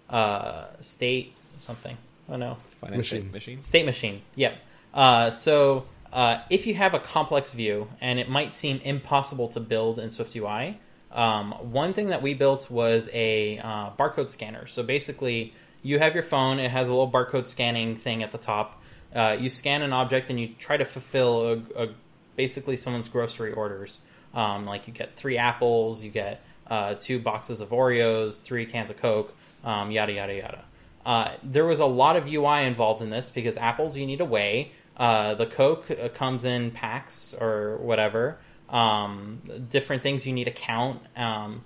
[0.09, 1.95] uh, state something.
[2.27, 3.31] Oh no, Finite Machine.
[3.31, 3.61] machine.
[3.61, 4.21] State machine.
[4.35, 4.57] Yep.
[4.93, 9.59] Uh, so uh, if you have a complex view and it might seem impossible to
[9.59, 10.77] build in SwiftUI,
[11.11, 14.67] Um, one thing that we built was a uh, barcode scanner.
[14.67, 18.37] So basically, you have your phone, it has a little barcode scanning thing at the
[18.37, 18.81] top.
[19.15, 21.89] Uh, you scan an object and you try to fulfill a, a,
[22.35, 23.99] basically someone's grocery orders.
[24.35, 28.91] Um, like you get three apples, you get uh, two boxes of Oreos, three cans
[28.91, 29.33] of Coke,
[29.63, 30.65] um, yada, yada, yada.
[31.05, 34.25] Uh, there was a lot of UI involved in this because apples you need to
[34.25, 34.71] weigh.
[34.99, 38.37] Uh, the Coke uh, comes in packs or whatever.
[38.67, 41.01] Um, different things you need to count.
[41.15, 41.63] Um,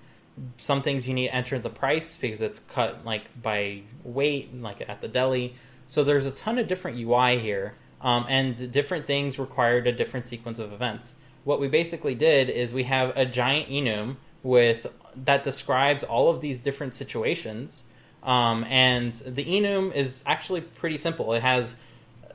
[0.58, 4.88] some things you need to enter the price because it's cut like by weight, like
[4.88, 5.56] at the deli.
[5.88, 10.26] So there's a ton of different UI here, um, and different things required a different
[10.26, 11.16] sequence of events.
[11.44, 16.42] What we basically did is we have a giant enum with that describes all of
[16.42, 17.84] these different situations,
[18.24, 21.34] um, and the enum is actually pretty simple.
[21.34, 21.76] It has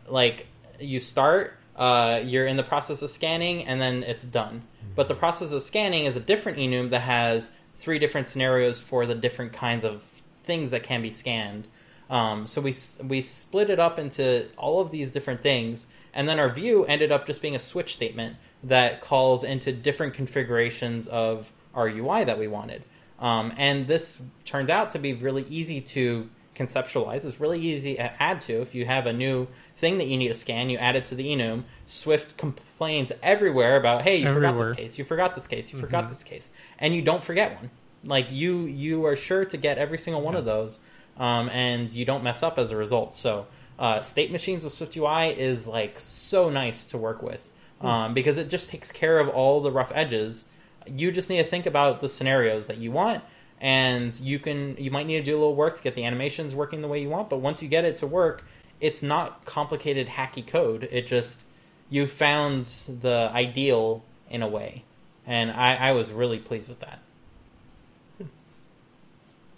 [0.06, 0.46] like
[0.78, 4.62] you start, uh, you're in the process of scanning, and then it's done.
[4.94, 9.06] But the process of scanning is a different enum that has three different scenarios for
[9.06, 10.02] the different kinds of
[10.44, 11.68] things that can be scanned.
[12.10, 12.74] Um, so we
[13.05, 17.12] we split it up into all of these different things, and then our view ended
[17.12, 22.38] up just being a switch statement that calls into different configurations of our UI that
[22.38, 22.82] we wanted.
[23.18, 27.24] Um, and this turned out to be really easy to conceptualize.
[27.24, 28.60] It's really easy to add to.
[28.60, 29.46] If you have a new
[29.78, 31.64] thing that you need to scan, you add it to the enum.
[31.86, 36.09] Swift complains everywhere about, hey, you forgot this case, you forgot this case, you forgot
[36.09, 37.70] this case, and you don't forget one.
[38.05, 40.78] Like you, you are sure to get every single one of those,
[41.16, 43.14] um, and you don't mess up as a result.
[43.14, 43.46] So,
[43.78, 47.48] uh, state machines with SwiftUI is like so nice to work with
[47.80, 50.48] um, because it just takes care of all the rough edges.
[50.86, 53.22] You just need to think about the scenarios that you want,
[53.60, 56.55] and you can you might need to do a little work to get the animations
[56.55, 57.30] working the way you want.
[57.30, 58.44] But once you get it to work,
[58.80, 60.88] it's not complicated hacky code.
[60.90, 61.46] It just
[61.90, 62.66] you found
[63.00, 64.84] the ideal in a way,
[65.26, 67.00] and I, I was really pleased with that.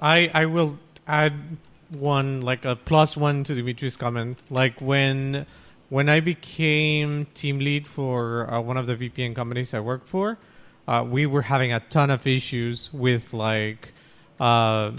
[0.01, 1.35] I I will add
[1.91, 4.39] one like a plus one to Dimitri's comment.
[4.49, 5.47] Like when
[5.89, 10.39] when I became team lead for uh, one of the VPN companies I worked for,
[10.87, 13.93] uh, we were having a ton of issues with like.
[14.39, 14.93] Uh,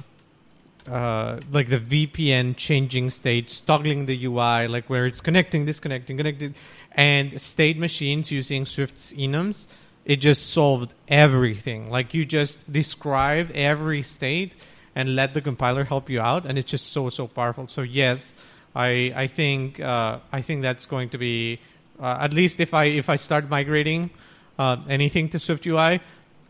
[0.89, 6.55] uh, like the VPN changing state, toggling the UI, like where it's connecting, disconnecting, connected,
[6.91, 9.67] and state machines using Swift's enums,
[10.05, 11.89] it just solved everything.
[11.89, 14.55] Like you just describe every state
[14.95, 17.67] and let the compiler help you out, and it's just so so powerful.
[17.67, 18.35] So yes,
[18.75, 21.59] I I think uh, I think that's going to be
[21.99, 24.09] uh, at least if I if I start migrating
[24.57, 26.01] uh, anything to Swift UI,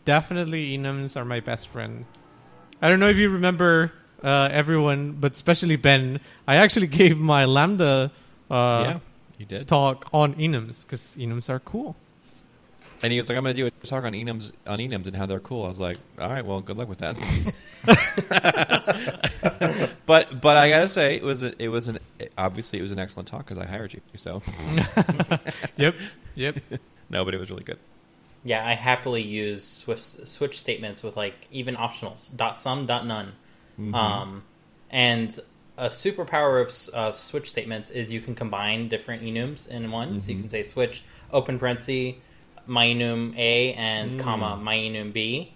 [0.06, 2.06] definitely enums are my best friend.
[2.82, 3.92] I don't know if you remember
[4.24, 6.20] uh, everyone, but especially Ben.
[6.48, 8.12] I actually gave my Lambda
[8.50, 9.00] uh, yeah,
[9.38, 9.68] you did.
[9.68, 11.96] talk on enums because enums are cool.
[13.04, 15.16] And he was like, "I'm going to do a talk on enums on enums and
[15.16, 17.18] how they're cool." I was like, "All right, well, good luck with that."
[20.06, 21.98] but but I gotta say, it was a, it was an
[22.38, 24.02] obviously it was an excellent talk because I hired you.
[24.16, 24.44] So
[25.78, 25.96] Yep,
[26.36, 26.58] yep.
[27.10, 27.80] no, but it was really good.
[28.44, 33.32] Yeah, I happily use Swift switch statements with like even optionals dot some dot none.
[33.94, 34.44] Um,
[34.90, 35.40] and
[35.78, 40.22] a superpower of, of switch statements is you can combine different enums in one.
[40.22, 42.16] So you can say switch open parenthesis
[42.68, 45.54] my enum A and comma my enum B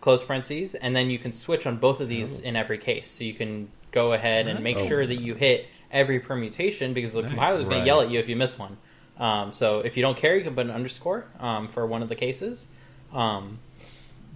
[0.00, 3.10] close parentheses, and then you can switch on both of these in every case.
[3.10, 4.86] So you can go ahead and make Oh.
[4.86, 7.30] sure that you hit every permutation because the Nice.
[7.32, 7.80] compiler is going Right.
[7.80, 8.76] to yell at you if you miss one.
[9.18, 12.08] Um, so if you don't care, you can put an underscore um, for one of
[12.08, 12.68] the cases,
[13.12, 13.58] um,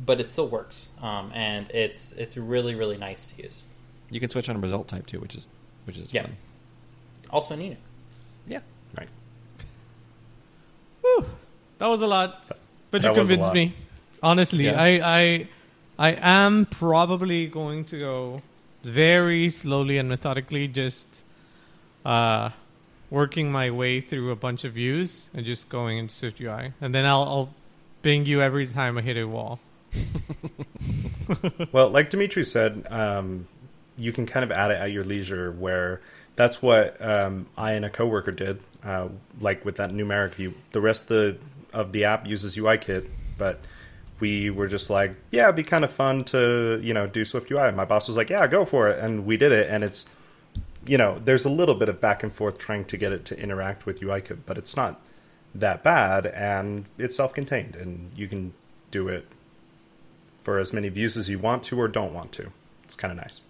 [0.04, 3.64] but it still works, um, and it's it's really really nice to use.
[4.10, 5.46] You can switch on a result type too, which is
[5.84, 6.22] which is Yeah.
[6.22, 6.36] fun.
[7.30, 7.76] Also, Nino.
[8.46, 8.60] Yeah.
[8.98, 9.08] Right.
[11.78, 12.48] That was a lot,
[12.92, 13.74] but That you convinced me.
[14.22, 14.80] Honestly, Yeah.
[14.80, 15.48] I, I,
[15.98, 16.12] I
[16.46, 18.42] am probably going to go
[18.84, 21.08] very slowly and methodically, just
[22.04, 22.50] uh,
[23.10, 26.94] working my way through a bunch of views and just going into Swift UI, and
[26.94, 27.54] then I'll, I'll
[28.02, 29.58] ping you every time I hit a wall.
[31.72, 33.46] Well, like Dimitri said, um,
[33.96, 35.52] you can kind of add it at your leisure.
[35.52, 36.00] Where
[36.36, 39.08] that's what um, I and a coworker did, uh,
[39.40, 40.54] like with that numeric view.
[40.72, 41.38] The rest of the,
[41.72, 43.08] of the app uses UIKit,
[43.38, 43.60] but
[44.20, 47.50] we were just like, yeah, it'd be kind of fun to you know do Swift
[47.50, 47.72] UI.
[47.72, 49.70] My boss was like, yeah, go for it, and we did it.
[49.70, 50.06] And it's
[50.86, 53.38] you know, there's a little bit of back and forth trying to get it to
[53.38, 55.00] interact with UIKit, but it's not
[55.54, 58.52] that bad, and it's self-contained, and you can
[58.90, 59.26] do it
[60.42, 62.50] for as many views as you want to or don't want to.
[62.84, 63.40] It's kind of nice.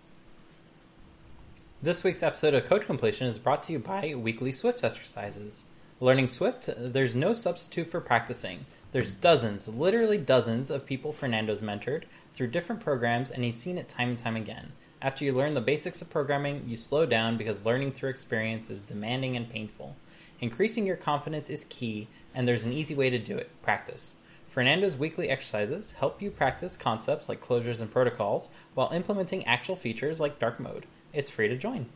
[1.83, 5.65] This week's episode of Code Completion is brought to you by Weekly Swift Exercises.
[5.99, 8.67] Learning Swift, there's no substitute for practicing.
[8.93, 12.05] There's dozens, literally dozens, of people Fernando's mentored
[12.35, 14.73] through different programs, and he's seen it time and time again.
[15.01, 18.81] After you learn the basics of programming, you slow down because learning through experience is
[18.81, 19.97] demanding and painful.
[20.41, 24.15] Increasing your confidence is key, and there's an easy way to do it practice.
[24.53, 30.21] Fernando's weekly exercises help you practice concepts like closures and protocols while implementing actual features
[30.21, 30.85] like dark mode.
[31.15, 31.87] It's free to join.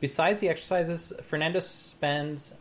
[0.00, 2.54] Besides the exercises, Fernando spends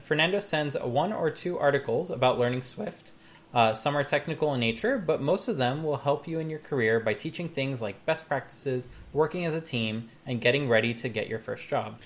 [0.00, 3.12] Fernando sends one or two articles about learning Swift.
[3.52, 6.58] Uh, some are technical in nature, but most of them will help you in your
[6.58, 11.10] career by teaching things like best practices, working as a team, and getting ready to
[11.10, 11.98] get your first job.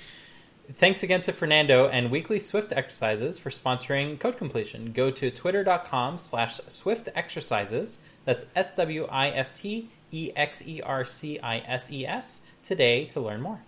[0.71, 4.93] Thanks again to Fernando and Weekly Swift Exercises for sponsoring Code Completion.
[4.93, 7.99] Go to twitter.com slash Swift Exercises.
[8.25, 12.47] That's S W I F T E X E R C I S E S
[12.63, 13.61] today to learn more.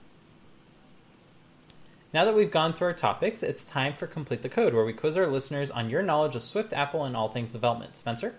[2.13, 4.93] Now that we've gone through our topics, it's time for Complete the Code, where we
[4.93, 7.97] quiz our listeners on your knowledge of Swift, Apple, and all things development.
[7.97, 8.37] Spencer?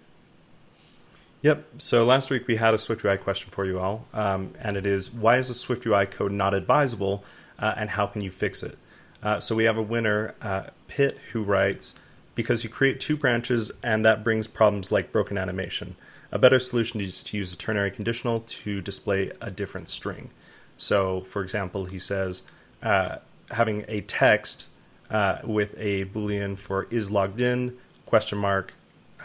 [1.41, 1.65] Yep.
[1.80, 4.86] So last week we had a Swift UI question for you all, um, and it
[4.86, 7.26] is why is the Swift UI code not advisable,
[7.60, 8.77] uh, and how can you fix it?
[9.23, 11.95] Uh, so we have a winner, uh, Pitt, who writes
[12.36, 15.95] because you create two branches, and that brings problems like broken animation.
[16.32, 20.30] A better solution is to use a ternary conditional to display a different string.
[20.77, 22.44] So, for example, he says
[22.84, 23.18] uh,
[23.52, 24.68] having a text
[25.10, 28.73] uh, with a boolean for is logged in question mark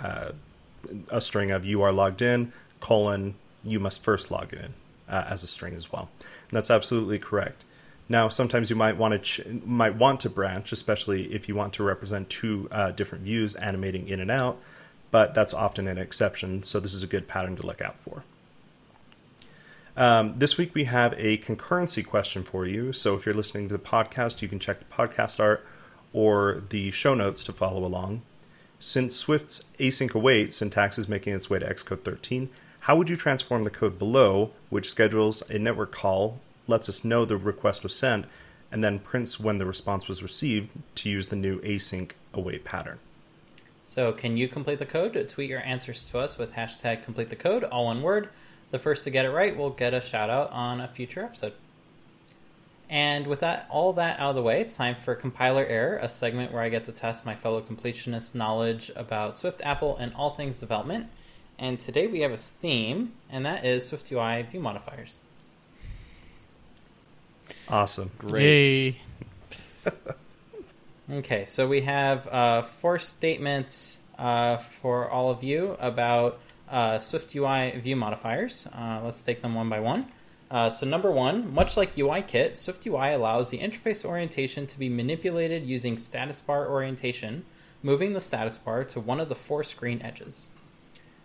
[0.03, 0.33] uh,
[1.11, 3.35] a string of you are logged in colon
[3.65, 4.73] you must first log in
[5.09, 7.65] uh, as a string as well and that's absolutely correct
[8.11, 11.73] now sometimes you might want to ch- might want to branch especially if you want
[11.73, 14.59] to represent two uh, different views animating in and out
[15.11, 18.23] but that's often an exception so this is a good pattern to look out for
[19.97, 22.93] um, this week we have a concurrency question for you.
[22.93, 25.67] So if you're listening to the podcast, you can check the podcast art
[26.13, 28.23] or the show notes to follow along.
[28.79, 32.49] Since Swift's async await syntax is making its way to Xcode 13,
[32.83, 36.41] how would you transform the code below, which schedules a network call,
[36.71, 38.25] lets us know the request was sent,
[38.73, 42.99] and then prints when the response was received to use the new async await pattern?
[43.83, 45.29] So, can you complete the code?
[45.29, 48.31] Tweet your answers to us with hashtag complete the code, all one word.
[48.71, 51.55] The first to get it right will get a shout out on a future episode.
[52.89, 56.09] And with that, all that out of the way, it's time for Compiler Error, a
[56.09, 60.31] segment where I get to test my fellow completionists' knowledge about Swift, Apple, and all
[60.31, 61.09] things development.
[61.59, 65.21] And today we have a theme, and that is SwiftUI view modifiers.
[67.69, 68.11] Awesome.
[68.19, 68.97] Great.
[69.85, 69.93] Yay.
[71.13, 77.81] Okay, so we have uh, four statements uh, for all of you about uh, SwiftUI
[77.83, 78.69] view modifiers.
[78.73, 80.07] Uh, let's take them one by one.
[80.53, 85.65] Uh, so number one, much like UIKit, SwiftUI allows the interface orientation to be manipulated
[85.65, 87.45] using status bar orientation,
[87.83, 90.51] moving the status bar to one of the four screen edges.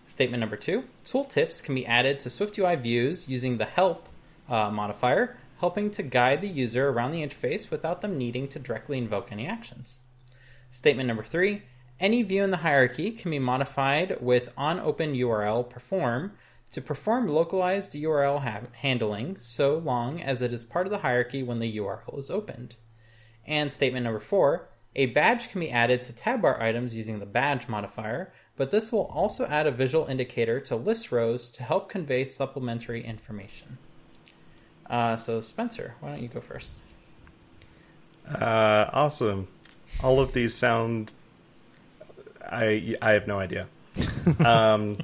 [0.08, 4.10] Statement number two, tooltips can be added to SwiftUI views using the help
[4.50, 9.00] uh, modifier, helping to guide the user around the interface without them needing to directly
[9.00, 9.98] invoke any actions.
[10.70, 11.64] Statement number three,
[12.00, 16.34] any view in the hierarchy can be modified with onOpenURL perform
[16.70, 21.42] to perform localized URL ha- handling so long as it is part of the hierarchy
[21.42, 22.76] when the URL is opened.
[23.48, 27.26] And statement number four, a badge can be added to tab bar items using the
[27.26, 31.90] badge modifier, but this will also add a visual indicator to list rows to help
[31.90, 33.80] convey supplementary information.
[34.90, 36.82] Uh, so, Spencer, why don't you go first?
[38.28, 39.48] Uh, awesome.
[40.04, 41.14] All of these sound.
[42.42, 43.68] I I have no idea.
[44.46, 44.98] um,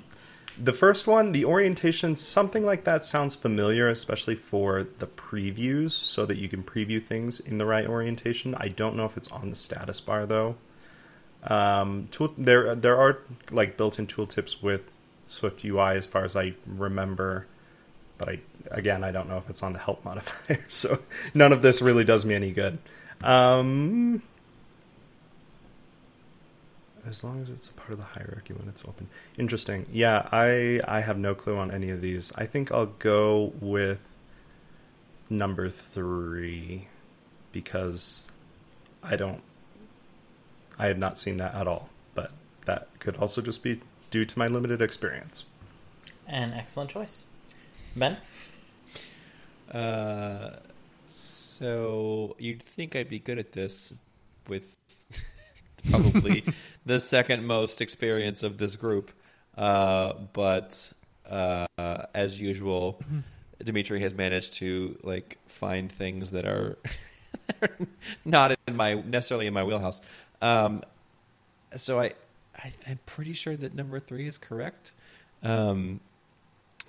[0.61, 6.25] the first one, the orientation, something like that sounds familiar, especially for the previews, so
[6.25, 8.55] that you can preview things in the right orientation.
[8.55, 10.55] I don't know if it's on the status bar though.
[11.43, 14.91] Um, tool, there there are like built-in tooltips with
[15.25, 17.47] Swift UI, as far as I remember,
[18.22, 18.39] but I
[18.69, 20.64] again I don't know if it's on the help modifier.
[20.69, 20.99] So
[21.34, 22.77] none of this really does me any good.
[23.23, 24.22] Um,
[27.07, 29.07] as long as it's a part of the hierarchy when it's open.
[29.39, 29.88] Interesting.
[29.91, 32.31] Yeah, I I have no clue on any of these.
[32.35, 34.15] I think I'll go with
[35.27, 36.89] number three
[37.52, 38.30] because
[39.02, 39.41] I don't.
[40.77, 42.31] I have not seen that at all, but
[42.65, 43.81] that could also just be
[44.11, 45.45] due to my limited experience.
[46.27, 47.26] An excellent choice.
[47.95, 48.18] Ben?
[49.72, 50.57] Uh,
[51.07, 53.93] so you'd think I'd be good at this
[54.47, 54.76] with
[55.89, 56.43] probably
[56.85, 59.11] the second most experience of this group,
[59.57, 60.93] uh, but
[61.30, 61.68] uh,
[62.13, 63.01] as usual,
[63.63, 66.77] Dimitri has managed to like find things that are
[68.26, 70.01] not in my necessarily in my wheelhouse.
[70.41, 70.84] Um,
[71.76, 72.13] so I,
[72.57, 74.93] I, I'm pretty sure that number three is correct.
[75.43, 75.99] Um,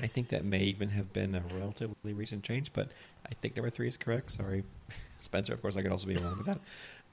[0.01, 2.91] I think that may even have been a relatively recent change, but
[3.27, 4.31] I think number three is correct.
[4.31, 4.65] Sorry,
[5.21, 5.53] Spencer.
[5.53, 6.59] Of course, I could also be wrong with that.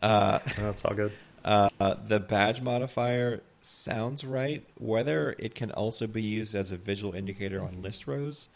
[0.01, 1.11] Uh, That's all good.
[1.45, 1.69] uh,
[2.07, 4.63] the badge modifier sounds right.
[4.77, 8.49] Whether it can also be used as a visual indicator on list rows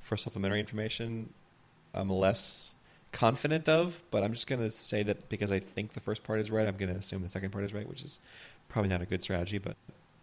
[0.00, 1.32] for supplementary information,
[1.94, 2.74] I'm less
[3.12, 4.02] confident of.
[4.10, 6.66] But I'm just going to say that because I think the first part is right,
[6.66, 8.18] I'm going to assume the second part is right, which is
[8.68, 9.76] probably not a good strategy, but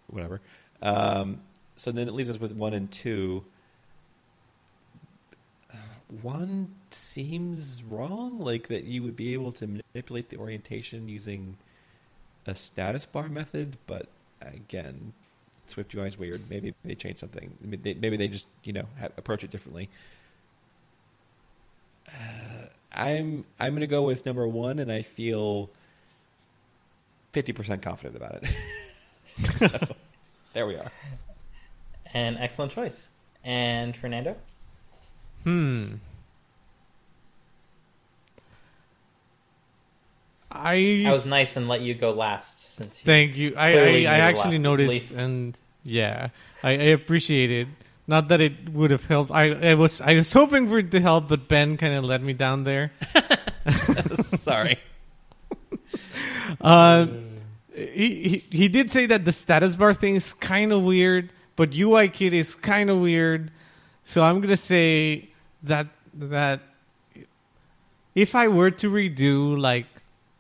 [0.08, 0.42] whatever.
[0.82, 1.42] Um,
[1.76, 3.44] so then it leaves us with one and two.
[6.22, 11.58] One seems wrong, like that you would be able to manipulate the orientation using
[12.46, 14.08] a status bar method, but
[14.42, 15.14] again,
[15.68, 16.50] Swift UI is weird.
[16.50, 17.58] Maybe they changed something.
[17.60, 19.90] Maybe they, maybe they just you know ha- approach it differently.
[22.08, 25.70] Uh, I'm I'm gonna go with number one, and I feel
[27.32, 29.60] fifty percent confident about it.
[29.70, 29.96] so,
[30.54, 30.92] there we are.
[32.16, 33.10] An excellent choice.
[33.44, 34.36] And Fernando?
[35.44, 35.96] Hmm.
[40.50, 43.54] I I was nice and let you go last since you thank you.
[43.58, 45.18] I I, I actually left, noticed, least.
[45.18, 46.30] and yeah,
[46.64, 47.68] I, I appreciate it.
[48.08, 49.32] Not that it would have helped.
[49.32, 52.24] I, I was I was hoping for it to help, but Ben kind of let
[52.24, 52.94] me down there.
[54.22, 54.78] Sorry.
[56.62, 57.08] Uh,
[57.76, 61.76] he, he he did say that the status bar thing is kind of weird, but
[61.76, 63.52] UI kit is kind of weird.
[64.04, 65.30] So I'm gonna say
[65.64, 66.62] that that
[68.14, 69.88] if I were to redo like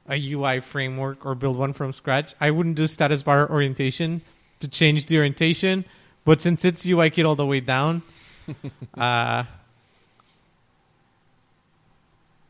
[0.07, 4.21] a UI framework or build one from scratch, I wouldn't do status bar orientation
[4.59, 5.85] to change the orientation.
[6.23, 8.01] But since it's UI kit all the way down,
[8.97, 9.43] uh,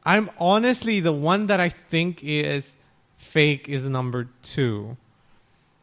[0.06, 2.76] I'm honestly the one that I think is
[3.18, 4.98] fake is number two.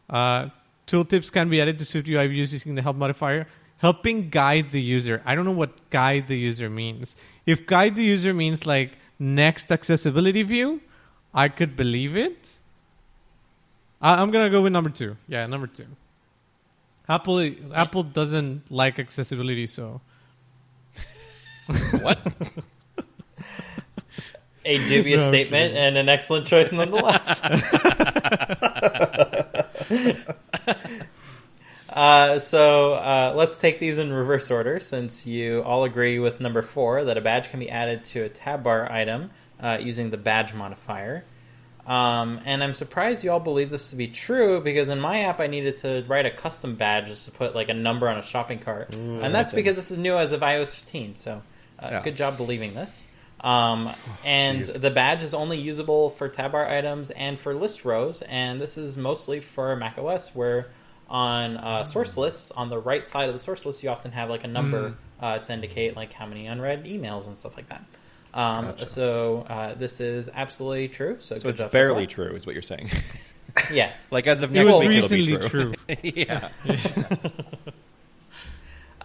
[0.09, 0.51] Uh,
[0.87, 3.47] tooltips can be added to Swift UI views using the help modifier,
[3.79, 5.23] helping guide the user.
[5.25, 7.17] I don't know what guide the user means.
[7.47, 10.81] If guide the user means like next accessibility view,
[11.35, 12.59] I could believe it.
[14.01, 15.17] I, I'm gonna go with number two.
[15.29, 15.87] Yeah, number two.
[17.09, 20.01] Apple Apple doesn't like accessibility, so
[22.01, 22.19] What?
[24.65, 25.77] a dubious No, statement kidding.
[25.85, 27.41] and an excellent choice nonetheless.
[31.89, 36.63] uh, so uh, let's take these in reverse order since you all agree with number
[36.63, 40.17] four that a badge can be added to a tab bar item uh, using the
[40.17, 41.25] badge modifier.
[41.87, 45.41] Um, and I'm surprised you all believe this to be true because in my app
[45.41, 48.23] I needed to write a custom badge just to put like a number on a
[48.23, 51.17] shopping cart, and that's because this is new as of iOS 15.
[51.17, 51.43] So,
[51.81, 52.03] uh, Yeah.
[52.03, 53.03] good job believing this.
[53.43, 53.91] Um,
[54.25, 54.81] and jeez.
[54.81, 58.79] the badge is only usable for tab bar items and for list rows, and this
[58.79, 60.69] is mostly for macOS, where
[61.09, 64.31] on uh, source lists on the right side of the source list you often have
[64.31, 67.85] like a number uh, to indicate like how many unread emails and stuff like that.
[68.35, 68.87] Um, Gotcha.
[68.87, 71.17] So uh, this is absolutely true.
[71.21, 72.89] So, So it's barely true, is what you're saying.
[73.71, 73.91] Yeah.
[74.11, 75.49] like as of next was week, it'll be true.
[75.49, 75.75] true.
[76.03, 76.49] yeah.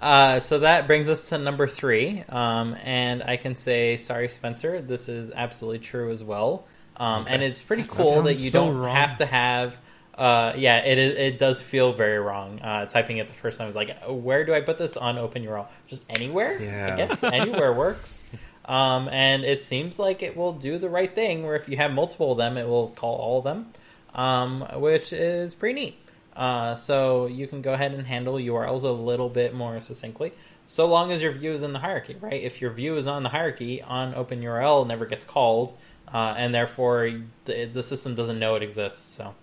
[0.01, 4.79] Uh, so that brings us to number three, um, and I can say, sorry, Spencer,
[4.81, 6.65] this is absolutely true as well.
[6.97, 8.95] Um, And it's pretty cool that you so don't wrong.
[8.95, 9.75] have to have.
[10.15, 12.59] Uh, yeah, it it does feel very wrong.
[12.59, 15.15] Uh, typing it the first time I was like, where do I put this on
[15.17, 15.67] OpenURL?
[15.87, 16.59] Just anywhere?
[16.59, 16.93] Yeah.
[16.93, 18.21] I guess anywhere works.
[18.65, 21.91] Um, and it seems like it will do the right thing, where if you have
[21.91, 23.67] multiple of them, it will call all of them,
[24.15, 25.99] um, which is pretty neat.
[26.37, 30.31] Uh, so you can go ahead and handle URLs a little bit more succinctly,
[30.67, 32.41] so long as your view is in the hierarchy, right?
[32.43, 35.75] If your view is on the hierarchy, on OpenURL never gets called,
[36.13, 39.01] uh, and therefore the, the system doesn't know it exists.
[39.15, 39.33] So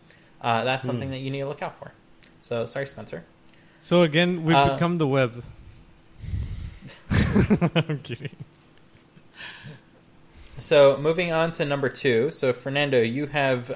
[0.40, 1.92] uh, that's something that you need to look out for.
[2.40, 3.24] So sorry, Spencer.
[3.82, 5.42] So again, we've Uh, become the web.
[7.10, 8.36] I'm kidding.
[10.58, 12.30] So moving on to number two.
[12.30, 13.70] So Fernando, you have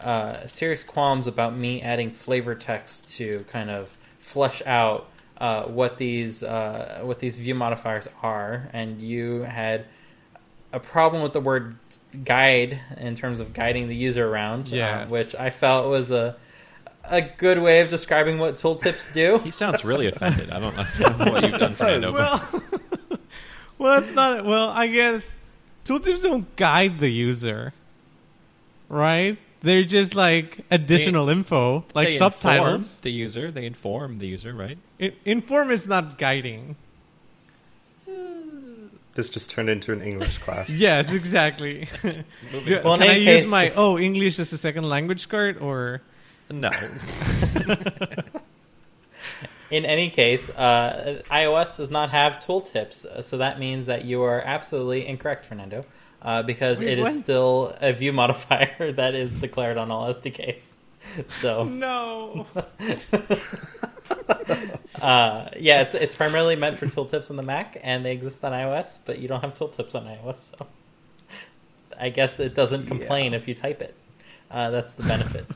[0.00, 5.08] uh, serious qualms about me adding flavor text to kind of flesh out
[5.38, 9.84] uh, what these uh, what these view modifiers are, and you had
[10.72, 11.76] a problem with the word
[12.24, 15.10] guide in terms of guiding the user around, uh, Yes.
[15.10, 16.36] which I felt was a
[17.04, 19.38] a good way of describing what tooltips do.
[19.44, 20.50] He sounds really offended.
[20.50, 22.12] I don't, know, I don't know what you've done, Fernando.
[22.12, 22.62] but- Well,
[23.78, 24.44] well, that's not.
[24.44, 25.38] Well, I guess
[25.86, 27.72] tooltips don't guide the user,
[28.90, 29.38] right?
[29.60, 32.98] They're just like additional info, like they subtitles.
[32.98, 33.50] inform the user.
[33.50, 34.78] They inform the user, right?
[35.00, 36.76] I- Inform is not guiding.
[39.14, 40.70] This just turned into an English class.
[40.70, 41.88] Yes, exactly.
[42.64, 45.28] Yeah, Well, in Can I any use case- my oh English as a second language
[45.28, 46.02] card or
[46.50, 46.70] No.
[49.70, 54.22] In any case, uh, iOS does not have tooltips, uh, so that means that you
[54.22, 55.84] are absolutely incorrect, Fernando,
[56.22, 57.12] uh, because Wait, it is what?
[57.14, 60.72] still a view modifier that is declared on all SDKs.
[61.40, 62.46] So, no?
[65.00, 68.52] uh, yeah, it's it's primarily meant for tooltips on the Mac, and they exist on
[68.52, 70.66] iOS, but you don't have tooltips on iOS, so
[71.98, 73.94] I guess it doesn't complain if you type it.
[74.50, 75.46] Uh, that's the benefit.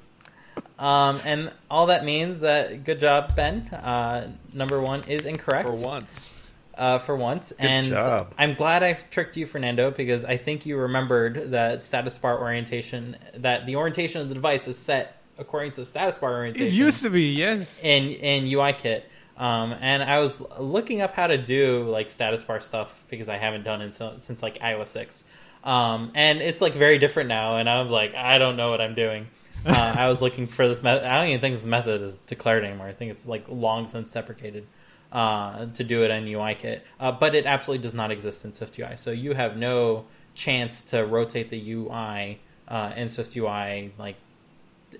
[0.79, 3.69] um, and all that means that good job, Ben.
[3.73, 6.32] Uh, number one is incorrect For once.
[6.77, 8.35] Uh, for once, and job.
[8.39, 13.16] I'm glad I tricked you, Fernando, because I think you remembered that status bar orientation,
[13.36, 16.73] that the orientation of the device is set according to the status bar orientation It
[16.73, 17.78] used to be yes.
[17.82, 19.03] in in UIKit.
[19.36, 23.39] Um, and I was looking up how to do like status bar stuff because I
[23.39, 25.24] haven't done it since, since like iOS six,
[25.65, 27.57] um, and it's like very different now.
[27.57, 29.28] And I'm like, I don't know what I'm doing.
[29.65, 31.07] Uh, I was looking for this method.
[31.07, 32.86] I don't even think this method is declared anymore.
[32.86, 34.66] I think it's like long since deprecated
[35.13, 38.99] uh, to do it in UIKit, uh, but it absolutely does not exist in SwiftUI.
[38.99, 44.17] So you have no chance to rotate the UI uh, in SwiftUI like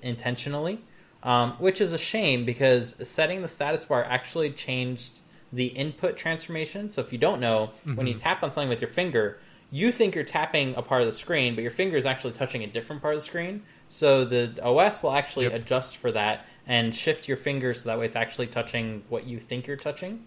[0.03, 0.81] intentionally,
[1.23, 5.21] um, which is a shame because setting the status bar actually changed
[5.53, 6.91] the input transformation.
[6.91, 9.39] So if you don't know, when you tap on something with your finger,
[9.71, 12.63] you think you're tapping a part of the screen, but your finger is actually touching
[12.63, 13.63] a different part of the screen.
[13.89, 15.55] So the OS will actually Yep.
[15.55, 19.39] adjust for that and shift your finger so that way it's actually touching what you
[19.39, 20.25] think you're touching.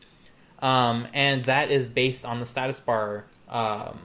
[0.60, 4.00] Um, and that is based on the status bar um,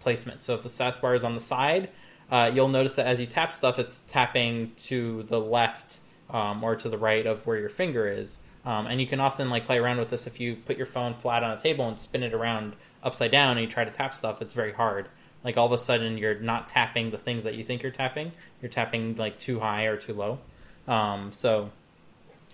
[0.00, 0.42] placement.
[0.42, 1.90] So if the status bar is on the side,
[2.30, 6.00] uh, you'll notice that as you tap stuff, it's tapping to the left
[6.30, 8.40] um, or to the right of where your finger is.
[8.64, 11.14] Um, and you can often like play around with this if you put your phone
[11.14, 14.14] flat on a table and spin it around upside down and you try to tap
[14.14, 14.40] stuff.
[14.40, 15.08] It's very hard.
[15.44, 18.30] Like all of a sudden, you're not tapping the things that you think you're tapping.
[18.60, 20.38] You're tapping like too high or too low.
[20.88, 21.70] Um, so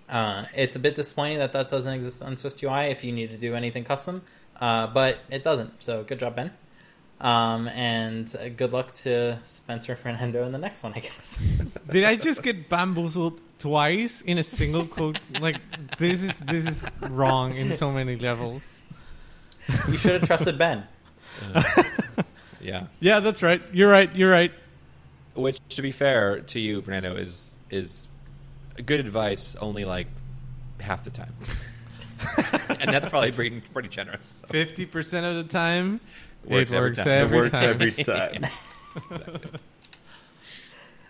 [0.07, 3.37] uh, it's a bit disappointing that that doesn't exist on SwiftUI if you need to
[3.37, 4.21] do anything custom,
[4.59, 5.81] uh, but it doesn't.
[5.81, 6.51] So good job, Ben.
[7.21, 11.37] Um, and uh, good luck to Spencer Fernando in the next one, I guess.
[11.89, 15.19] Did I just get bamboozled twice in a single quote?
[15.41, 15.57] Like
[15.97, 18.83] this is this is wrong in so many levels.
[19.89, 20.85] you should have trusted Ben.
[22.61, 22.87] Yeah.
[22.99, 23.61] Yeah, that's right.
[23.71, 24.13] You're right.
[24.15, 24.51] You're right.
[25.35, 28.07] Which, to be fair to you, Fernando, is is
[28.85, 30.07] good advice only like
[30.79, 31.33] half the time,
[32.79, 34.25] and that's probably pretty, pretty generous.
[34.41, 34.47] so.
[34.47, 35.99] Fifty percent of the time,
[36.45, 37.07] Works it every works time.
[37.07, 37.69] every it works time.
[37.69, 37.91] every
[39.41, 39.41] time.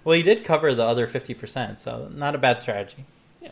[0.06, 3.04] Well, you did cover the other 50%, so not a bad strategy.
[3.42, 3.52] Yeah.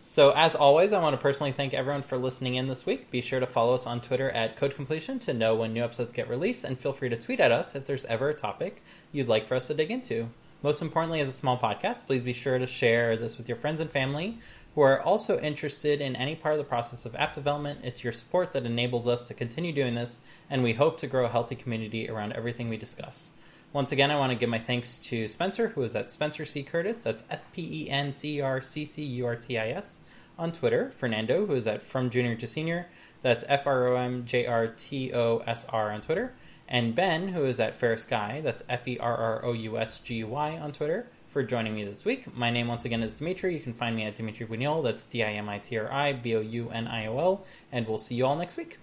[0.00, 3.10] So, as always, I want to personally thank everyone for listening in this week.
[3.12, 6.12] Be sure to follow us on Twitter at Code Completion to know when new episodes
[6.12, 8.82] get released, and feel free to tweet at us if there's ever a topic
[9.12, 10.28] you'd like for us to dig into.
[10.62, 13.80] Most importantly, as a small podcast, please be sure to share this with your friends
[13.80, 14.38] and family
[14.74, 17.80] who are also interested in any part of the process of app development.
[17.82, 20.20] It's your support that enables us to continue doing this,
[20.50, 23.30] and we hope to grow a healthy community around everything we discuss.
[23.72, 26.62] Once again, I want to give my thanks to Spencer, who is at Spencer C.
[26.62, 27.04] Curtis.
[27.04, 30.00] That's S P E N C R C C U R T I S
[30.38, 30.90] on Twitter.
[30.90, 32.88] Fernando, who is at From Junior to Senior.
[33.22, 36.34] That's F R O M J R T O S R on Twitter.
[36.70, 38.40] And Ben, who is at Ferrous Guy.
[38.40, 41.06] That's F E R R O U S G Y on Twitter.
[41.28, 42.34] For joining me this week.
[42.36, 43.54] My name once again is Dimitri.
[43.54, 44.82] You can find me at Dimitri Bouniol.
[44.82, 47.44] That's D I M I T R I B O U N I O L.
[47.70, 48.78] And we'll see you all next week.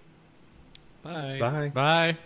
[1.02, 1.38] Bye.
[1.38, 1.68] Bye.
[1.68, 2.16] Bye.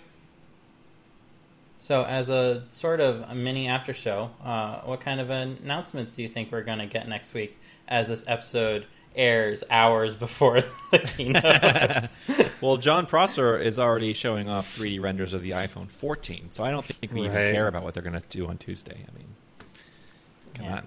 [1.79, 6.23] So, as a sort of a mini after show, uh, what kind of announcements do
[6.23, 7.59] you think we're going to get next week
[7.89, 10.61] as this episode airs hours before
[10.91, 12.51] the keynote?
[12.61, 16.71] Well, Jon Prosser is already showing off 3D renders of the iPhone 14, so I
[16.71, 19.05] don't think we even care about what they're going to do on Tuesday.
[19.09, 19.27] I mean,
[20.55, 20.77] come Yeah.
[20.77, 20.87] on.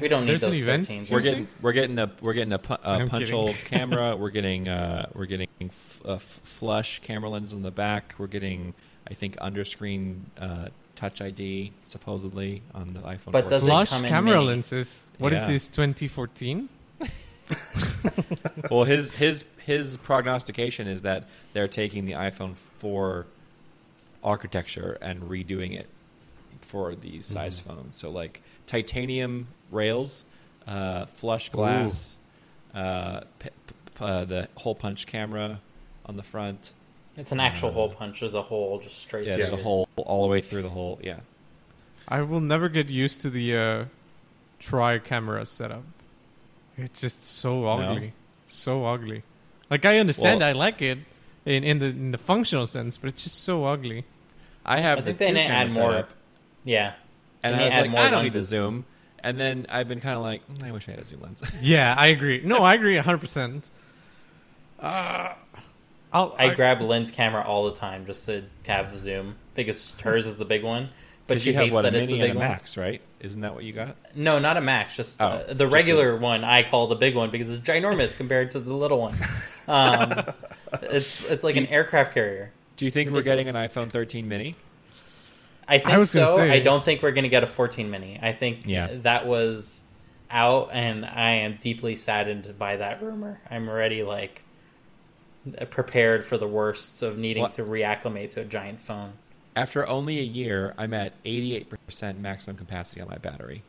[0.00, 1.10] we don't need There's an those event 13s.
[1.10, 3.36] We're getting we're getting a we're getting a, pu- a I'm punch kidding.
[3.36, 4.16] hole camera.
[4.16, 8.14] We're getting uh, we're getting f- a f- flush camera lens in the back.
[8.18, 8.74] We're getting
[9.08, 13.32] I think underscreen uh, Touch ID supposedly on the iPhone.
[13.32, 14.46] But does it Flush come camera mini?
[14.46, 15.04] lenses.
[15.18, 15.46] What is Yeah.
[15.48, 15.68] this?
[15.68, 16.68] 2014?
[18.70, 23.26] well, his his his prognostication is that they're taking the iPhone 4
[24.22, 25.88] architecture and redoing it
[26.60, 27.96] for these size phones.
[27.96, 30.24] So like titanium rails,
[30.66, 32.16] uh, flush glass,
[32.74, 35.60] uh, p- p- uh, the hole punch camera
[36.06, 36.72] on the front.
[37.16, 38.20] It's an actual hole punch.
[38.20, 39.46] There's a hole just straight Yeah, through.
[39.46, 40.98] there's a hole all the way through the hole.
[41.02, 41.20] Yeah.
[42.08, 43.84] I will never get used to the uh,
[44.58, 45.82] tri camera setup.
[46.80, 48.12] It's just so ugly.
[48.46, 49.22] So ugly.
[49.70, 50.98] Like I understand, Well- I like it.
[51.46, 54.04] in in the in the functional sense, but it's just so ugly.
[54.64, 55.92] I have I think the they two need to camera add more.
[55.92, 56.10] setup,
[56.64, 56.92] Yeah,
[57.42, 58.84] and I was add like, more I don't need the zoom.
[59.22, 61.42] And then I've been kind of like, "Mm, I wish I had a zoom lens.
[61.62, 62.40] Yeah, I agree.
[62.44, 63.18] No, I agree 100.
[63.18, 63.70] percent
[64.78, 65.34] Uh,
[66.12, 70.38] I'll, I grab lens camera all the time just to have zoom because hers is
[70.38, 70.88] the big one.
[71.34, 72.48] But she you have hates what a that it's the mini big and a one.
[72.50, 73.00] max, right?
[73.20, 73.96] Isn't that what you got?
[74.14, 74.96] No, not a max.
[74.96, 76.44] Just Oh, uh, the just regular one.
[76.44, 79.14] I call the big one because it's ginormous compared to the little one.
[79.68, 80.24] Um,
[80.82, 82.50] it's it's like Do an aircraft carrier.
[82.76, 84.56] Do you think we're getting an iPhone 13 mini?
[85.68, 86.36] I think I was gonna so.
[86.38, 88.18] say- I don't think we're going to get a 14 mini.
[88.20, 88.88] I think Yeah.
[89.02, 89.82] that was
[90.28, 93.40] out, and I am deeply saddened by that rumor.
[93.48, 94.42] I'm already like
[95.70, 97.52] prepared for the worst of needing What?
[97.52, 99.12] to reacclimate to a giant phone.
[99.60, 103.62] After only a year, I'm at 88% maximum capacity on my battery.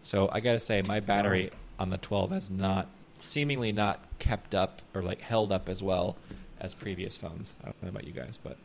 [0.00, 2.86] So I gotta say, my battery on the 12 has not,
[3.18, 6.16] seemingly not kept up or like held up as well
[6.58, 7.56] as previous phones.
[7.62, 8.56] I don't know about you guys, but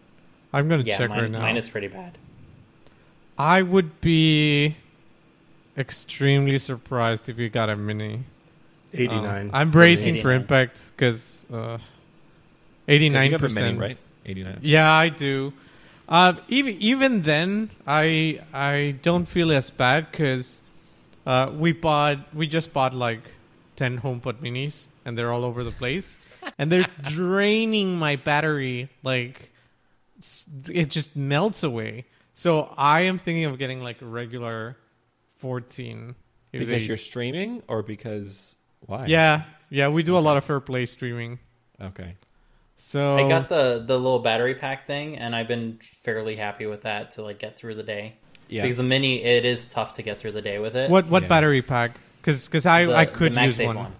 [0.54, 1.42] I'm gonna Yeah, check mine, right now.
[1.42, 2.18] mine is pretty bad.
[3.38, 4.78] I would be
[5.78, 8.24] extremely surprised if you got a mini.
[8.94, 9.48] 89.
[9.48, 9.52] Um.
[9.54, 11.82] I'm bracing for impact because uh, 'Cause
[12.88, 13.66] 89 you have the percent.
[13.66, 13.98] mini, right?
[14.26, 14.60] 89.
[14.62, 15.52] Yeah, I do.
[16.08, 20.62] Uh, even even then, I I don't feel as bad because
[21.26, 23.22] uh, we bought we just bought like
[23.76, 26.18] ten HomePod minis and they're all over the place,
[26.58, 29.50] and they're draining my battery like
[30.70, 32.06] it just melts away.
[32.36, 34.78] So I am thinking of getting like a regular
[35.38, 36.16] fourteen.
[36.52, 38.56] Because they- you're streaming or because
[38.86, 39.06] why?
[39.08, 41.40] yeah yeah we do a lot of AirPlay streaming.
[41.82, 42.16] Okay.
[42.86, 46.82] So I got the the little battery pack thing, and I've been fairly happy with
[46.82, 48.16] that to like get through the day.
[48.50, 48.62] Yeah.
[48.62, 50.92] Because the mini, it is tough to get through the day with it.
[50.92, 51.30] what what Yeah.
[51.30, 51.92] battery pack?
[52.22, 53.94] Because because I The- I could the use MagSafe one.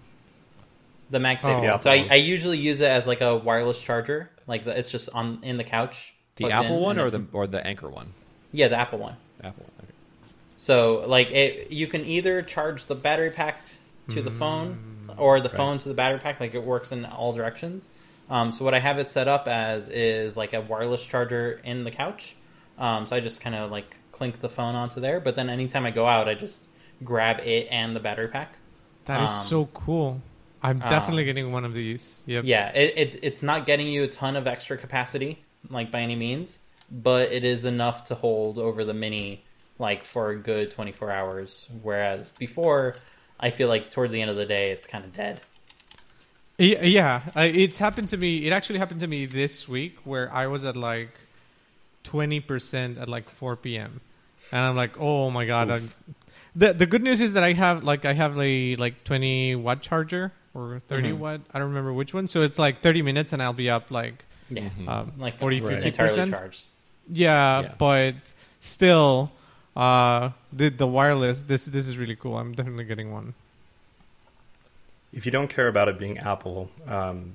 [1.10, 1.72] The MagSafe Oh.
[1.72, 1.80] one.
[1.80, 2.12] So I, Yeah.
[2.12, 4.30] I usually use it as like a wireless charger.
[4.46, 6.12] Like the, it's just on in the couch.
[6.36, 8.12] the Apple one or the or the Anker one?
[8.52, 9.16] yeah the Apple one.
[9.42, 9.64] Apple.
[9.82, 9.92] Okay.
[10.58, 13.62] So like it, you can either charge the battery pack
[14.10, 14.38] to the hmm.
[14.38, 14.78] phone
[15.16, 16.38] or the phone to the battery pack.
[16.38, 17.88] Like it works in all directions.
[18.34, 21.84] Um, so what I have it set up as is like a wireless charger in
[21.84, 22.34] the couch.
[22.76, 25.20] Um, so I just kind of like clink the phone onto there.
[25.20, 26.66] But then anytime I go out, I just
[27.04, 28.56] grab it and the battery pack.
[29.04, 30.20] That is Um, so cool.
[30.64, 32.22] I'm definitely um, getting one of these.
[32.26, 32.44] Yep.
[32.44, 36.16] Yeah, it, it it's not getting you a ton of extra capacity, like by any
[36.16, 36.58] means,
[36.90, 39.44] but it is enough to hold over the mini
[39.78, 41.70] like for a good 24 hours.
[41.82, 42.96] Whereas before,
[43.38, 45.40] I feel like towards the end of the day, it's kind of dead.
[46.58, 48.46] Y- Yeah, it's happened to me.
[48.46, 51.10] It actually happened to me this week where I was at like
[52.04, 54.00] 20% at like 4 p.m.
[54.52, 55.80] And I'm like, "Oh my god." I,
[56.54, 59.82] the the good news is that I have like I have a like 20 watt
[59.82, 61.18] charger or 30 Mhm.
[61.18, 61.40] watt.
[61.52, 62.26] I don't remember which one.
[62.28, 64.88] So it's like 30 minutes and I'll be up like Yeah, Mhm.
[64.88, 65.82] um, like 40 Right.
[65.82, 66.30] 50%.
[66.30, 66.66] charged.
[67.10, 67.74] Yeah, Yeah.
[67.78, 68.14] but
[68.60, 69.32] still
[69.76, 72.38] uh the the wireless this this is really cool.
[72.38, 73.34] I'm definitely getting one.
[75.14, 77.34] If you don't care about it being Apple, um,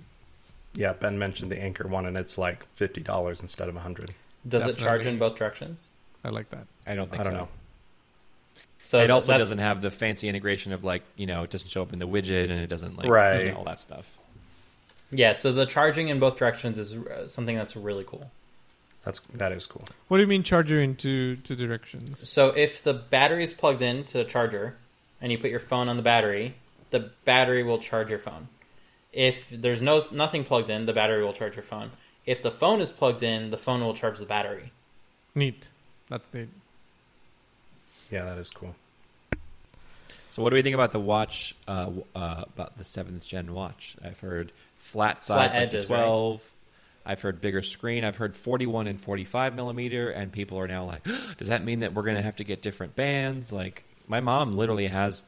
[0.75, 4.13] yeah, Ben mentioned the Anker one, and it's like fifty dollars instead of a hundred.
[4.47, 5.89] Does it charge in both directions?
[6.23, 6.65] I like that.
[6.85, 7.37] I don't think I don't so.
[7.39, 7.47] know.
[8.81, 11.81] So it also doesn't have the fancy integration of like you know it doesn't show
[11.81, 13.45] up in the widget and it doesn't like Right.
[13.45, 14.11] you know, all that stuff.
[15.11, 18.29] Yeah, so the charging in both directions is uh, something that's really cool.
[19.03, 19.85] That's that is cool.
[20.07, 22.27] What do you mean charger in two two directions?
[22.27, 24.75] So if the battery is plugged in to the charger
[25.21, 26.55] and you put your phone on the battery,
[26.91, 28.47] the battery will charge your phone.
[29.11, 31.91] If there's no nothing plugged in, the battery will charge your phone.
[32.25, 34.71] If the phone is plugged in, the phone will charge the battery.
[35.33, 35.67] Neat.
[36.09, 36.49] That's neat.
[38.11, 38.75] Yeah, that is cool.
[40.31, 41.55] So what do we think about the watch?
[41.67, 43.95] Uh, uh, about the seventh gen watch?
[44.03, 46.51] I've heard flat sides like edges, the twelve.
[47.05, 48.03] I've heard bigger screen.
[48.03, 51.03] I've heard forty-one and forty-five millimeter, and people are now like,
[51.37, 54.53] "Does that mean that we're going to have to get different bands?" Like my mom
[54.53, 55.23] literally has.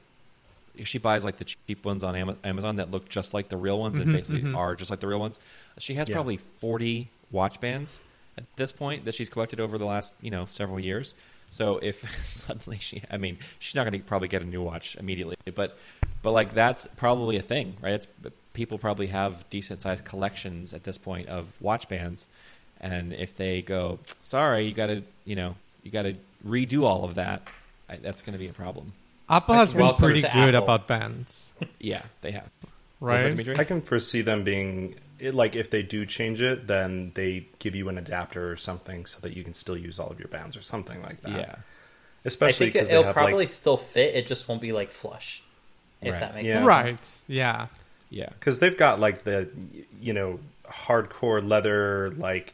[0.84, 3.98] She buys like the cheap ones on Amazon that look just like the real ones
[4.00, 4.56] and Mhm, basically mhm.
[4.56, 5.40] are just like the real ones.
[5.80, 6.16] She has Yeah.
[6.16, 8.00] probably forty watch bands
[8.38, 11.14] at this point that she's collected over the last you know several years.
[11.50, 14.96] So if suddenly she, I mean, she's not going to probably get a new watch
[14.96, 15.78] immediately, but
[16.22, 17.94] but like that's probably a thing, right?
[17.94, 18.08] It's
[18.54, 22.28] people probably have decent sized collections at this point of watch bands,
[22.80, 26.16] and if they go, sorry, you got to you know you got to
[26.48, 27.42] redo all of that,
[27.90, 28.94] I, that's going to be a problem.
[29.32, 30.64] Apple has been pretty good Apple.
[30.64, 32.50] about bands, Yeah, they have.
[33.00, 33.58] Right?
[33.60, 37.74] I can foresee them being it, like if they do change it, then they give
[37.76, 40.56] you an adapter or something so that you can still use all of your bands
[40.58, 41.32] or something like that.
[41.32, 41.56] yeah,
[42.26, 44.14] especially I think because it, will have probably like still fit.
[44.16, 45.42] It just won't be like flush,
[46.02, 46.20] if Right.
[46.20, 46.54] that makes Yeah.
[46.56, 46.66] sense.
[46.68, 47.02] Right.
[47.36, 47.68] Yeah.
[48.10, 48.30] yeah.
[48.38, 49.48] because they've got like the
[50.00, 52.54] you know hardcore leather like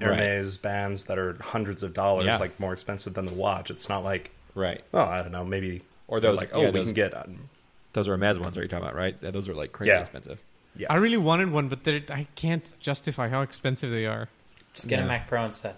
[0.00, 0.16] Right.
[0.16, 2.36] Hermes bands that are hundreds of dollars, Yeah.
[2.38, 3.68] like more expensive than the watch.
[3.70, 4.82] It's not like Right.
[4.94, 7.14] oh, I don't know, maybe Or they're those- like oh, yeah, we those- can get
[7.16, 7.48] um,
[7.92, 9.16] Those are Hermes ones that you're talking about, right?
[9.20, 10.00] Yeah, Those are like crazy Yeah.
[10.00, 10.42] expensive.
[10.76, 10.86] yeah.
[10.90, 11.78] I really wanted one, but
[12.10, 14.28] I can't justify how expensive they are.
[14.74, 15.04] Just get Yeah.
[15.04, 15.74] a Mac Pro instead.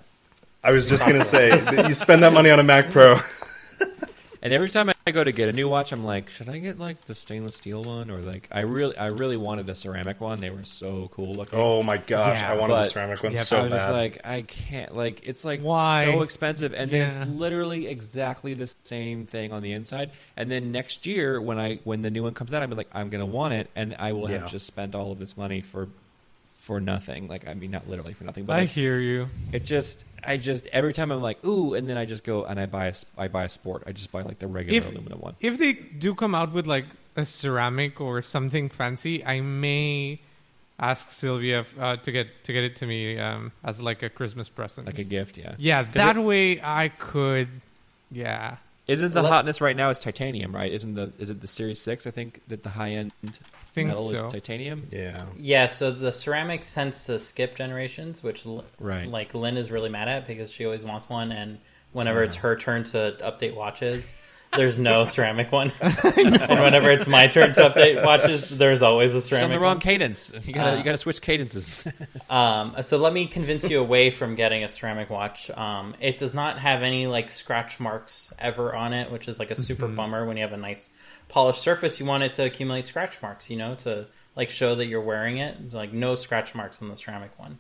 [0.63, 1.51] I was just gonna say
[1.89, 3.19] you spend that money on a Mac Pro.
[4.43, 6.79] And every time I go to get a new watch, I'm like, should I get
[6.79, 10.41] like the stainless steel one or like I really I really wanted a ceramic one.
[10.41, 11.59] They were so cool looking.
[11.59, 13.79] Oh my gosh, Yeah, I wanted the but- ceramic one yeah, so I was bad.
[13.81, 14.97] just like, I can't.
[14.97, 16.05] Like, it's like Why?
[16.07, 17.23] so expensive, and then Yeah.
[17.23, 20.11] it's literally exactly the same thing on the inside.
[20.39, 23.11] And then next year, when I when the new one comes out, I'm like, I'm
[23.11, 24.39] gonna want it, and I will Yeah.
[24.39, 25.89] have just spent all of this money for
[26.61, 27.27] for nothing.
[27.27, 29.29] Like, I mean, not literally for nothing, but I like, hear you.
[29.53, 32.61] it just, I just every time I'm like, ooh, and then I just go and
[32.61, 33.83] I buy a I buy a sport.
[33.87, 35.35] I just buy like the regular If- aluminum one.
[35.41, 36.85] If they do come out with like
[37.17, 40.21] a ceramic or something fancy, I may
[40.79, 44.49] ask Sylvia uh, to get to get it to me um, as like a Christmas
[44.49, 44.87] present.
[44.87, 45.55] Like a gift, yeah.
[45.59, 45.83] yeah.
[45.95, 47.49] that it- way I could.
[48.13, 48.57] Yeah,
[48.91, 50.73] Isn't the hotness right now is titanium, right?
[50.73, 52.07] Isn't the is it the Series Six?
[52.07, 53.13] I think that the high end
[53.73, 54.27] think metal so.
[54.27, 54.89] is titanium.
[54.91, 55.25] yeah.
[55.39, 58.45] Yeah, so the ceramic tends to skip generations, which
[58.79, 59.07] Right.
[59.09, 61.59] like Lynn is really mad at because she always wants one, and
[61.93, 64.13] whenever it's her turn to update watches,
[64.57, 69.19] there's no ceramic one, and whenever it's my turn to update watches, there's always a
[69.19, 69.51] It's on ceramic.
[69.57, 69.81] the wrong one.
[69.81, 70.33] cadence.
[70.45, 71.85] You gotta Uh, you gotta switch cadences.
[72.31, 75.51] Um, so let me convince you away from getting a ceramic watch.
[75.51, 79.51] Um, it does not have any like scratch marks ever on it, which is like
[79.51, 80.91] a super bummer when you have a nice
[81.29, 81.99] polished surface.
[81.99, 84.07] You want it to accumulate scratch marks, you know, to
[84.37, 85.73] like show that you're wearing it.
[85.73, 87.59] Like no scratch marks on the ceramic one.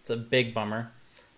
[0.00, 0.90] It's a big bummer.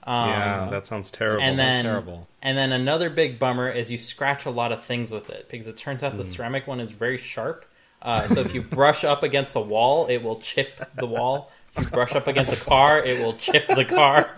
[0.04, 1.42] Um, yeah, that sounds terrible.
[1.44, 2.28] and That's then terrible.
[2.42, 5.66] and then another big bummer is you scratch a lot of things with it because
[5.66, 6.06] it turns Hmm.
[6.06, 7.64] out the ceramic one is very sharp.
[8.02, 11.50] Uh, so if you brush up against a wall, it will chip the wall.
[11.76, 14.30] If you brush up against a car, it will chip the car.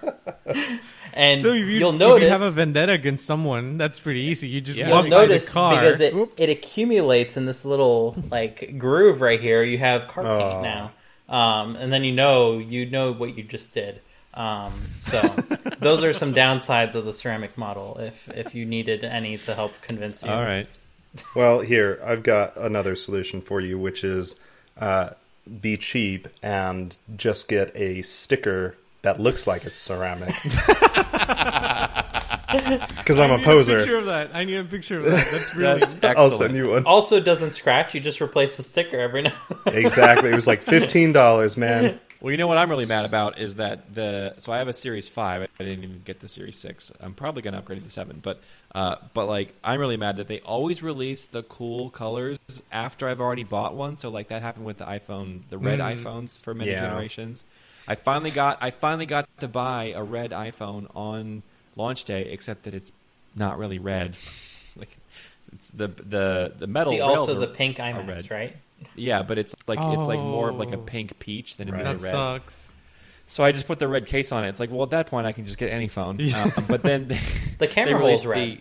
[1.15, 4.49] And So if you, you'll if you have a vendetta against someone, that's pretty easy.
[4.49, 4.91] You just Yeah.
[4.91, 5.75] walk you'll notice the car.
[5.75, 6.33] because it, Oops.
[6.39, 9.63] it accumulates in this little like groove right here.
[9.63, 10.63] You have car paint Oh.
[10.63, 10.93] now,
[11.29, 14.01] um, and then you know you know what you just did.
[14.35, 15.21] Um, so
[15.81, 17.99] those are some downsides of the ceramic model.
[17.99, 20.67] If if you needed any to help convince you, All right.
[21.37, 24.39] Well, here I've got another solution for you, which is
[24.79, 25.11] uh,
[25.61, 30.35] be cheap and just get a sticker that looks like it's ceramic.
[32.99, 33.79] Because I'm I a need poser.
[33.79, 34.31] picture of that.
[34.35, 35.27] I need a picture of that.
[35.31, 35.81] That's really.
[35.81, 36.85] That's I'll send you one.
[36.85, 37.95] also doesn't scratch.
[37.95, 39.33] You just replace the sticker every now.
[39.67, 40.29] Exactly.
[40.31, 41.99] It was like fifteen dollars, man.
[42.23, 44.73] Well, you know what I'm really mad about is that the so I have a
[44.73, 45.43] Series Five.
[45.59, 46.93] I didn't even get the Series Six.
[47.01, 48.41] I'm probably going to upgrade to the Seven, but
[48.77, 52.39] uh, but like I'm really mad that they always release the cool colors
[52.71, 53.97] after I've already bought one.
[53.97, 55.97] So like that happened with the iPhone, the red Mm.
[55.97, 56.83] iPhones for many Yeah.
[56.83, 57.43] generations.
[57.89, 61.43] I finally got I finally got to buy a red iPhone on
[61.75, 62.93] launch day, except that it's
[63.35, 64.17] not really red.
[64.77, 64.97] like
[65.53, 68.31] it's the the the metal See, also the pink iMacs, red.
[68.31, 68.57] right?
[68.97, 70.83] Yeah, but it's like it's like more of like a Oh.
[70.83, 71.81] pink peach than it Right.
[71.81, 72.11] is that a red.
[72.13, 72.69] sucks.
[73.27, 74.49] So I just put the red case on it.
[74.49, 76.19] It's like, well, at that point, I can just get any phone.
[76.19, 76.51] Yeah.
[76.57, 77.21] Um, but then they, The
[77.61, 78.49] they camera released hole's red.
[78.49, 78.61] the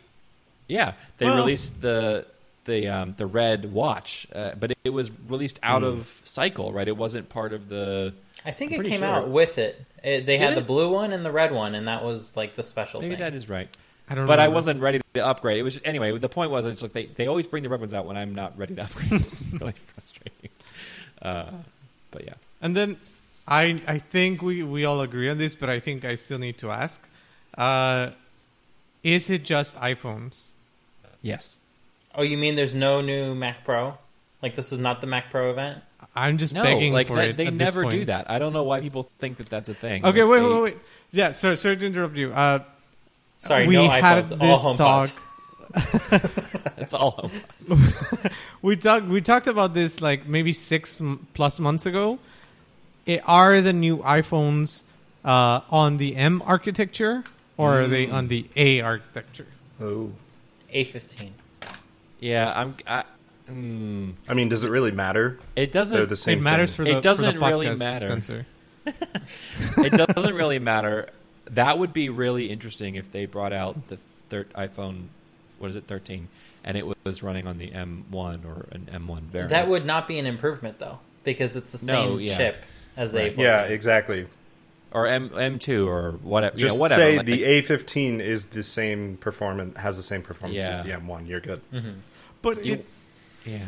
[0.68, 2.26] yeah, they Well- released the
[2.66, 6.88] the um, the red watch, uh, but it, it was released out of cycle, right?
[6.88, 8.14] It wasn't part of the.
[8.46, 9.08] I think I'm it came sure.
[9.10, 9.84] out with it.
[10.04, 12.56] it they Did had the blue one and the red one, and that was like
[12.56, 13.20] the special Maybe thing.
[13.22, 13.68] that is right,
[14.12, 14.26] I don't.
[14.26, 15.58] but I wasn't ready to upgrade.
[15.58, 16.18] It was anyway.
[16.18, 18.36] The point was, it's like they, they always bring the red ones out when I'm
[18.36, 19.12] not ready to upgrade.
[19.22, 20.50] it's really frustrating.
[21.22, 21.52] Uh,
[22.12, 22.98] but yeah, And then
[23.48, 26.58] I I think we we all agree on this, but I think I still need
[26.60, 27.00] to ask:
[27.58, 28.10] uh,
[29.04, 30.52] Is it just iPhones?
[31.22, 31.58] yes.
[32.14, 33.98] Oh, you mean there's no new Mac Pro?
[34.42, 35.82] Like this is not the Mac Pro event?
[36.14, 37.38] I'm just No, begging like for that, it.
[37.38, 38.30] they at this never do that.
[38.30, 40.04] I don't know why people think that that's a thing.
[40.04, 40.78] Okay, Like, wait, they- wait, wait.
[41.12, 42.34] Yeah, so sorry to interrupt you.
[42.34, 42.64] Uh,
[43.42, 45.16] Sorry, we no had iPhones, all this HomePods.
[46.14, 46.76] talk.
[46.76, 47.32] That's all.
[48.62, 52.20] we talked we talked about this like maybe six m- plus months ago.
[53.08, 54.84] It, are the new iPhones
[55.26, 57.24] uh, on the M architecture
[57.58, 59.48] or are they on the A architecture?
[59.82, 60.12] Oh.
[60.72, 61.32] A15.
[62.20, 62.76] Yeah, I'm.
[62.86, 63.04] I,
[63.50, 65.40] mm, I mean, does it really matter?
[65.56, 65.98] it doesn't.
[65.98, 66.38] They're the same.
[66.38, 66.86] it matters thing.
[66.86, 68.08] for the for doesn't the really podcast, matter.
[68.08, 68.46] Spencer.
[69.78, 71.10] it doesn't really matter.
[71.52, 73.98] That would be really interesting if they brought out the
[74.30, 75.08] thir- iPhone.
[75.60, 76.28] What is it, thirteen,
[76.64, 79.50] and it was running on the M1 or an M1 variant.
[79.52, 82.38] That would not be an improvement though, because it's the No, same yeah.
[82.38, 82.56] chip
[82.98, 83.38] as the A14.
[83.38, 84.26] Yeah, exactly.
[84.94, 86.58] or M M2 or whatever.
[86.58, 87.02] Just you know, whatever.
[87.02, 90.70] say like- the A15 is the same performance, has the same performance Yeah.
[90.80, 91.28] as the M1.
[91.28, 91.62] You're good.
[91.72, 91.90] Mm-hmm.
[92.42, 92.86] But You- it
[93.46, 93.60] yeah.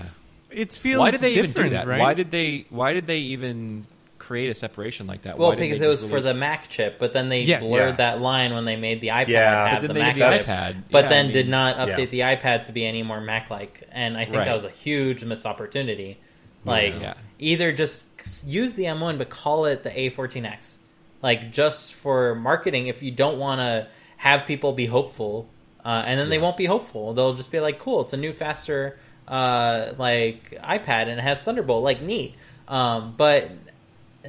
[0.49, 1.87] it feels Why did they even do different, that?
[1.87, 1.99] Right?
[1.99, 2.65] Why did they?
[2.69, 3.85] Why did they even
[4.23, 5.37] create a separation like that?
[5.37, 7.63] Well, Why because it was just for the Mac chip, but then they Yes.
[7.65, 8.11] blurred Yeah.
[8.11, 9.67] that line when they made the iPad Yeah.
[9.69, 10.75] have But the then Mac they chip, the iPad.
[10.91, 12.05] but Yeah, then I did not update yeah.
[12.05, 14.45] the iPad to be any more Mac-like, and I think Right.
[14.45, 16.19] that was a huge missed opportunity.
[16.65, 17.13] Like Yeah.
[17.39, 18.05] either just
[18.47, 20.77] use the M1 but call it the A14X,
[21.21, 22.87] like just for marketing.
[22.87, 23.87] If you don't want to
[24.17, 25.49] have people be hopeful,
[25.83, 28.31] uh, and then they won't be hopeful, they'll just be like, "Cool, it's a new,
[28.31, 28.97] faster
[29.27, 32.35] uh, like iPad and it has Thunderbolt, like neat."
[32.69, 33.51] Um, but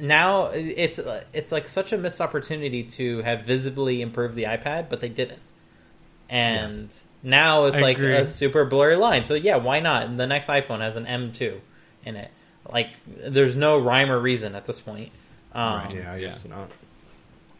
[0.01, 0.99] now it's
[1.33, 5.39] it's like such a missed opportunity to have visibly improved the iPad, but they didn't.
[6.29, 6.93] And
[7.23, 8.15] now it's I like agree.
[8.15, 9.25] a super blurry line.
[9.25, 10.17] So yeah, why not?
[10.17, 11.59] The next iPhone has an M2
[12.05, 12.31] in it.
[12.71, 15.11] Like there's no rhyme or reason at this point.
[15.53, 15.95] Um, Right.
[15.95, 16.27] Yeah, I Yeah.
[16.27, 16.69] guess not.